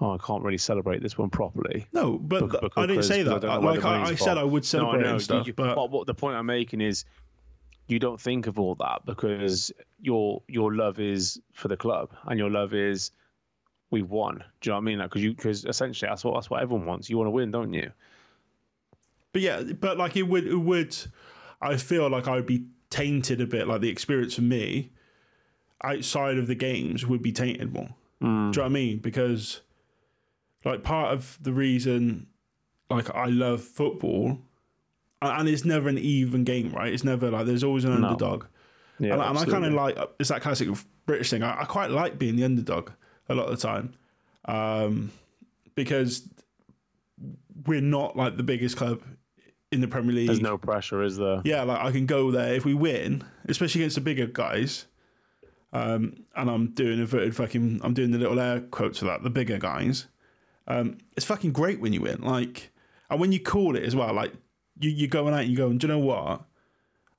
oh, 0.01 0.11
I 0.11 0.17
can't 0.17 0.43
really 0.43 0.57
celebrate 0.57 1.01
this 1.01 1.17
one 1.17 1.29
properly. 1.29 1.87
No, 1.93 2.17
but 2.17 2.49
Bec- 2.51 2.59
th- 2.59 2.71
I 2.75 2.85
didn't 2.85 3.03
say 3.03 3.23
that. 3.23 3.33
I 3.35 3.39
don't 3.39 3.61
know 3.61 3.67
where 3.67 3.75
like 3.75 3.85
I, 3.85 4.01
I 4.09 4.15
said, 4.15 4.37
I 4.37 4.43
would 4.43 4.51
No, 4.51 4.57
I 4.57 4.61
celebrate 4.61 5.01
know, 5.03 5.17
stuff, 5.19 5.47
you- 5.47 5.53
but 5.53 5.77
what, 5.77 5.91
what 5.91 6.07
the 6.07 6.13
point 6.13 6.35
I'm 6.35 6.45
making 6.45 6.81
is 6.81 7.05
you 7.87 7.99
don't 7.99 8.19
think 8.19 8.47
of 8.47 8.59
all 8.59 8.75
that 8.75 9.05
because 9.05 9.71
your 10.01 10.41
your 10.47 10.73
love 10.73 10.99
is 10.99 11.39
for 11.53 11.67
the 11.67 11.75
club 11.77 12.11
and 12.25 12.39
your 12.39 12.49
love 12.49 12.73
is 12.73 13.11
we've 13.91 14.09
won. 14.09 14.43
Do 14.61 14.69
you 14.69 14.71
know 14.71 14.75
what 14.77 14.81
I 14.81 14.85
mean? 14.85 14.99
Because 14.99 15.21
you 15.21 15.33
because 15.33 15.65
essentially 15.65 16.09
that's 16.09 16.23
what 16.23 16.33
that's 16.35 16.49
what 16.49 16.61
everyone 16.61 16.85
wants. 16.85 17.09
You 17.09 17.17
want 17.17 17.27
to 17.27 17.31
win, 17.31 17.51
don't 17.51 17.73
you? 17.73 17.91
But 19.33 19.41
yeah, 19.41 19.61
but 19.79 19.97
like 19.97 20.15
it 20.15 20.23
would, 20.23 20.47
it 20.47 20.55
would. 20.55 20.95
I 21.61 21.75
feel 21.77 22.09
like 22.09 22.27
I 22.27 22.35
would 22.35 22.45
be 22.45 22.65
tainted 22.89 23.41
a 23.41 23.45
bit. 23.47 23.67
Like 23.67 23.81
the 23.81 23.89
experience 23.89 24.35
for 24.35 24.41
me 24.43 24.91
outside 25.83 26.37
of 26.37 26.47
the 26.47 26.55
games 26.55 27.05
would 27.05 27.21
be 27.21 27.31
tainted 27.31 27.73
more. 27.73 27.89
Do 28.21 28.27
you 28.27 28.31
know 28.31 28.47
what 28.51 28.65
I 28.65 28.69
mean? 28.69 28.99
Because 28.99 29.61
like 30.63 30.81
part 30.83 31.13
of 31.13 31.37
the 31.41 31.51
reason 31.51 32.27
like 32.89 33.13
I 33.13 33.25
love 33.25 33.61
football 33.61 34.39
and 35.21 35.49
it's 35.49 35.65
never 35.65 35.89
an 35.89 35.97
even 35.97 36.43
game, 36.45 36.71
right? 36.71 36.93
It's 36.93 37.03
never 37.03 37.29
like 37.31 37.45
there's 37.45 37.63
always 37.65 37.83
an 37.83 37.99
No. 37.99 38.07
underdog. 38.07 38.45
Yeah, 38.99 39.13
and, 39.13 39.21
I- 39.21 39.29
and 39.29 39.37
I 39.39 39.45
kind 39.45 39.65
of 39.65 39.73
like 39.73 39.97
it's 40.19 40.29
that 40.29 40.41
classic 40.41 40.69
British 41.05 41.29
thing. 41.31 41.43
I, 41.43 41.61
I 41.61 41.65
quite 41.65 41.89
like 41.91 42.17
being 42.17 42.35
the 42.37 42.45
underdog 42.45 42.91
a 43.27 43.35
lot 43.35 43.47
of 43.49 43.59
the 43.59 43.67
time, 43.67 43.93
um, 44.45 45.11
because 45.75 46.27
we're 47.65 47.81
not 47.81 48.15
like 48.15 48.37
the 48.37 48.43
biggest 48.43 48.77
club 48.77 49.01
in 49.71 49.81
the 49.81 49.87
Premier 49.87 50.13
League. 50.13 50.27
There's 50.27 50.41
no 50.41 50.57
pressure, 50.57 51.03
is 51.03 51.17
there? 51.17 51.41
yeah, 51.43 51.63
like 51.63 51.79
I 51.79 51.91
can 51.91 52.05
go 52.05 52.31
there 52.31 52.53
if 52.53 52.63
we 52.65 52.73
win, 52.73 53.23
especially 53.49 53.81
against 53.81 53.95
the 53.95 54.01
bigger 54.01 54.27
guys. 54.27 54.85
Um, 55.73 56.23
and 56.35 56.49
I'm 56.49 56.67
doing 56.67 56.99
inverted 56.99 57.35
fucking, 57.35 57.81
I'm 57.83 57.93
doing 57.93 58.11
the 58.11 58.19
little 58.19 58.39
air 58.39 58.61
quotes 58.61 58.99
for 58.99 59.05
that. 59.05 59.23
The 59.23 59.29
bigger 59.31 59.57
guys, 59.57 60.05
um, 60.67 60.99
it's 61.17 61.25
fucking 61.25 61.51
great 61.51 61.81
when 61.81 61.91
you 61.93 62.01
win. 62.01 62.21
Like, 62.21 62.71
and 63.09 63.19
when 63.19 63.31
you 63.31 63.39
call 63.39 63.75
it 63.75 63.83
as 63.83 63.95
well, 63.95 64.13
like 64.13 64.33
you 64.79 64.89
you're 64.91 65.09
going 65.09 65.33
out 65.33 65.41
and 65.41 65.49
you're 65.49 65.65
going, 65.67 65.79
do 65.79 65.87
you 65.87 65.93
know 65.93 65.99
what? 65.99 66.43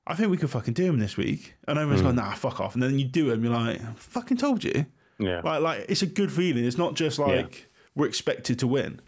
I 0.07 0.15
think 0.15 0.31
we 0.31 0.37
could 0.37 0.49
fucking 0.49 0.73
do 0.73 0.85
him 0.85 0.99
this 0.99 1.17
week. 1.17 1.55
And 1.67 1.77
everyone's 1.77 2.01
going, 2.01 2.15
nah, 2.15 2.33
fuck 2.33 2.59
off. 2.59 2.75
And 2.75 2.83
then 2.83 2.97
you 2.97 3.05
do 3.05 3.31
and 3.31 3.43
you're 3.43 3.53
like, 3.53 3.81
fucking 3.97 4.37
told 4.37 4.63
you. 4.63 4.85
Yeah. 5.17 5.41
Like, 5.43 5.61
like 5.61 5.85
it's 5.89 6.01
a 6.01 6.07
good 6.07 6.31
feeling. 6.31 6.63
It's 6.63 6.77
not 6.77 6.93
just 6.93 7.19
like 7.19 7.69
we're 7.95 8.07
expected 8.07 8.59
to 8.59 8.67
win. 8.67 9.01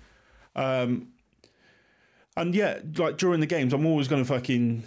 Um, 0.56 1.10
and 2.36 2.54
yeah, 2.54 2.80
like 2.98 3.18
during 3.18 3.40
the 3.40 3.46
games, 3.46 3.74
I'm 3.74 3.86
always 3.86 4.08
going 4.08 4.24
to 4.24 4.28
fucking 4.28 4.84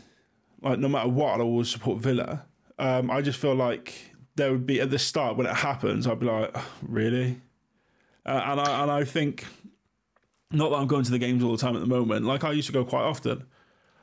like 0.63 0.79
no 0.79 0.89
matter 0.89 1.09
what, 1.09 1.35
I'll 1.35 1.43
always 1.43 1.69
support 1.69 1.99
Villa. 2.01 2.45
Um, 2.79 3.11
I 3.11 3.21
just 3.23 3.39
feel 3.39 3.55
like 3.55 3.95
there 4.41 4.53
would 4.53 4.67
be 4.67 4.81
at 4.81 4.91
the 4.91 4.99
start 4.99 5.37
when 5.37 5.47
it 5.47 5.55
happens, 5.55 6.07
I'd 6.07 6.21
be 6.21 6.27
like, 6.27 6.55
really, 6.83 7.41
uh, 8.27 8.43
and 8.45 8.61
I 8.61 8.83
and 8.83 8.91
I 8.91 9.05
think 9.05 9.47
not 10.51 10.71
that 10.71 10.77
I'm 10.77 10.87
going 10.87 11.05
to 11.05 11.11
the 11.11 11.19
games 11.19 11.45
all 11.45 11.53
the 11.53 11.59
time 11.59 11.77
at 11.77 11.81
the 11.81 11.87
moment. 11.87 12.27
Like 12.27 12.45
I 12.45 12.53
used 12.53 12.67
to 12.67 12.73
go 12.73 12.85
quite 12.85 13.03
often. 13.03 13.45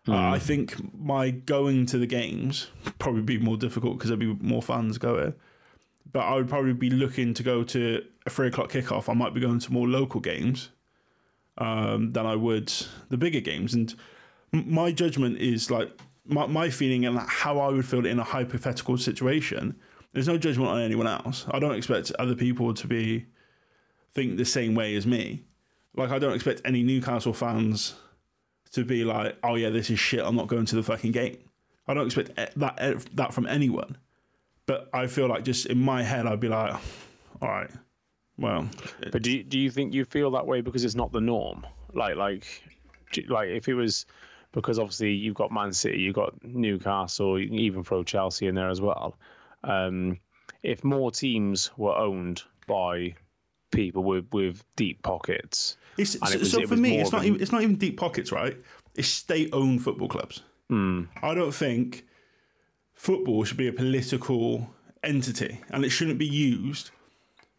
Uh, 0.07 0.15
I 0.15 0.39
think 0.39 0.73
my 0.97 1.31
going 1.31 1.85
to 1.87 1.97
the 1.97 2.07
games 2.07 2.67
probably 2.97 3.21
be 3.23 3.37
more 3.37 3.57
difficult 3.57 3.97
because 3.97 4.09
there'd 4.09 4.19
be 4.21 4.33
more 4.39 4.61
fans 4.61 4.97
going 4.97 5.33
but 6.11 6.19
I 6.19 6.35
would 6.35 6.49
probably 6.49 6.73
be 6.73 6.89
looking 6.89 7.33
to 7.35 7.43
go 7.43 7.63
to 7.63 8.03
a 8.25 8.29
three 8.29 8.47
o'clock 8.47 8.71
kickoff. 8.71 9.09
I 9.09 9.13
might 9.13 9.33
be 9.33 9.39
going 9.39 9.59
to 9.59 9.73
more 9.73 9.87
local 9.87 10.19
games 10.19 10.69
um, 11.57 12.13
than 12.13 12.25
I 12.25 12.35
would 12.35 12.71
the 13.09 13.17
bigger 13.17 13.39
games. 13.39 13.73
And 13.73 13.93
m- 14.53 14.71
my 14.71 14.91
judgment 14.91 15.37
is 15.39 15.69
like 15.69 15.91
my, 16.25 16.45
my 16.47 16.69
feeling 16.69 17.05
and 17.05 17.19
how 17.19 17.59
I 17.59 17.69
would 17.69 17.85
feel 17.85 18.05
in 18.05 18.19
a 18.19 18.23
hypothetical 18.23 18.97
situation. 18.97 19.75
There's 20.13 20.27
no 20.27 20.37
judgment 20.37 20.69
on 20.69 20.81
anyone 20.81 21.07
else. 21.07 21.45
I 21.51 21.59
don't 21.59 21.75
expect 21.75 22.11
other 22.17 22.35
people 22.35 22.73
to 22.73 22.87
be 22.87 23.25
think 24.13 24.37
the 24.37 24.45
same 24.45 24.73
way 24.73 24.95
as 24.95 25.05
me. 25.05 25.43
Like 25.95 26.11
I 26.11 26.19
don't 26.19 26.33
expect 26.33 26.61
any 26.65 26.83
Newcastle 26.83 27.33
fans 27.33 27.95
to 28.71 28.83
be 28.83 29.03
like, 29.03 29.37
"Oh 29.43 29.55
yeah, 29.55 29.69
this 29.69 29.89
is 29.89 29.99
shit. 29.99 30.21
I'm 30.21 30.35
not 30.35 30.47
going 30.47 30.65
to 30.65 30.75
the 30.75 30.83
fucking 30.83 31.11
game." 31.11 31.37
I 31.87 31.93
don't 31.93 32.05
expect 32.05 32.35
that 32.57 33.05
that 33.15 33.33
from 33.33 33.47
anyone. 33.47 33.97
But 34.65 34.89
I 34.93 35.07
feel 35.07 35.27
like 35.27 35.45
just 35.45 35.65
in 35.67 35.79
my 35.79 36.03
head, 36.03 36.27
I'd 36.27 36.41
be 36.41 36.49
like, 36.49 36.73
all 37.41 37.47
right, 37.47 37.71
well, 38.37 38.69
But 39.11 39.23
do 39.23 39.31
you, 39.31 39.43
do 39.43 39.57
you 39.57 39.71
think 39.71 39.93
you 39.93 40.05
feel 40.05 40.31
that 40.31 40.45
way 40.45 40.61
because 40.61 40.83
it's 40.83 40.93
not 40.95 41.11
the 41.11 41.21
norm? 41.21 41.65
Like 41.93 42.17
like 42.17 42.45
like 43.29 43.49
if 43.49 43.67
it 43.67 43.73
was 43.73 44.05
because 44.51 44.77
obviously 44.77 45.13
you've 45.13 45.35
got 45.35 45.51
Man 45.51 45.73
City, 45.73 45.99
you've 45.99 46.15
got 46.15 46.43
Newcastle, 46.43 47.39
you 47.39 47.47
can 47.47 47.59
even 47.59 47.83
throw 47.83 48.03
Chelsea 48.03 48.47
in 48.47 48.55
there 48.55 48.69
as 48.69 48.81
well. 48.81 49.17
Um, 49.67 50.19
if 50.63 50.83
more 50.83 51.11
teams 51.11 51.71
were 51.77 51.95
owned 51.95 52.41
by 52.67 53.15
people 53.71 54.03
with, 54.03 54.27
with 54.31 54.63
deep 54.75 55.03
pockets, 55.03 55.77
it's, 55.97 56.11
so, 56.11 56.25
it 56.33 56.39
was- 56.39 56.51
so 56.51 56.65
for 56.67 56.75
me, 56.77 56.99
it's 56.99 57.11
not 57.11 57.25
even, 57.25 57.41
it's 57.41 57.51
not 57.51 57.61
even 57.61 57.75
deep 57.75 57.97
pockets, 57.97 58.31
right? 58.31 58.55
It's 58.95 59.07
state-owned 59.07 59.83
football 59.83 60.07
clubs. 60.07 60.41
I 60.69 61.33
don't 61.33 61.53
think 61.53 62.05
football 62.93 63.43
should 63.45 63.57
be 63.57 63.67
a 63.67 63.73
political 63.73 64.69
entity, 65.03 65.59
and 65.69 65.85
it 65.85 65.89
shouldn't 65.89 66.17
be 66.17 66.25
used 66.27 66.89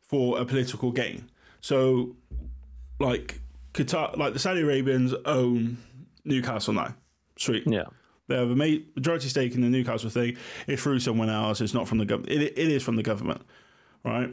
for 0.01 0.39
a 0.41 0.45
political 0.45 0.91
gain. 0.91 1.31
So, 1.61 2.17
like 2.99 3.41
Qatar, 3.75 4.17
like 4.17 4.33
the 4.33 4.39
Saudi 4.39 4.61
Arabians 4.63 5.15
own 5.25 5.79
Newcastle 6.25 6.75
now. 6.75 6.95
Sweet. 7.37 7.65
yeah, 7.67 7.85
They 8.29 8.37
have 8.37 8.51
a 8.51 8.55
majority 8.55 9.29
stake 9.29 9.55
in 9.55 9.63
the 9.63 9.69
Newcastle 9.69 10.11
thing. 10.11 10.37
It's 10.67 10.83
through 10.83 11.01
someone 11.01 11.31
else. 11.31 11.61
It's 11.61 11.75
not 11.75 11.89
from 11.89 11.99
the 11.99 12.05
government. 12.05 12.31
It, 12.33 12.43
it 12.43 12.69
is 12.69 12.83
from 12.83 12.97
the 12.97 13.03
government, 13.03 13.41
right? 14.05 14.31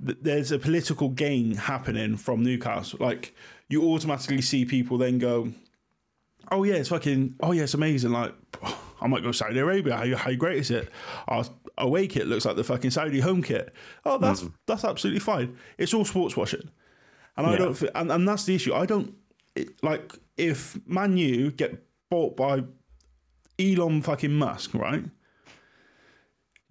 There's 0.00 0.52
a 0.52 0.58
political 0.58 1.08
gain 1.08 1.54
happening 1.54 2.16
from 2.16 2.42
Newcastle. 2.42 2.98
Like 3.00 3.34
you 3.68 3.82
automatically 3.90 4.40
see 4.42 4.64
people 4.64 4.98
then 4.98 5.18
go, 5.18 5.52
"Oh 6.50 6.62
yeah, 6.64 6.74
it's 6.74 6.88
fucking. 6.88 7.36
Oh 7.40 7.52
yeah, 7.52 7.64
it's 7.64 7.74
amazing. 7.74 8.12
Like 8.12 8.34
I 9.00 9.06
might 9.06 9.22
go 9.22 9.32
Saudi 9.32 9.58
Arabia. 9.58 9.96
How, 9.96 10.16
how 10.16 10.34
great 10.34 10.58
is 10.58 10.70
it? 10.70 10.90
Our 11.28 11.44
away 11.78 12.06
kit 12.06 12.26
looks 12.26 12.44
like 12.44 12.56
the 12.56 12.64
fucking 12.64 12.90
Saudi 12.90 13.20
home 13.20 13.42
kit. 13.42 13.72
Oh, 14.04 14.18
that's 14.18 14.42
mm. 14.42 14.52
that's 14.66 14.84
absolutely 14.84 15.20
fine. 15.20 15.56
It's 15.78 15.94
all 15.94 16.04
sports 16.04 16.36
washing, 16.36 16.70
and 17.36 17.46
I 17.46 17.52
Yeah. 17.52 17.58
don't. 17.58 17.82
And, 17.94 18.12
and 18.12 18.28
that's 18.28 18.44
the 18.44 18.54
issue. 18.54 18.74
I 18.74 18.86
don't 18.86 19.14
it, 19.56 19.82
like 19.82 20.12
if 20.36 20.78
Man 20.86 21.16
U 21.16 21.50
get 21.52 21.82
bought 22.10 22.36
by 22.36 22.64
Elon 23.58 24.02
fucking 24.02 24.32
Musk, 24.32 24.74
right? 24.74 25.04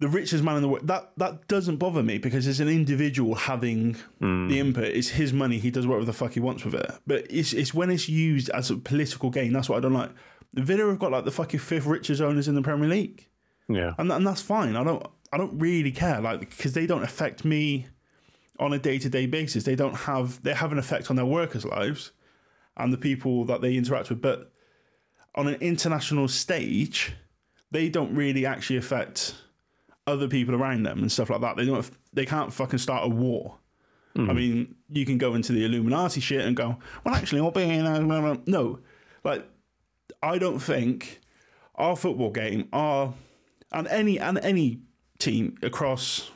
The 0.00 0.08
richest 0.08 0.44
man 0.44 0.56
in 0.56 0.62
the 0.62 0.68
world. 0.68 0.86
That 0.86 1.12
that 1.16 1.48
doesn't 1.48 1.76
bother 1.76 2.02
me 2.02 2.18
because 2.18 2.46
as 2.46 2.60
an 2.60 2.68
individual 2.68 3.34
having 3.34 3.94
hmm. 4.18 4.48
the 4.48 4.58
input, 4.58 4.84
it's 4.84 5.08
his 5.08 5.32
money. 5.32 5.58
He 5.58 5.70
does 5.70 5.86
whatever 5.86 6.04
the 6.04 6.12
fuck 6.12 6.32
he 6.32 6.40
wants 6.40 6.64
with 6.64 6.74
it. 6.74 6.90
But 7.06 7.26
it's 7.30 7.52
it's 7.52 7.72
when 7.72 7.90
it's 7.90 8.08
used 8.08 8.50
as 8.50 8.70
a 8.70 8.76
political 8.76 9.30
gain. 9.30 9.52
That's 9.52 9.68
what 9.68 9.78
I 9.78 9.80
don't 9.80 9.94
like. 9.94 10.10
Villa 10.52 10.88
have 10.88 10.98
got 10.98 11.12
like 11.12 11.24
the 11.24 11.30
fucking 11.30 11.60
fifth 11.60 11.86
richest 11.86 12.20
owners 12.20 12.48
in 12.48 12.54
the 12.54 12.62
Premier 12.62 12.88
League, 12.88 13.28
yeah, 13.68 13.94
and 13.98 14.10
and 14.12 14.26
that's 14.26 14.42
fine. 14.42 14.76
I 14.76 14.84
don't 14.84 15.04
I 15.32 15.36
don't 15.36 15.58
really 15.58 15.90
care 15.90 16.20
like 16.20 16.40
because 16.40 16.74
they 16.74 16.86
don't 16.86 17.02
affect 17.02 17.44
me 17.44 17.86
on 18.58 18.72
a 18.72 18.78
day 18.78 18.98
to 18.98 19.08
day 19.08 19.26
basis. 19.26 19.64
They 19.64 19.74
don't 19.74 19.94
have 19.94 20.42
they 20.42 20.54
have 20.54 20.72
an 20.72 20.78
effect 20.78 21.10
on 21.10 21.16
their 21.16 21.26
workers' 21.26 21.64
lives 21.64 22.12
and 22.76 22.92
the 22.92 22.98
people 22.98 23.44
that 23.46 23.60
they 23.60 23.76
interact 23.76 24.10
with. 24.10 24.20
But 24.20 24.52
on 25.34 25.48
an 25.48 25.56
international 25.60 26.28
stage, 26.28 27.14
they 27.70 27.88
don't 27.88 28.14
really 28.14 28.46
actually 28.46 28.76
affect 28.76 29.34
other 30.06 30.28
people 30.28 30.54
around 30.54 30.84
them 30.84 31.00
and 31.00 31.10
stuff 31.10 31.30
like 31.30 31.40
that. 31.40 31.56
They 31.56 31.66
don't. 31.66 31.88
They 32.12 32.26
can't 32.26 32.52
fucking 32.52 32.78
start 32.78 33.04
a 33.04 33.08
war. 33.08 33.58
I 34.16 34.20
hmm. 34.20 34.36
mean, 34.36 34.74
you 34.90 35.04
can 35.04 35.18
go 35.18 35.34
into 35.34 35.52
the 35.52 35.64
Illuminati 35.64 36.20
shit 36.20 36.44
and 36.44 36.56
go, 36.56 36.76
well, 37.02 37.16
actually, 37.16 37.40
I'll 37.40 37.50
be 37.50 37.62
in. 37.62 37.84
blah, 38.06 38.20
blah." 38.20 38.36
No, 38.46 38.78
like 39.24 39.44
I 40.22 40.38
don't 40.38 40.60
think 40.60 41.20
our 41.74 41.96
football 41.96 42.30
game, 42.30 42.68
our 42.72 43.12
and 43.72 43.88
any 43.88 44.18
and 44.20 44.38
any 44.38 44.80
team 45.18 45.56
across 45.62 46.30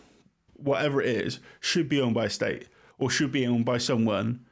whatever 0.55 1.01
it 1.01 1.09
is 1.09 1.39
should 1.61 1.89
be 1.89 2.01
owned 2.01 2.15
by 2.15 2.25
a 2.25 2.31
state 2.31 2.67
or 2.99 3.11
should 3.11 3.31
be 3.31 3.47
owned 3.47 3.65
by 3.65 3.79
someone 3.79 4.45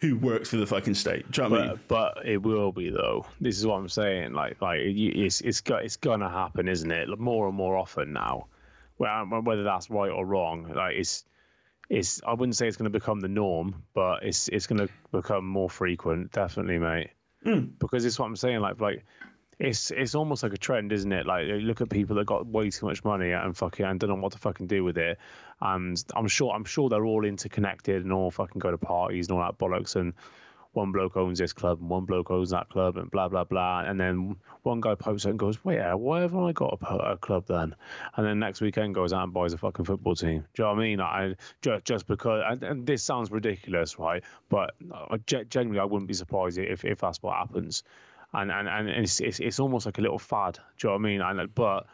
who 0.00 0.16
works 0.16 0.50
for 0.50 0.56
the 0.56 0.66
fucking 0.66 0.94
state. 0.94 1.30
Do 1.30 1.42
you 1.42 1.48
know 1.48 1.54
what 1.54 1.60
I 1.60 1.66
mean? 1.68 1.80
but 1.88 2.14
but 2.14 2.26
it 2.26 2.42
will 2.42 2.72
be 2.72 2.90
though. 2.90 3.26
This 3.40 3.58
is 3.58 3.66
what 3.66 3.76
I'm 3.76 3.88
saying. 3.88 4.32
Like 4.32 4.60
like 4.62 4.80
it's 4.82 5.40
it's 5.40 5.60
got 5.60 5.84
it's 5.84 5.96
gonna 5.96 6.30
happen, 6.30 6.68
isn't 6.68 6.90
it? 6.90 7.18
More 7.18 7.48
and 7.48 7.56
more 7.56 7.76
often 7.76 8.12
now. 8.12 8.46
Well, 8.98 9.26
whether 9.26 9.62
that's 9.62 9.90
right 9.90 10.10
or 10.10 10.26
wrong, 10.26 10.72
like 10.74 10.96
it's 10.96 11.24
it's. 11.88 12.20
I 12.26 12.34
wouldn't 12.34 12.56
say 12.56 12.66
it's 12.66 12.76
going 12.76 12.90
to 12.90 12.98
become 12.98 13.20
the 13.20 13.28
norm, 13.28 13.84
but 13.94 14.24
it's 14.24 14.48
it's 14.48 14.66
going 14.66 14.86
to 14.86 14.92
become 15.12 15.46
more 15.46 15.70
frequent, 15.70 16.32
definitely, 16.32 16.78
mate. 16.78 17.10
Hmm. 17.44 17.66
Because 17.78 18.04
it's 18.04 18.18
what 18.18 18.26
I'm 18.26 18.36
saying. 18.36 18.60
Like 18.60 18.80
like 18.80 19.04
it's 19.58 19.90
it's 19.90 20.14
almost 20.14 20.42
like 20.42 20.52
a 20.52 20.58
trend, 20.58 20.92
isn't 20.92 21.12
it? 21.12 21.26
Like 21.26 21.46
look 21.48 21.80
at 21.80 21.90
people 21.90 22.16
that 22.16 22.26
got 22.26 22.46
way 22.46 22.70
too 22.70 22.86
much 22.86 23.04
money 23.04 23.32
and 23.32 23.56
fucking 23.56 23.84
and 23.84 23.98
don't 23.98 24.10
know 24.10 24.16
what 24.16 24.32
to 24.32 24.38
fucking 24.38 24.68
do 24.68 24.84
with 24.84 24.98
it. 24.98 25.18
And 25.60 26.02
I'm 26.14 26.28
sure 26.28 26.52
I'm 26.54 26.64
sure 26.64 26.88
they're 26.88 27.04
all 27.04 27.24
interconnected 27.24 28.02
and 28.04 28.12
all 28.12 28.30
fucking 28.30 28.60
go 28.60 28.70
to 28.70 28.78
parties 28.78 29.28
and 29.28 29.38
all 29.38 29.44
that 29.44 29.58
bollocks. 29.58 29.96
And 29.96 30.14
one 30.72 30.92
bloke 30.92 31.16
owns 31.16 31.40
this 31.40 31.52
club 31.52 31.80
and 31.80 31.90
one 31.90 32.04
bloke 32.04 32.30
owns 32.30 32.50
that 32.50 32.68
club 32.68 32.98
and 32.98 33.10
blah 33.10 33.26
blah 33.26 33.42
blah. 33.42 33.80
And 33.80 33.98
then 33.98 34.36
one 34.62 34.80
guy 34.80 34.94
pipes 34.94 35.26
out 35.26 35.30
and 35.30 35.38
goes, 35.38 35.64
"Wait, 35.64 35.80
why 35.96 36.20
haven't 36.20 36.44
I 36.44 36.52
got 36.52 36.78
a, 36.80 36.94
a 37.12 37.16
club 37.16 37.46
then?" 37.48 37.74
And 38.16 38.24
then 38.24 38.38
next 38.38 38.60
weekend 38.60 38.94
goes 38.94 39.12
out 39.12 39.24
and 39.24 39.32
buys 39.32 39.54
a 39.54 39.58
fucking 39.58 39.86
football 39.86 40.14
team. 40.14 40.44
Do 40.54 40.62
you 40.62 40.64
know 40.68 40.74
what 40.74 40.78
I 40.78 40.82
mean? 40.82 41.00
I 41.00 41.34
just 41.62 41.84
just 41.84 42.06
because 42.06 42.44
and, 42.46 42.62
and 42.62 42.86
this 42.86 43.02
sounds 43.02 43.32
ridiculous, 43.32 43.98
right? 43.98 44.22
But 44.48 44.74
uh, 44.92 45.16
ge- 45.26 45.48
genuinely, 45.48 45.80
I 45.80 45.84
wouldn't 45.84 46.06
be 46.06 46.14
surprised 46.14 46.58
if 46.58 46.84
if 46.84 47.00
that's 47.00 47.20
what 47.22 47.36
happens. 47.36 47.82
And 48.34 48.50
and 48.52 48.68
and 48.68 48.88
it's 48.88 49.20
it's, 49.20 49.40
it's 49.40 49.58
almost 49.60 49.86
like 49.86 49.98
a 49.98 50.02
little 50.02 50.18
fad. 50.18 50.54
Do 50.78 50.88
you 50.88 50.88
know 50.90 50.94
what 50.94 51.00
I 51.00 51.02
mean? 51.10 51.20
And 51.22 51.54
but 51.54 51.86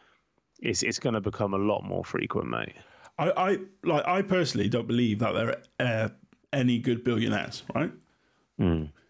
it's 0.60 0.82
it's 0.82 0.98
going 0.98 1.14
to 1.14 1.20
become 1.20 1.54
a 1.54 1.58
lot 1.58 1.82
more 1.82 2.04
frequent, 2.04 2.48
mate. 2.48 2.72
I, 3.18 3.30
I 3.30 3.58
like. 3.84 4.06
I 4.06 4.22
personally 4.22 4.68
don't 4.68 4.88
believe 4.88 5.20
that 5.20 5.32
there 5.34 5.48
are 5.50 5.56
uh, 6.04 6.08
any 6.52 6.78
good 6.78 7.04
billionaires, 7.04 7.62
right? 7.74 7.92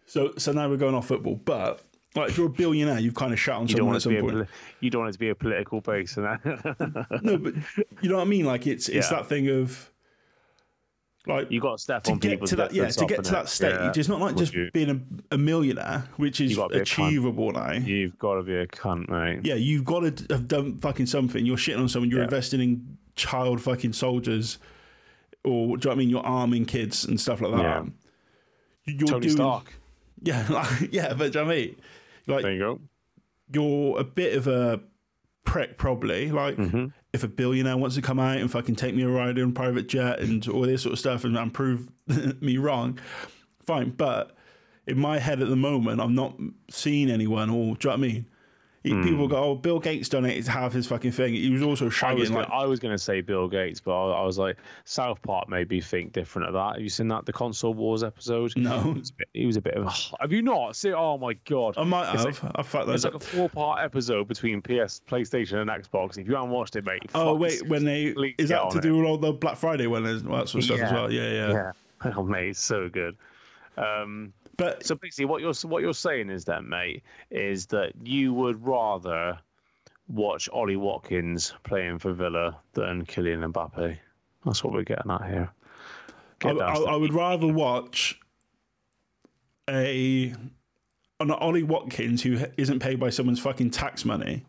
So, 0.07 0.33
so 0.37 0.51
now 0.51 0.69
we're 0.69 0.77
going 0.77 0.93
off 0.95 1.07
football, 1.07 1.35
but 1.43 1.81
Like 2.15 2.29
if 2.29 2.37
you're 2.37 2.45
a 2.47 2.49
billionaire, 2.49 2.99
you've 2.99 3.15
kind 3.15 3.33
of 3.33 3.39
shot 3.39 3.61
on 3.61 3.67
You 3.67 3.77
someone 3.77 3.95
at 3.95 4.01
some 4.03 4.13
point. 4.15 4.31
poli- 4.33 4.47
you 4.79 4.89
don't 4.91 5.01
want 5.01 5.09
it 5.09 5.13
to 5.13 5.19
be 5.19 5.29
a 5.29 5.35
political 5.35 5.81
base, 5.81 6.17
and 6.17 6.25
that 6.27 7.09
No, 7.23 7.37
but 7.37 7.53
you 8.01 8.09
know 8.09 8.17
what 8.17 8.21
I 8.21 8.25
mean. 8.25 8.45
Like 8.45 8.67
it's 8.67 8.87
it's 8.89 9.09
Yeah. 9.09 9.17
that 9.17 9.27
thing 9.27 9.49
of 9.49 9.91
like 11.27 11.49
you 11.51 11.59
got 11.59 11.77
to 11.77 11.83
step 11.83 12.03
to 12.03 12.11
on 12.11 12.17
get 12.19 12.31
people 12.31 12.47
to 12.47 12.55
that 12.57 12.73
yeah 12.73 12.87
to 12.87 13.05
get 13.05 13.23
to 13.23 13.31
that 13.31 13.49
stage. 13.49 13.97
It's 13.97 14.07
not 14.09 14.19
like 14.19 14.35
Would 14.35 14.39
just 14.39 14.53
you? 14.53 14.69
being 14.73 14.89
a, 15.31 15.35
a 15.35 15.37
millionaire, 15.37 16.05
which 16.17 16.39
is 16.41 16.51
You 16.51 16.57
gotta 16.57 16.75
be 16.75 16.79
a 16.79 16.83
cunt. 16.83 17.07
achievable 17.07 17.51
now. 17.51 17.71
You've 17.73 18.17
got 18.19 18.35
to 18.35 18.43
be 18.43 18.55
a 18.55 18.67
cunt, 18.67 19.09
mate. 19.09 19.41
Yeah, 19.43 19.55
you've 19.55 19.85
got 19.85 20.01
to 20.17 20.33
have 20.33 20.47
done 20.47 20.77
fucking 20.77 21.05
something. 21.07 21.45
You're 21.45 21.57
shitting 21.57 21.79
on 21.79 21.89
someone. 21.89 22.09
You're 22.09 22.19
Yeah. 22.19 22.25
investing 22.25 22.61
in 22.61 22.97
child 23.15 23.61
fucking 23.61 23.93
soldiers, 23.93 24.57
or 25.43 25.51
do 25.51 25.59
you 25.59 25.65
know 25.67 25.77
what 25.77 25.87
I 25.91 25.95
mean? 25.95 26.09
You're 26.09 26.25
arming 26.25 26.65
kids 26.65 27.05
and 27.05 27.19
stuff 27.19 27.41
like 27.41 27.51
that. 27.53 27.61
Yeah. 27.61 27.83
You're 28.93 29.07
Tony 29.07 29.21
doing, 29.27 29.35
Stark. 29.35 29.73
Yeah, 30.23 30.45
like, 30.49 30.93
yeah, 30.93 31.13
but 31.13 31.33
do 31.33 31.39
you 31.39 31.45
know 31.45 31.47
what 31.49 31.53
I 31.53 31.59
mean? 31.59 31.75
Like 32.27 32.41
There 32.43 32.53
you 32.53 32.59
go. 32.59 32.79
you're 33.53 33.99
a 33.99 34.03
bit 34.03 34.35
of 34.37 34.47
a 34.47 34.79
prick, 35.43 35.77
probably. 35.77 36.31
Like 36.31 36.55
Mm-hmm. 36.57 36.87
If 37.15 37.23
a 37.23 37.27
billionaire 37.27 37.77
wants 37.77 37.95
to 37.95 38.01
come 38.01 38.19
out 38.19 38.37
and 38.37 38.51
fucking 38.51 38.75
take 38.75 38.93
me 38.93 39.03
a 39.03 39.07
ride 39.07 39.37
in 39.37 39.49
a 39.49 39.51
private 39.51 39.87
jet 39.87 40.19
and 40.19 40.47
all 40.49 40.61
this 40.61 40.83
sort 40.83 40.93
of 40.93 40.99
stuff 40.99 41.23
and, 41.23 41.37
and 41.37 41.53
prove 41.53 41.89
me 42.41 42.57
wrong, 42.57 42.99
fine. 43.65 43.89
But 43.89 44.35
in 44.85 44.99
my 44.99 45.17
head 45.17 45.41
at 45.41 45.47
the 45.47 45.55
moment, 45.55 46.01
I'm 46.01 46.13
not 46.13 46.37
seeing 46.69 47.09
anyone. 47.09 47.49
Or 47.49 47.53
do 47.53 47.59
you 47.59 47.67
know 47.67 47.77
what 47.89 47.93
I 47.93 47.97
mean? 47.97 48.25
Hmm. 48.93 49.03
People 49.03 49.27
go, 49.27 49.37
"Oh, 49.37 49.55
Bill 49.55 49.79
Gates 49.79 50.09
done 50.09 50.25
it. 50.25 50.41
to 50.43 50.51
half 50.51 50.73
his 50.73 50.85
fucking 50.87 51.11
thing." 51.11 51.33
He 51.33 51.49
was 51.49 51.61
also 51.63 51.89
I 52.05 52.13
was, 52.13 52.29
like 52.31 52.47
gonna, 52.47 52.61
I 52.61 52.65
was 52.65 52.79
going 52.79 52.93
to 52.93 52.97
say 52.97 53.21
Bill 53.21 53.47
Gates, 53.47 53.79
but 53.79 53.91
I, 53.91 54.21
I 54.21 54.23
was 54.25 54.37
like, 54.37 54.57
South 54.83 55.21
Park 55.21 55.49
made 55.49 55.69
me 55.69 55.81
think 55.81 56.13
different 56.13 56.47
of 56.49 56.53
that. 56.53 56.73
Have 56.75 56.81
you 56.81 56.89
seen 56.89 57.07
that 57.07 57.25
the 57.25 57.33
console 57.33 57.73
wars 57.73 58.03
episode? 58.03 58.53
No. 58.55 58.81
he 58.81 58.99
was 58.99 59.09
a 59.09 59.13
bit, 59.13 59.27
he 59.33 59.45
was 59.45 59.55
a 59.57 59.61
bit 59.61 59.73
of. 59.75 59.87
A, 59.87 59.91
have 60.21 60.31
you 60.31 60.41
not? 60.41 60.75
See, 60.75 60.93
oh 60.93 61.17
my 61.17 61.33
god, 61.45 61.75
I 61.77 61.83
might 61.83 62.13
It's 62.13 62.23
have. 62.25 62.43
like- 62.43 62.51
I 62.55 62.61
fucked 62.63 62.89
It's 62.89 63.03
that 63.03 63.13
like 63.13 63.23
a 63.23 63.25
four-part 63.25 63.83
episode 63.83 64.27
between 64.27 64.61
PS, 64.61 65.01
PlayStation, 65.07 65.55
and 65.61 65.69
Xbox. 65.69 66.17
If 66.17 66.27
you 66.27 66.35
haven't 66.35 66.51
watched 66.51 66.75
it, 66.75 66.85
mate. 66.85 67.01
Oh 67.15 67.33
wait, 67.35 67.67
when 67.67 67.85
they 67.85 68.13
is 68.37 68.49
that 68.49 68.69
to 68.71 68.81
do 68.81 68.97
with 68.97 69.05
all 69.05 69.17
the 69.17 69.33
Black 69.33 69.57
Friday 69.57 69.87
when 69.87 70.03
there's 70.03 70.23
all 70.25 70.37
that 70.37 70.49
sort 70.49 70.63
of 70.63 70.65
stuff 70.65 70.79
as 70.79 70.91
well? 70.91 71.11
Yeah, 71.11 71.31
yeah. 71.31 71.51
Yeah. 71.51 71.71
Oh 72.17 72.23
mate, 72.23 72.49
it's 72.49 72.59
so 72.59 72.87
good. 72.89 73.15
Um, 73.77 74.33
But 74.57 74.85
so 74.85 74.95
basically, 74.95 75.25
what 75.25 75.41
you're 75.41 75.53
what 75.63 75.81
you're 75.81 75.93
saying 75.93 76.29
is 76.29 76.45
then, 76.45 76.69
mate, 76.69 77.03
is 77.29 77.67
that 77.67 77.93
you 78.03 78.33
would 78.33 78.65
rather 78.65 79.39
watch 80.07 80.49
Ollie 80.51 80.75
Watkins 80.75 81.53
playing 81.63 81.99
for 81.99 82.13
Villa 82.13 82.57
than 82.73 83.05
Kylian 83.05 83.51
Mbappe. 83.51 83.97
That's 84.45 84.63
what 84.63 84.73
we're 84.73 84.83
getting 84.83 85.11
at 85.11 85.25
here. 85.25 85.49
I, 86.09 86.13
Get 86.39 86.59
down 86.59 86.87
I, 86.87 86.91
I 86.91 86.95
would 86.95 87.13
rather 87.13 87.47
watch 87.47 88.19
a 89.69 90.33
an 91.19 91.31
Ollie 91.31 91.63
Watkins 91.63 92.21
who 92.21 92.39
isn't 92.57 92.79
paid 92.79 92.99
by 92.99 93.09
someone's 93.09 93.39
fucking 93.39 93.71
tax 93.71 94.05
money 94.05 94.43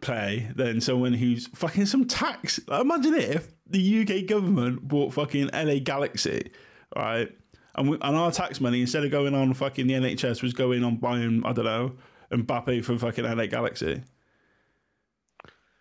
play 0.00 0.50
than 0.54 0.80
someone 0.80 1.12
who's 1.12 1.46
fucking 1.48 1.86
some 1.86 2.06
tax. 2.06 2.58
Imagine 2.68 3.14
if 3.14 3.54
the 3.66 4.02
UK 4.02 4.26
government 4.26 4.86
bought 4.86 5.12
fucking 5.12 5.50
LA 5.52 5.78
Galaxy, 5.82 6.50
right? 6.96 7.30
And, 7.76 7.90
we, 7.90 7.98
and 8.00 8.16
our 8.16 8.30
tax 8.30 8.60
money 8.60 8.80
instead 8.80 9.04
of 9.04 9.10
going 9.10 9.34
on 9.34 9.52
fucking 9.54 9.86
the 9.86 9.94
NHS 9.94 10.42
was 10.42 10.52
going 10.52 10.84
on 10.84 10.96
buying 10.96 11.42
I 11.44 11.52
don't 11.52 11.64
know 11.64 11.92
Mbappe 12.30 12.84
for 12.84 12.96
fucking 12.98 13.24
LA 13.24 13.46
Galaxy. 13.46 14.02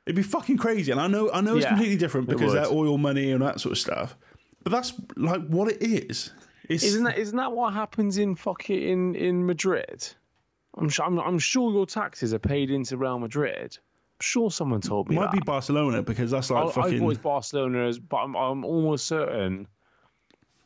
It'd 0.06 0.16
be 0.16 0.24
fucking 0.24 0.58
crazy, 0.58 0.92
and 0.92 1.00
I 1.00 1.08
know 1.08 1.32
I 1.32 1.40
know 1.42 1.56
it's 1.56 1.64
Yeah, 1.64 1.70
completely 1.70 1.96
different 1.98 2.28
because 2.28 2.54
they're 2.54 2.68
oil 2.68 2.98
money 2.98 3.32
and 3.32 3.42
that 3.42 3.62
sort 3.62 3.72
of 3.72 3.78
stuff. 3.78 4.18
But 4.64 4.72
that's 4.72 4.94
like 5.16 5.46
what 5.48 5.72
it 5.72 5.82
is. 5.82 6.32
It's, 6.70 6.84
Isn't 6.84 7.04
that 7.06 7.18
isn't 7.18 7.38
that 7.38 7.52
what 7.54 7.74
happens 7.74 8.18
in 8.18 8.36
fucking 8.36 8.82
in 8.82 9.16
in 9.16 9.46
Madrid? 9.46 10.06
I'm 10.78 10.90
sure 10.90 11.06
I'm, 11.06 11.20
I'm 11.20 11.40
sure 11.40 11.72
your 11.72 11.86
taxes 11.86 12.34
are 12.34 12.40
paid 12.40 12.70
into 12.72 12.98
Real 12.98 13.20
Madrid. 13.20 13.78
I'm 13.78 14.22
sure 14.24 14.52
someone 14.52 14.82
told 14.82 15.10
me 15.10 15.16
It 15.16 15.20
might 15.20 15.26
that. 15.32 15.34
be 15.34 15.40
Barcelona 15.46 16.02
because 16.04 16.32
that's 16.32 16.50
like 16.50 16.66
I, 16.66 16.72
fucking. 16.72 17.00
thought 17.00 17.10
it's 17.12 17.20
Barcelona, 17.20 17.88
as- 17.88 18.00
but 18.00 18.18
I'm, 18.18 18.36
I'm 18.36 18.66
almost 18.66 19.06
certain 19.08 19.68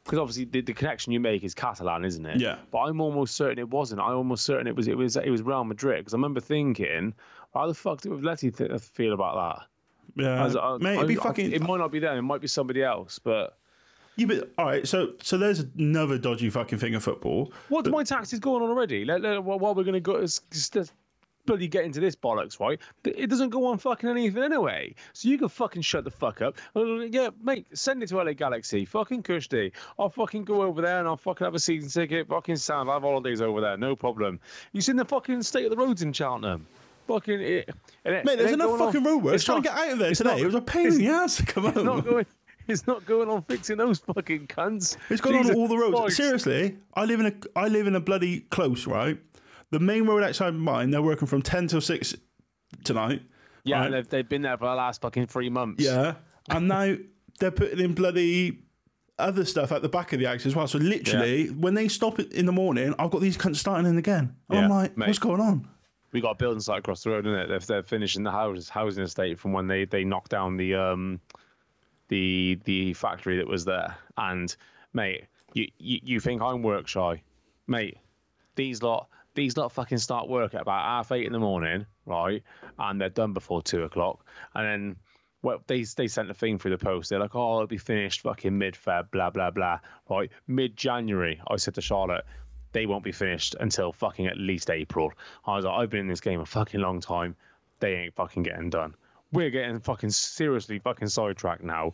because 0.08 0.20
obviously 0.20 0.45
the, 0.45 0.62
the 0.62 0.74
connection 0.74 1.12
you 1.12 1.20
make 1.20 1.43
is 1.43 1.53
Catalan, 1.53 2.05
isn't 2.05 2.26
it? 2.26 2.39
Yeah. 2.39 2.58
But 2.72 2.80
I'm 2.84 3.01
almost 3.01 3.36
certain 3.36 3.60
it 3.60 3.70
wasn't. 3.70 3.99
I'm 4.01 4.16
almost 4.16 4.45
certain 4.45 4.66
it 4.66 4.76
was 4.76 4.88
it 4.88 4.97
was 4.97 5.18
it 5.18 5.30
was 5.30 5.41
Real 5.41 5.64
Madrid 5.66 5.99
because 5.99 6.14
I 6.14 6.18
remember 6.18 6.39
thinking, 6.39 7.14
how 7.53 7.68
the 7.68 7.74
fuck 7.74 8.01
did 8.01 8.24
Letty 8.24 8.49
th- 8.51 8.72
feel 8.82 9.14
about 9.14 9.58
that? 10.16 10.24
yeah, 10.24 10.43
was- 10.45 10.55
I- 10.55 10.60
uh, 10.60 10.78
mate, 10.80 10.91
I- 10.91 10.95
it'd 10.95 11.08
be 11.10 11.20
I- 11.20 11.24
fucking. 11.24 11.51
it 11.51 11.62
might 11.62 11.78
not 11.78 11.91
be 11.91 11.99
them. 11.99 12.18
It 12.18 12.22
might 12.22 12.39
be 12.41 12.47
somebody 12.47 12.82
else. 12.84 13.20
But 13.20 13.58
yeah, 14.16 14.28
but 14.28 14.49
all 14.58 14.66
right. 14.66 14.88
So 14.88 15.14
so 15.22 15.38
there's 15.38 15.60
another 15.78 16.18
dodgy 16.18 16.49
fucking 16.49 16.80
thing 16.80 16.95
of 16.95 17.03
football. 17.03 17.51
what's 17.70 17.89
my 17.89 18.03
taxes 18.03 18.39
going 18.39 18.64
on 18.64 18.70
already? 18.70 19.03
Let, 19.05 19.22
let, 19.22 19.43
while 19.43 19.60
we're 19.76 19.84
going 19.84 19.93
to 19.93 19.99
go, 19.99 20.26
bloody 21.48 21.68
get 21.68 21.84
into 21.86 22.00
this 22.00 22.16
bollocks, 22.16 22.60
right? 22.60 22.80
It 23.04 23.28
doesn't 23.32 23.50
go 23.50 23.66
on 23.66 23.80
fucking 23.80 24.08
anything 24.08 24.43
anyway. 24.43 24.93
So 25.14 25.30
you 25.30 25.39
can 25.39 25.50
fucking 25.50 25.82
shut 25.82 26.04
the 26.04 26.12
fuck 26.12 26.41
up. 26.43 26.58
Uh, 26.76 27.00
Yeah, 27.00 27.30
mate, 27.41 27.66
send 27.74 28.04
it 28.04 28.10
to 28.10 28.18
LA 28.18 28.34
Galaxy. 28.34 28.86
Fucking 28.86 29.24
Kushti. 29.24 29.72
I'll 29.98 30.10
fucking 30.12 30.43
go 30.43 30.62
over 30.62 30.82
there 30.84 31.00
and 31.00 31.08
I'll 31.08 31.18
fucking 31.18 31.45
have 31.45 31.56
a 31.56 31.60
season 31.60 31.89
ticket. 31.89 32.28
Fucking 32.28 32.58
sound. 32.58 32.89
I 32.89 32.93
have 32.93 33.02
holidays 33.02 33.41
over 33.41 33.62
there. 33.62 33.78
No 33.78 33.95
problem. 33.95 34.39
You 34.74 34.82
seen 34.82 34.98
the 34.98 35.06
fucking 35.06 35.41
state 35.41 35.66
of 35.66 35.72
the 35.72 35.78
roads 35.78 36.04
in 36.04 36.14
Cheltenham? 36.14 36.68
Fucking 37.08 37.39
it. 37.41 37.70
it- 38.06 38.26
Mate, 38.26 38.38
there's 38.38 38.52
enough 38.52 38.68
going 38.68 38.80
fucking 38.80 39.04
road 39.04 39.24
works 39.24 39.36
it's 39.36 39.43
trying 39.45 39.64
to 39.64 39.70
get 39.70 39.78
out 39.78 39.91
of 39.93 40.00
there 40.00 40.14
today. 40.14 40.30
Not, 40.32 40.39
it 40.41 40.45
was 40.45 40.56
a 40.56 40.62
pain 40.62 40.88
in 40.88 40.98
the 40.98 41.08
ass 41.08 41.38
to 41.38 41.45
come 41.45 41.66
It's 41.66 41.76
home. 41.78 41.86
not 41.86 42.06
going. 42.06 42.26
It's 42.68 42.86
not 42.86 43.06
going 43.06 43.30
on 43.30 43.43
fixing 43.43 43.78
those 43.78 44.00
fucking 44.00 44.48
cunts. 44.48 44.98
It's 45.10 45.22
gone 45.22 45.36
on 45.36 45.56
all 45.56 45.70
the 45.70 45.78
roads. 45.78 45.95
Christ. 45.98 46.18
Seriously, 46.18 46.76
I 46.93 47.06
live 47.06 47.22
in 47.22 47.28
a 47.28 47.34
I 47.58 47.70
live 47.70 47.88
in 47.88 47.95
a 47.95 48.02
bloody 48.02 48.41
close, 48.41 48.86
right? 48.86 49.18
The 49.72 49.80
main 49.80 50.05
road 50.05 50.24
outside 50.24 50.53
mine, 50.53 50.91
they're 50.91 51.01
working 51.01 51.28
from 51.28 51.41
ten 51.41 51.68
till 51.68 51.82
six 51.82 52.15
tonight. 52.84 53.22
Yeah, 53.63 53.80
right? 53.80 53.86
and 53.86 53.93
they've, 53.93 54.07
they've 54.07 54.30
been 54.30 54.43
there 54.43 54.57
for 54.57 54.65
the 54.65 54.76
last 54.76 55.01
fucking 55.01 55.28
three 55.28 55.49
months. 55.49 55.84
Yeah, 55.84 56.15
and 56.49 56.68
now 56.68 56.95
they're 57.39 57.51
putting 57.51 57.80
in 57.80 57.93
bloody 57.93 58.59
other 59.20 59.45
stuff 59.45 59.72
at 59.72 59.82
the 59.82 59.89
back 59.89 60.13
of 60.13 60.20
the 60.20 60.28
axe 60.28 60.45
as 60.45 60.55
well. 60.55 60.68
So 60.68 60.78
literally, 60.78 61.47
when 61.47 61.74
they 61.74 61.88
stop 61.88 62.20
it 62.20 62.32
in 62.34 62.45
the 62.45 62.51
morning, 62.51 62.93
I've 62.99 63.11
got 63.11 63.22
these 63.22 63.38
cunts 63.38 63.57
starting 63.57 63.88
in 63.88 63.97
again. 63.97 64.36
And 64.49 64.59
I'm 64.59 64.70
like, 64.70 64.95
mate. 64.95 65.07
what's 65.07 65.20
going 65.20 65.41
on? 65.41 65.68
we 66.11 66.22
got 66.22 66.32
a 66.32 66.36
building 66.36 66.59
site 66.59 66.80
across 66.80 67.03
the 67.03 67.09
road, 67.09 67.28
isn't 67.28 67.39
it? 67.39 67.47
They're, 67.47 67.59
they're 67.59 67.84
finishing 67.84 68.24
the 68.24 68.32
house, 68.32 68.70
housing 68.70 69.03
estate 69.03 69.39
from 69.39 69.53
when 69.53 69.68
they, 69.68 69.86
they 69.86 70.03
knocked 70.03 70.32
down 70.32 70.57
the 70.57 70.76
um 70.76 71.20
the 72.09 72.59
the 72.63 72.93
factory 72.93 73.38
that 73.38 73.47
was 73.47 73.65
there. 73.65 73.95
And 74.18 74.55
mate, 74.93 75.26
you, 75.53 75.68
you 75.78 75.99
you 76.03 76.20
think 76.20 76.41
I'm 76.41 76.63
work 76.63 76.88
shy, 76.88 77.22
mate? 77.68 77.97
These 78.55 78.82
lot 78.82 79.09
these 79.38 79.55
lot 79.55 79.71
fucking 79.71 79.99
start 79.99 80.27
work 80.27 80.55
at 80.55 80.61
about 80.61 80.83
half 80.83 81.11
eight 81.11 81.27
in 81.27 81.31
the 81.31 81.39
morning, 81.39 81.85
right? 82.05 82.43
And 82.79 82.99
they're 82.99 83.09
done 83.09 83.33
before 83.33 83.61
two 83.61 83.83
o'clock. 83.83 84.25
And 84.55 84.65
then 84.65 84.95
well, 85.43 85.61
they 85.67 85.83
they 85.83 86.07
sent 86.07 86.31
a 86.31 86.33
thing 86.33 86.57
through 86.57 86.71
the 86.71 86.83
post. 86.83 87.09
They're 87.11 87.19
like, 87.19 87.35
oh, 87.35 87.57
it'll 87.57 87.67
be 87.67 87.77
finished 87.77 88.21
fucking 88.21 88.57
mid 88.57 88.73
Feb, 88.73 89.11
blah 89.11 89.29
blah 89.29 89.51
blah. 89.51 89.79
Right, 90.09 90.31
mid 90.47 90.75
January. 90.75 91.39
I 91.47 91.57
said 91.57 91.75
to 91.75 91.81
Charlotte, 91.81 92.25
they 92.71 92.88
won't 92.88 93.03
be 93.03 93.11
finished 93.11 93.55
until 93.59 93.93
fucking 93.93 94.25
at 94.25 94.38
least 94.38 94.71
April. 94.71 95.13
I 95.45 95.55
was 95.55 95.65
like, 95.65 95.75
I've 95.75 95.89
been 95.91 96.01
in 96.01 96.07
this 96.07 96.21
game 96.21 96.39
a 96.41 96.45
fucking 96.45 96.81
long 96.81 96.99
time. 96.99 97.35
They 97.79 97.93
ain't 97.93 98.15
fucking 98.15 98.41
getting 98.41 98.71
done. 98.71 98.95
We're 99.31 99.51
getting 99.51 99.79
fucking 99.79 100.09
seriously 100.09 100.79
fucking 100.79 101.09
sidetracked 101.09 101.63
now. 101.63 101.93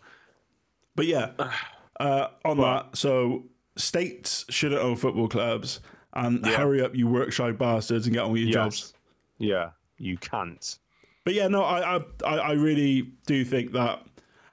But 0.95 1.07
yeah, 1.07 1.31
uh, 1.99 2.27
on 2.45 2.57
But- 2.57 2.83
that, 2.91 2.97
so 2.97 3.43
states 3.75 4.45
shouldn't 4.49 4.81
own 4.81 4.95
football 4.95 5.27
clubs, 5.27 5.81
and 6.13 6.45
hurry 6.45 6.81
up, 6.81 6.95
you 6.95 7.07
work 7.07 7.31
shy 7.31 7.51
bastards, 7.51 8.05
and 8.05 8.13
get 8.13 8.23
on 8.23 8.31
with 8.31 8.41
your 8.41 8.51
jobs. 8.51 8.93
Yeah, 9.37 9.71
you 9.97 10.17
can't. 10.17 10.77
But 11.25 11.33
yeah, 11.33 11.47
no, 11.47 11.63
I, 11.63 11.97
I, 11.97 12.01
I 12.25 12.35
I 12.37 12.51
really 12.53 13.13
do 13.25 13.43
think 13.45 13.71
that. 13.73 14.03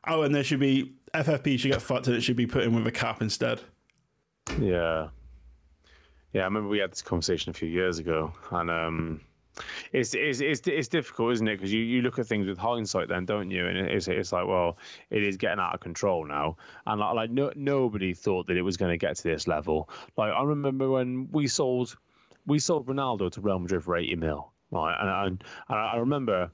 Oh, 0.07 0.23
and 0.23 0.35
there 0.35 0.45
should 0.45 0.61
be 0.61 0.95
FFP 1.15 1.59
should 1.59 1.73
get 1.73 1.83
fucked, 1.83 2.07
and 2.07 2.17
it 2.17 2.23
should 2.23 2.37
be 2.37 2.47
put 2.47 2.63
in 2.63 2.75
with 2.75 2.87
a 2.87 2.93
cap 2.93 3.21
instead. 3.21 3.61
Yeah. 4.59 5.09
Yeah, 6.33 6.43
I 6.43 6.45
remember 6.45 6.69
we 6.69 6.79
had 6.79 6.93
this 6.93 7.03
conversation 7.03 7.51
a 7.51 7.55
few 7.55 7.69
years 7.69 7.99
ago, 7.99 8.33
and 8.53 8.71
um, 8.71 9.21
it's 9.93 10.15
it's 10.15 10.41
it's, 10.41 10.61
it's 10.67 10.89
difficult, 10.89 11.33
isn't 11.33 11.49
it? 11.49 11.57
Because 11.57 11.73
you, 11.73 11.81
you 11.81 12.03
look 12.03 12.19
at 12.19 12.27
things 12.27 12.47
with 12.47 12.59
hindsight, 12.59 13.09
then, 13.09 13.25
don't 13.25 13.51
you? 13.51 13.67
And 13.67 13.79
it's 13.79 14.09
it's 14.09 14.33
like, 14.33 14.47
well, 14.47 14.79
it 15.11 15.23
is 15.23 15.37
getting 15.37 15.61
out 15.61 15.75
of 15.75 15.81
control 15.81 16.27
now, 16.27 16.57
and 16.87 17.01
like, 17.01 17.15
like 17.15 17.31
no, 17.31 17.53
nobody 17.55 18.15
thought 18.15 18.47
that 18.49 18.57
it 18.57 18.63
was 18.63 18.77
going 18.77 18.91
to 18.91 18.99
get 18.99 19.17
to 19.17 19.23
this 19.23 19.47
level. 19.47 19.89
Like 20.17 20.33
I 20.33 20.43
remember 20.43 20.91
when 20.91 21.29
we 21.31 21.49
sold 21.49 21.97
we 22.47 22.59
sold 22.59 22.87
Ronaldo 22.87 23.31
to 23.33 23.41
Real 23.41 23.59
Madrid 23.59 23.85
for 23.85 23.97
eighty 23.97 24.17
mil, 24.17 24.53
right? 24.71 24.97
And 24.99 25.09
and, 25.09 25.45
and 25.69 25.79
I 25.79 25.97
remember 25.97 26.51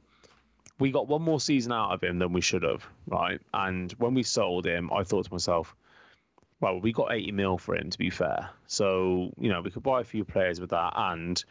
we 0.78 0.90
got 0.90 1.08
one 1.08 1.22
more 1.22 1.40
season 1.40 1.72
out 1.72 1.92
of 1.92 2.02
him 2.02 2.18
than 2.18 2.32
we 2.32 2.40
should 2.40 2.62
have, 2.62 2.86
right? 3.06 3.40
And 3.54 3.92
when 3.92 4.14
we 4.14 4.22
sold 4.22 4.66
him, 4.66 4.90
I 4.92 5.04
thought 5.04 5.24
to 5.24 5.32
myself, 5.32 5.74
well, 6.60 6.80
we 6.80 6.92
got 6.92 7.12
80 7.12 7.32
mil 7.32 7.58
for 7.58 7.76
him, 7.76 7.90
to 7.90 7.98
be 7.98 8.10
fair. 8.10 8.50
So, 8.66 9.32
you 9.38 9.50
know, 9.50 9.60
we 9.60 9.70
could 9.70 9.82
buy 9.82 10.00
a 10.00 10.04
few 10.04 10.24
players 10.24 10.60
with 10.60 10.70
that. 10.70 10.92
And 10.96 11.42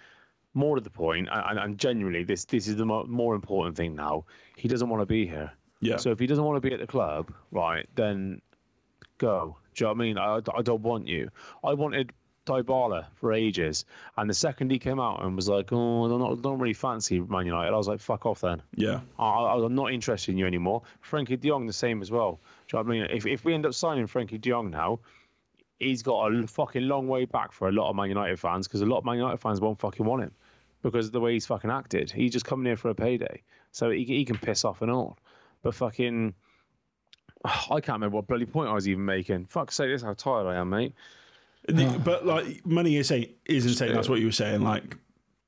more 0.55 0.75
to 0.75 0.81
the 0.81 0.89
point, 0.89 1.27
and, 1.31 1.59
and 1.59 1.77
genuinely, 1.77 2.23
this 2.23 2.45
this 2.45 2.67
is 2.67 2.77
the 2.77 2.85
mo- 2.85 3.05
more 3.05 3.35
important 3.35 3.75
thing 3.77 3.95
now. 3.95 4.25
He 4.55 4.67
doesn't 4.67 4.89
want 4.89 5.01
to 5.01 5.05
be 5.05 5.27
here. 5.27 5.51
Yeah. 5.81 5.97
So 5.97 6.11
if 6.11 6.19
he 6.19 6.25
doesn't 6.25 6.43
want 6.43 6.57
to 6.57 6.67
be 6.67 6.73
at 6.73 6.79
the 6.79 6.87
club, 6.87 7.31
right, 7.51 7.87
then 7.95 8.41
go. 9.17 9.57
Do 9.75 9.83
you 9.83 9.87
know 9.87 9.93
what 9.93 9.99
I 9.99 10.05
mean? 10.05 10.17
I, 10.17 10.41
I 10.57 10.61
don't 10.61 10.81
want 10.81 11.07
you. 11.07 11.29
I 11.63 11.73
wanted 11.73 12.13
Dybala 12.45 13.07
for 13.15 13.33
ages, 13.33 13.85
and 14.17 14.29
the 14.29 14.33
second 14.33 14.71
he 14.71 14.79
came 14.79 14.99
out 14.99 15.23
and 15.23 15.35
was 15.35 15.49
like, 15.49 15.71
"Oh, 15.71 16.05
I 16.05 16.07
don't, 16.07 16.41
don't 16.41 16.59
really 16.59 16.73
fancy 16.73 17.19
Man 17.19 17.45
United," 17.45 17.73
I 17.73 17.77
was 17.77 17.87
like, 17.87 17.99
"Fuck 17.99 18.25
off 18.25 18.41
then." 18.41 18.61
Yeah. 18.75 19.01
I, 19.19 19.25
I, 19.25 19.65
I'm 19.65 19.75
not 19.75 19.91
interested 19.91 20.31
in 20.31 20.37
you 20.37 20.45
anymore. 20.45 20.83
Frenkie 21.03 21.39
De 21.39 21.49
Jong 21.49 21.67
the 21.67 21.73
same 21.73 22.01
as 22.01 22.11
well. 22.11 22.39
Do 22.67 22.77
you 22.77 22.83
know 22.83 22.87
what 22.87 22.95
I 22.95 22.99
mean? 22.99 23.17
If 23.17 23.25
if 23.25 23.43
we 23.43 23.53
end 23.53 23.65
up 23.65 23.73
signing 23.73 24.07
Frenkie 24.07 24.39
De 24.39 24.49
Jong 24.49 24.69
now, 24.69 24.99
he's 25.79 26.01
got 26.03 26.33
a 26.33 26.47
fucking 26.47 26.87
long 26.87 27.07
way 27.07 27.25
back 27.25 27.51
for 27.51 27.67
a 27.67 27.71
lot 27.71 27.89
of 27.89 27.95
Man 27.95 28.09
United 28.09 28.39
fans 28.39 28.67
because 28.67 28.81
a 28.81 28.85
lot 28.85 28.99
of 28.99 29.05
Man 29.05 29.17
United 29.17 29.37
fans 29.37 29.59
won't 29.61 29.79
fucking 29.79 30.05
want 30.05 30.23
him 30.23 30.31
because 30.81 31.07
of 31.07 31.11
the 31.11 31.19
way 31.19 31.33
he's 31.33 31.45
fucking 31.45 31.69
acted. 31.71 32.11
He's 32.11 32.31
just 32.31 32.45
coming 32.45 32.65
here 32.65 32.77
for 32.77 32.89
a 32.89 32.95
payday, 32.95 33.41
so 33.71 33.89
he 33.89 34.03
he 34.05 34.25
can 34.25 34.37
piss 34.37 34.63
off 34.65 34.81
and 34.81 34.91
all. 34.91 35.17
But 35.63 35.75
fucking, 35.75 36.33
I 37.45 37.79
can't 37.81 37.87
remember 37.89 38.15
what 38.17 38.27
bloody 38.27 38.45
point 38.45 38.69
I 38.69 38.73
was 38.73 38.87
even 38.87 39.05
making. 39.05 39.45
Fuck 39.45 39.71
say 39.71 39.87
this 39.87 40.01
how 40.01 40.13
tired 40.13 40.47
I 40.47 40.55
am, 40.55 40.69
mate. 40.69 40.93
The- 41.67 41.99
but 42.03 42.25
like 42.25 42.65
money 42.65 42.95
is 42.97 43.07
saying 43.07 43.33
is 43.45 43.65
insane. 43.65 43.93
that's 43.93 44.07
what 44.09 44.19
you 44.19 44.27
were 44.27 44.31
saying. 44.31 44.61
Like 44.61 44.95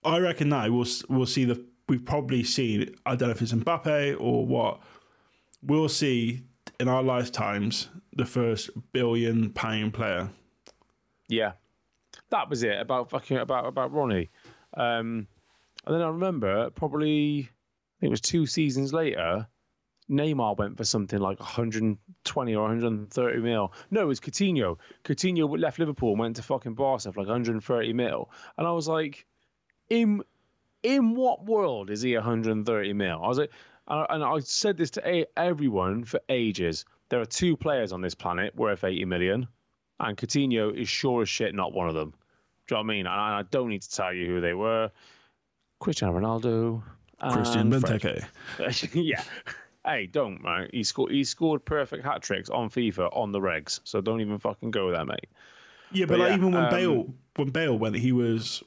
I 0.03 0.17
reckon 0.19 0.49
now 0.49 0.69
we'll 0.69 0.87
we'll 1.09 1.25
see 1.25 1.45
the 1.45 1.63
we've 1.87 2.03
probably 2.03 2.43
seen 2.43 2.95
I 3.05 3.15
don't 3.15 3.29
know 3.29 3.33
if 3.33 3.41
it's 3.41 3.53
Mbappe 3.53 4.19
or 4.19 4.45
what. 4.45 4.81
We'll 5.63 5.89
see 5.89 6.43
in 6.79 6.87
our 6.87 7.03
lifetimes 7.03 7.89
the 8.13 8.25
first 8.25 8.69
billion 8.91 9.51
paying 9.51 9.91
player. 9.91 10.29
Yeah, 11.27 11.53
that 12.29 12.49
was 12.49 12.63
it 12.63 12.79
about 12.79 13.09
fucking 13.09 13.37
about 13.37 13.65
about 13.65 13.93
Ronnie. 13.93 14.29
Um, 14.75 15.27
and 15.85 15.95
then 15.95 16.01
I 16.01 16.09
remember 16.09 16.69
probably 16.71 17.49
I 17.49 17.99
think 17.99 18.09
it 18.09 18.11
was 18.11 18.21
two 18.21 18.45
seasons 18.45 18.93
later, 18.93 19.47
Neymar 20.09 20.57
went 20.57 20.77
for 20.77 20.83
something 20.83 21.19
like 21.19 21.39
120 21.39 22.55
or 22.55 22.61
130 22.61 23.39
mil. 23.39 23.73
No, 23.91 24.01
it 24.01 24.05
was 24.05 24.19
Coutinho. 24.19 24.77
Coutinho 25.03 25.59
left 25.59 25.79
Liverpool 25.79 26.11
and 26.11 26.19
went 26.19 26.35
to 26.37 26.43
fucking 26.43 26.75
Barca 26.75 27.11
for 27.11 27.21
like 27.21 27.27
130 27.27 27.93
mil, 27.93 28.29
and 28.57 28.67
I 28.67 28.71
was 28.71 28.87
like, 28.87 29.25
in 29.89 30.21
in 30.83 31.15
what 31.15 31.45
world 31.45 31.89
is 31.89 32.01
he 32.01 32.13
130 32.13 32.93
mil? 32.93 33.19
I 33.21 33.27
was 33.27 33.37
like, 33.37 33.51
and 33.87 34.23
I- 34.23 34.39
said 34.39 34.77
this 34.77 34.91
to 34.91 35.07
a- 35.07 35.25
everyone 35.37 36.03
for 36.03 36.19
ages. 36.29 36.85
There 37.09 37.21
are 37.21 37.25
two 37.25 37.55
players 37.55 37.91
on 37.91 38.01
this 38.01 38.15
planet 38.15 38.55
worth 38.55 38.83
80 38.83 39.05
million 39.05 39.47
and 39.99 40.17
Coutinho 40.17 40.75
is 40.75 40.89
sure 40.89 41.23
as 41.23 41.29
shit 41.29 41.55
not 41.55 41.73
one 41.73 41.87
of 41.87 41.95
them. 41.95 42.13
Do 42.67 42.75
you 42.75 42.77
know 42.77 42.87
what 42.87 42.93
I 42.93 42.95
mean? 42.95 43.07
And 43.07 43.15
I 43.15 43.43
don't 43.49 43.69
need 43.69 43.81
to 43.81 43.89
tell 43.89 44.13
you 44.13 44.27
who 44.27 44.41
they 44.41 44.53
were. 44.53 44.91
Cristiano 45.79 46.19
Ronaldo, 46.19 46.83
Christian 47.31 47.71
Benteke. 47.71 48.25
yeah. 48.93 49.23
Hey, 49.85 50.05
don't, 50.07 50.43
mate. 50.43 50.71
He 50.73 50.83
scored. 50.83 51.11
He 51.11 51.23
scored 51.23 51.63
perfect 51.63 52.03
hat 52.03 52.21
tricks 52.21 52.49
on 52.49 52.69
FIFA 52.69 53.15
on 53.15 53.31
the 53.31 53.39
regs. 53.39 53.79
So 53.85 54.01
don't 54.01 54.19
even 54.21 54.37
fucking 54.39 54.71
go 54.71 54.91
there, 54.91 55.05
mate. 55.05 55.29
Yeah, 55.91 56.05
but, 56.05 56.17
But 56.17 56.19
like 56.19 56.29
yeah, 56.31 56.35
even 56.35 56.51
when 56.51 56.63
um, 56.65 56.69
Bale 56.71 57.13
when 57.37 57.49
Bale 57.51 57.77
went, 57.77 57.95
he 57.95 58.11
was. 58.11 58.63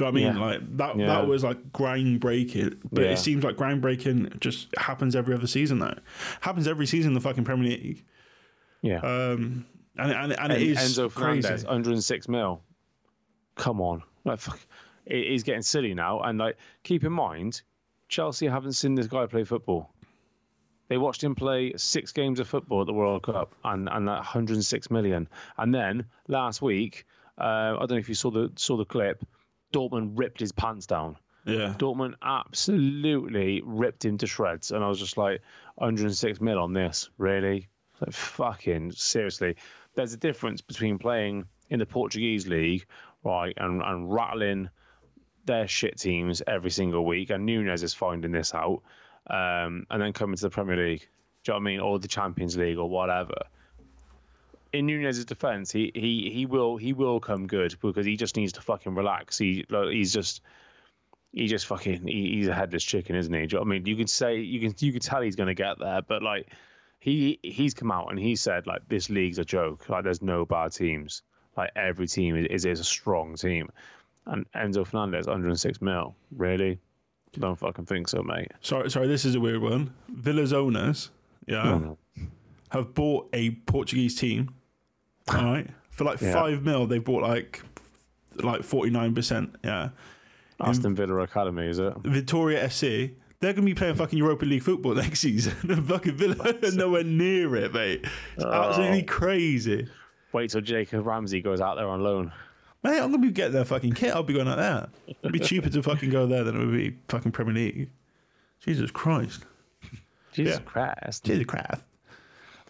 Do 0.00 0.06
you 0.06 0.12
know 0.12 0.12
what 0.12 0.20
I 0.22 0.32
mean? 0.32 0.40
Yeah. 0.40 0.46
Like 0.46 0.76
that 0.78 0.98
Yeah. 0.98 1.06
that 1.06 1.26
was 1.28 1.44
like 1.44 1.72
groundbreaking. 1.72 2.78
But 2.90 3.04
Yeah. 3.04 3.10
it 3.10 3.18
seems 3.18 3.44
like 3.44 3.56
groundbreaking 3.56 4.40
just 4.40 4.68
happens 4.78 5.14
every 5.14 5.34
other 5.34 5.46
season 5.46 5.78
now. 5.78 5.94
Happens 6.40 6.66
every 6.66 6.86
season 6.86 7.10
in 7.10 7.14
the 7.14 7.20
fucking 7.20 7.44
Premier 7.44 7.70
League. 7.70 8.04
Yeah. 8.82 9.00
Um, 9.00 9.66
and 9.96 10.12
and, 10.12 10.32
and 10.32 10.52
it 10.52 10.56
En- 10.56 10.62
is 10.62 10.78
Enzo 10.78 11.10
crazy. 11.12 11.42
Fernandez, 11.42 11.64
106 11.64 12.28
mil. 12.28 12.62
Come 13.56 13.80
on, 13.82 14.02
like 14.24 14.38
fuck, 14.38 14.58
it 15.04 15.26
is 15.26 15.42
getting 15.42 15.62
silly 15.62 15.92
now. 15.92 16.20
And 16.20 16.38
like, 16.38 16.56
keep 16.82 17.04
in 17.04 17.12
mind, 17.12 17.60
Chelsea 18.08 18.46
haven't 18.46 18.72
seen 18.72 18.94
this 18.94 19.06
guy 19.06 19.26
play 19.26 19.44
football. 19.44 19.92
They 20.88 20.96
watched 20.96 21.22
him 21.22 21.34
play 21.34 21.74
six 21.76 22.10
games 22.12 22.40
of 22.40 22.48
football 22.48 22.80
at 22.80 22.86
the 22.86 22.92
World 22.94 23.22
Cup, 23.22 23.54
and 23.64 23.88
and 23.90 24.08
that 24.08 24.18
106 24.20 24.90
million. 24.90 25.28
And 25.58 25.74
then 25.74 26.06
last 26.26 26.62
week, 26.62 27.04
uh, 27.38 27.42
I 27.76 27.76
don't 27.80 27.90
know 27.90 27.96
if 27.98 28.08
you 28.08 28.14
saw 28.14 28.30
the 28.30 28.50
saw 28.56 28.76
the 28.78 28.84
clip. 28.86 29.22
Dortmund 29.72 30.18
ripped 30.18 30.40
his 30.40 30.52
pants 30.52 30.86
down. 30.86 31.16
Yeah. 31.44 31.74
Dortmund 31.78 32.14
absolutely 32.22 33.62
ripped 33.64 34.04
him 34.04 34.18
to 34.18 34.26
shreds, 34.26 34.70
and 34.70 34.84
I 34.84 34.88
was 34.88 34.98
just 34.98 35.16
like, 35.16 35.40
106 35.76 36.40
mil 36.40 36.58
on 36.58 36.72
this, 36.72 37.08
really? 37.18 37.68
Like, 38.00 38.12
fucking 38.12 38.92
seriously. 38.92 39.56
There's 39.94 40.12
a 40.12 40.18
difference 40.18 40.60
between 40.60 40.98
playing 40.98 41.46
in 41.68 41.78
the 41.78 41.86
Portuguese 41.86 42.46
league, 42.46 42.86
right, 43.24 43.54
and, 43.56 43.82
and 43.82 44.12
rattling 44.12 44.70
their 45.44 45.66
shit 45.66 45.98
teams 45.98 46.42
every 46.46 46.70
single 46.70 47.04
week, 47.04 47.30
and 47.30 47.46
Nunez 47.46 47.82
is 47.82 47.94
finding 47.94 48.32
this 48.32 48.54
out, 48.54 48.82
um, 49.26 49.86
and 49.90 50.00
then 50.00 50.12
coming 50.12 50.36
to 50.36 50.42
the 50.42 50.50
Premier 50.50 50.76
League. 50.76 51.08
Do 51.42 51.52
you 51.52 51.54
know 51.54 51.54
what 51.54 51.60
I 51.60 51.64
mean? 51.64 51.80
Or 51.80 51.98
the 51.98 52.08
Champions 52.08 52.56
League 52.56 52.78
or 52.78 52.88
whatever. 52.88 53.34
In 54.72 54.86
Nunez's 54.86 55.24
defense, 55.24 55.72
he, 55.72 55.90
he 55.94 56.30
he 56.32 56.46
will 56.46 56.76
he 56.76 56.92
will 56.92 57.18
come 57.20 57.46
good 57.46 57.74
because 57.82 58.06
he 58.06 58.16
just 58.16 58.36
needs 58.36 58.52
to 58.52 58.60
fucking 58.60 58.94
relax. 58.94 59.38
He 59.38 59.64
like, 59.68 59.88
he's 59.88 60.12
just 60.12 60.42
he 61.32 61.46
just 61.46 61.66
fucking 61.66 62.06
he, 62.06 62.36
he's 62.36 62.48
a 62.48 62.54
headless 62.54 62.84
chicken, 62.84 63.16
isn't 63.16 63.32
he? 63.32 63.40
You 63.40 63.48
know 63.52 63.60
I 63.62 63.64
mean? 63.64 63.86
You 63.86 63.96
can 63.96 64.06
say 64.06 64.38
you 64.38 64.60
can 64.60 64.74
you 64.78 64.92
can 64.92 65.00
tell 65.00 65.20
he's 65.20 65.36
going 65.36 65.48
to 65.48 65.54
get 65.54 65.78
there, 65.78 66.02
but 66.02 66.22
like 66.22 66.52
he 66.98 67.38
he's 67.42 67.74
come 67.74 67.90
out 67.90 68.10
and 68.10 68.18
he 68.18 68.36
said 68.36 68.66
like 68.66 68.88
this 68.88 69.10
league's 69.10 69.38
a 69.38 69.44
joke. 69.44 69.88
Like 69.88 70.04
there's 70.04 70.22
no 70.22 70.44
bad 70.44 70.72
teams. 70.72 71.22
Like 71.56 71.70
every 71.74 72.06
team 72.06 72.36
is 72.36 72.46
is, 72.46 72.64
is 72.64 72.80
a 72.80 72.84
strong 72.84 73.36
team. 73.36 73.70
And 74.26 74.46
Enzo 74.52 74.86
Fernandez, 74.86 75.26
106 75.26 75.80
mil, 75.80 76.14
really? 76.36 76.78
Don't 77.32 77.58
fucking 77.58 77.86
think 77.86 78.08
so, 78.08 78.22
mate. 78.22 78.52
Sorry, 78.60 78.90
sorry. 78.90 79.06
This 79.06 79.24
is 79.24 79.34
a 79.34 79.40
weird 79.40 79.62
one. 79.62 79.94
Villa's 80.08 80.52
owners, 80.52 81.10
yeah, 81.46 81.62
no. 81.62 81.98
have 82.70 82.92
bought 82.94 83.28
a 83.32 83.50
Portuguese 83.50 84.16
team. 84.16 84.50
All 85.28 85.44
right, 85.44 85.66
for 85.90 86.04
like 86.04 86.20
Yeah. 86.20 86.32
five 86.32 86.62
mil, 86.62 86.86
they 86.86 86.98
bought 86.98 87.22
like 87.22 87.62
like 88.36 88.62
forty 88.62 88.90
nine 88.90 89.14
percent. 89.14 89.54
Yeah, 89.64 89.90
Aston 90.60 90.94
Villa 90.94 91.16
Academy, 91.18 91.66
is 91.66 91.78
it? 91.78 91.94
Victoria 92.04 92.64
FC. 92.66 93.14
They're 93.40 93.52
gonna 93.54 93.64
be 93.64 93.74
playing 93.74 93.94
fucking 93.94 94.18
Europa 94.18 94.44
League 94.44 94.62
football 94.62 94.94
next 94.96 95.20
season. 95.20 95.54
And 95.70 95.86
fucking 95.88 96.16
Villa 96.16 96.36
are 96.38 96.70
nowhere 96.72 97.04
near 97.04 97.54
it, 97.56 97.72
mate. 97.72 98.04
It's 98.36 98.44
absolutely 98.44 99.02
crazy. 99.04 99.88
Wait 100.32 100.50
till 100.50 100.60
Jacob 100.60 101.06
Ramsey 101.06 101.40
goes 101.40 101.60
out 101.60 101.76
there 101.76 101.88
on 101.88 102.02
loan. 102.02 102.32
Mate, 102.82 102.98
I'm 103.00 103.10
gonna 103.10 103.18
be 103.18 103.30
getting 103.30 103.52
their 103.52 103.64
fucking 103.64 103.92
kit. 103.92 104.14
I'll 104.14 104.22
be 104.22 104.34
going 104.34 104.46
like 104.46 104.56
that. 104.56 104.90
It'd 105.06 105.32
be 105.32 105.38
cheaper 105.38 105.68
to 105.70 105.82
fucking 105.82 106.10
go 106.10 106.26
there 106.26 106.44
than 106.44 106.56
it 106.60 106.64
would 106.66 106.72
be 106.74 106.96
fucking 107.08 107.32
Premier 107.32 107.54
League. 107.54 107.90
Jesus 108.64 108.90
Christ. 108.90 109.44
Jesus 110.32 110.56
Yeah. 110.58 110.62
Christ. 110.64 111.24
Jesus 111.24 111.46
Christ. 111.46 111.82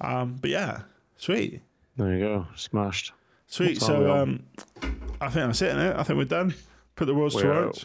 Um, 0.00 0.36
but 0.40 0.50
yeah, 0.50 0.82
sweet. 1.16 1.60
There 2.00 2.14
you 2.14 2.20
go. 2.20 2.46
Smashed. 2.56 3.12
Sweet. 3.46 3.78
What 3.82 3.86
time 3.88 3.96
are 3.96 4.00
we 4.00 4.06
So 4.06 4.16
um, 4.16 4.46
I 5.20 5.26
think 5.28 5.46
that's 5.46 5.60
it. 5.60 5.74
Innit? 5.74 5.96
I 5.98 6.02
think 6.02 6.16
we're 6.16 6.24
done. 6.24 6.54
Put 6.96 7.04
the 7.06 7.14
world 7.14 7.32
to 7.32 7.46
rights. 7.46 7.84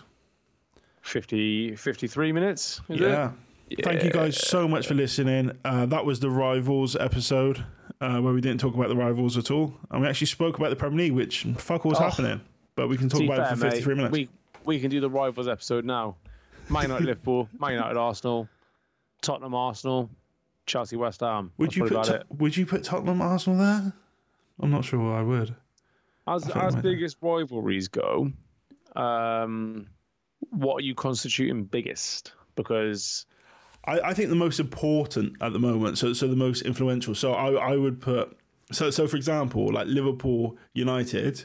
50, 1.01 1.75
53 1.75 2.31
minutes, 2.31 2.81
is 2.89 2.99
Yeah. 2.99 3.31
it? 3.69 3.83
Thank 3.83 4.03
you 4.03 4.09
guys 4.11 4.37
so 4.47 4.67
much 4.67 4.87
for 4.87 4.93
listening. 4.93 5.51
Uh, 5.65 5.85
that 5.87 6.05
was 6.05 6.19
the 6.21 6.29
Rivals 6.29 6.95
episode 6.95 7.63
uh, 7.99 8.19
where 8.19 8.33
we 8.33 8.39
didn't 8.41 8.59
talk 8.59 8.73
about 8.73 8.87
the 8.89 8.95
Rivals 8.95 9.37
at 9.37 9.51
all, 9.51 9.73
and 9.91 10.01
we 10.01 10.07
actually 10.07 10.27
spoke 10.27 10.57
about 10.57 10.69
the 10.69 10.75
Premier 10.75 10.97
League, 10.99 11.11
which 11.13 11.45
fuck 11.57 11.85
all 11.85 11.89
was 11.89 11.99
Oh. 11.99 12.03
happening. 12.03 12.41
But 12.75 12.87
we 12.87 12.97
can 12.97 13.09
talk 13.09 13.21
about 13.21 13.37
fair, 13.37 13.45
it 13.45 13.49
for 13.57 13.69
53 13.69 13.93
mate, 13.95 13.97
minutes. 13.97 14.13
We, 14.13 14.29
we 14.65 14.79
can 14.79 14.89
do 14.91 14.99
the 15.01 15.09
Rivals 15.09 15.47
episode 15.47 15.83
now. 15.85 16.15
Man 16.69 16.83
United 16.83 17.05
Liverpool, 17.07 17.49
Man 17.59 17.73
United 17.73 17.97
Arsenal, 17.97 18.47
Tottenham 19.21 19.53
Arsenal, 19.55 20.09
Chelsea 20.65 20.95
West 20.95 21.19
Ham. 21.21 21.51
would 21.57 21.67
That's 21.71 21.77
you 21.77 21.87
put 21.87 22.23
Would 22.39 22.57
you 22.57 22.65
put 22.65 22.83
Tottenham 22.83 23.21
Arsenal 23.21 23.59
there? 23.59 23.93
I'm 24.61 24.71
not 24.71 24.85
sure 24.85 25.13
I 25.13 25.21
would. 25.21 25.55
As 26.27 26.49
as 26.49 26.55
I 26.55 26.69
might 26.71 26.83
biggest 26.83 27.17
rivalries 27.21 27.87
go, 27.87 28.31
um, 28.95 29.87
what 30.49 30.77
are 30.77 30.85
you 30.85 30.95
constituting 30.95 31.65
biggest? 31.65 32.33
Because 32.55 33.25
I, 33.85 33.99
I 33.99 34.13
think 34.13 34.29
the 34.29 34.35
most 34.35 34.59
important 34.59 35.35
at 35.41 35.53
the 35.53 35.59
moment, 35.59 35.97
so 35.97 36.13
so 36.13 36.27
the 36.27 36.35
most 36.35 36.61
influential. 36.63 37.13
So 37.15 37.33
I 37.33 37.73
I 37.73 37.75
would 37.75 38.01
put 38.01 38.37
so 38.71 38.89
so 38.89 39.07
for 39.07 39.17
example, 39.17 39.71
like 39.71 39.87
Liverpool 39.87 40.57
United, 40.73 41.43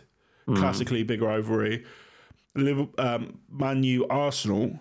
classically 0.55 1.03
big 1.03 1.21
rivalry. 1.23 1.85
Liverpool, 2.55 2.95
um, 3.05 3.39
Man 3.51 3.83
U 3.85 4.07
Arsenal, 4.09 4.79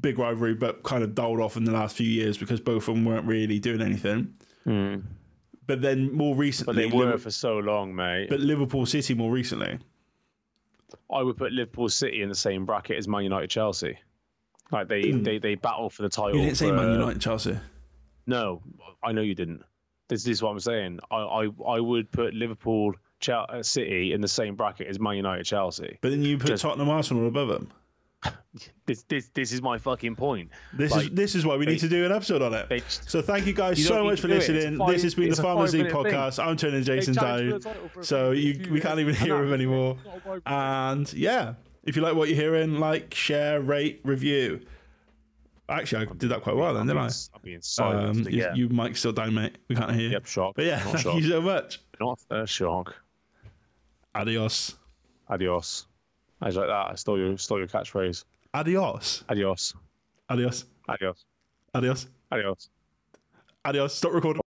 big 0.00 0.18
rivalry, 0.18 0.54
but 0.54 0.82
kind 0.82 1.02
of 1.02 1.14
dulled 1.14 1.40
off 1.40 1.56
in 1.56 1.64
the 1.64 1.72
last 1.72 1.96
few 1.96 2.08
years 2.08 2.36
because 2.36 2.60
both 2.60 2.88
of 2.88 2.94
them 2.94 3.04
weren't 3.04 3.26
really 3.26 3.58
doing 3.58 3.80
anything. 3.80 4.34
But 5.70 5.82
then 5.82 6.12
more 6.12 6.34
but 6.34 6.40
recently, 6.40 6.74
they 6.74 6.86
were 6.86 7.04
Liver- 7.06 7.18
for 7.18 7.30
so 7.30 7.58
long, 7.58 7.94
mate. 7.94 8.28
but 8.28 8.40
Liverpool 8.40 8.86
City 8.86 9.14
more 9.14 9.30
recently. 9.30 9.78
I 11.12 11.22
would 11.22 11.36
put 11.36 11.52
Liverpool 11.52 11.88
City 11.88 12.22
in 12.22 12.28
the 12.28 12.34
same 12.34 12.66
bracket 12.66 12.96
as 12.96 13.06
Man 13.06 13.22
United 13.22 13.48
Chelsea. 13.50 13.98
Like 14.72 14.88
they, 14.88 15.10
they, 15.12 15.38
they 15.38 15.54
battle 15.56 15.90
for 15.90 16.02
the 16.02 16.08
title. 16.08 16.36
You 16.36 16.42
didn't 16.44 16.56
say 16.56 16.68
for- 16.68 16.74
Man 16.76 16.92
United 16.92 17.20
Chelsea. 17.20 17.56
No, 18.26 18.62
I 19.02 19.12
know 19.12 19.22
you 19.22 19.34
didn't. 19.34 19.62
This, 20.08 20.24
this 20.24 20.32
is 20.38 20.42
what 20.42 20.50
I'm 20.50 20.60
saying. 20.60 21.00
I, 21.10 21.16
I, 21.16 21.48
I 21.68 21.80
would 21.80 22.10
put 22.10 22.34
Liverpool 22.34 22.94
Chel- 23.20 23.46
uh, 23.48 23.62
City 23.62 24.12
in 24.12 24.20
the 24.20 24.28
same 24.28 24.56
bracket 24.56 24.88
as 24.88 24.98
Man 24.98 25.16
United 25.16 25.44
Chelsea. 25.44 25.98
But 26.00 26.10
then 26.10 26.22
you 26.22 26.38
put 26.38 26.48
Just- 26.48 26.62
Tottenham 26.62 26.88
Arsenal 26.88 27.28
above 27.28 27.48
them. 27.48 27.70
This 28.84 29.04
this 29.04 29.28
this 29.28 29.52
is 29.52 29.62
my 29.62 29.78
fucking 29.78 30.16
point. 30.16 30.50
This 30.72 30.94
is 30.96 31.10
this 31.10 31.34
is 31.36 31.46
why 31.46 31.56
we 31.56 31.64
need 31.66 31.78
to 31.78 31.88
do 31.88 32.04
an 32.04 32.10
episode 32.10 32.42
on 32.42 32.52
it. 32.52 32.68
They 32.68 32.82
So 32.88 33.22
thank 33.22 33.46
you 33.46 33.52
guys 33.52 33.78
You 33.78 33.84
so 33.84 34.02
much 34.04 34.20
for 34.20 34.26
to 34.26 34.34
do 34.34 34.34
it. 34.34 34.38
It's 34.38 34.48
listening. 34.48 34.78
five- 34.78 34.88
this 34.92 35.02
has 35.04 35.14
been 35.14 35.30
the 35.30 35.36
Farmers 35.36 35.72
League 35.72 35.92
five-minute 35.92 36.10
thing. 36.10 36.20
podcast. 36.20 36.44
I'm 36.44 36.56
turning 36.56 36.82
Jason 36.82 37.14
down, 37.14 37.48
the 37.50 37.58
title 37.60 37.88
for 37.88 38.00
a 38.00 38.04
so 38.04 38.30
you 38.32 38.66
we 38.72 38.80
can't 38.80 38.98
even 38.98 39.14
hear 39.14 39.36
him 39.40 39.52
anymore. 39.52 39.96
And 40.44 41.10
yeah, 41.12 41.54
if 41.84 41.94
you 41.94 42.02
like 42.02 42.16
what 42.16 42.28
you're 42.28 42.36
hearing, 42.36 42.80
like, 42.80 43.14
share, 43.14 43.60
rate, 43.60 44.00
review. 44.02 44.60
Actually, 45.68 46.06
I 46.08 46.12
did 46.14 46.30
that 46.30 46.42
quite 46.42 46.56
well 46.56 46.74
then, 46.74 46.88
didn't 46.88 46.98
I? 47.02 47.06
I'm 47.06 47.40
being 47.44 47.62
silenced 47.62 48.26
Um, 48.26 48.32
you, 48.32 48.44
again. 48.44 48.56
you 48.56 48.68
mic 48.70 48.96
still 48.96 49.12
down, 49.12 49.32
mate. 49.34 49.56
We 49.68 49.76
can't 49.76 49.92
hear 49.92 50.02
you. 50.02 50.10
Yep, 50.10 50.26
shock. 50.26 50.54
But 50.56 50.64
yeah, 50.64 50.82
Not 50.82 51.00
thank 51.00 51.22
you 51.22 51.28
so 51.30 51.40
much. 51.40 51.80
Not 52.00 52.18
a 52.28 52.44
shock. 52.48 52.96
Adios. 54.16 54.74
Adios. 55.28 55.86
I 56.40 56.46
was 56.46 56.56
like 56.56 56.68
that. 56.68 56.90
I 56.90 56.94
stole 56.94 57.18
your 57.18 57.36
stole 57.38 57.58
your 57.58 57.68
catchphrase. 57.68 58.24
Adios. 58.54 59.24
Adios. 59.28 59.74
Adios. 60.28 60.64
Adios. 60.88 61.26
Adios. 61.74 62.06
Adios. 62.32 62.70
Adios. 63.64 63.94
Stop 63.94 64.12
recording. 64.12 64.39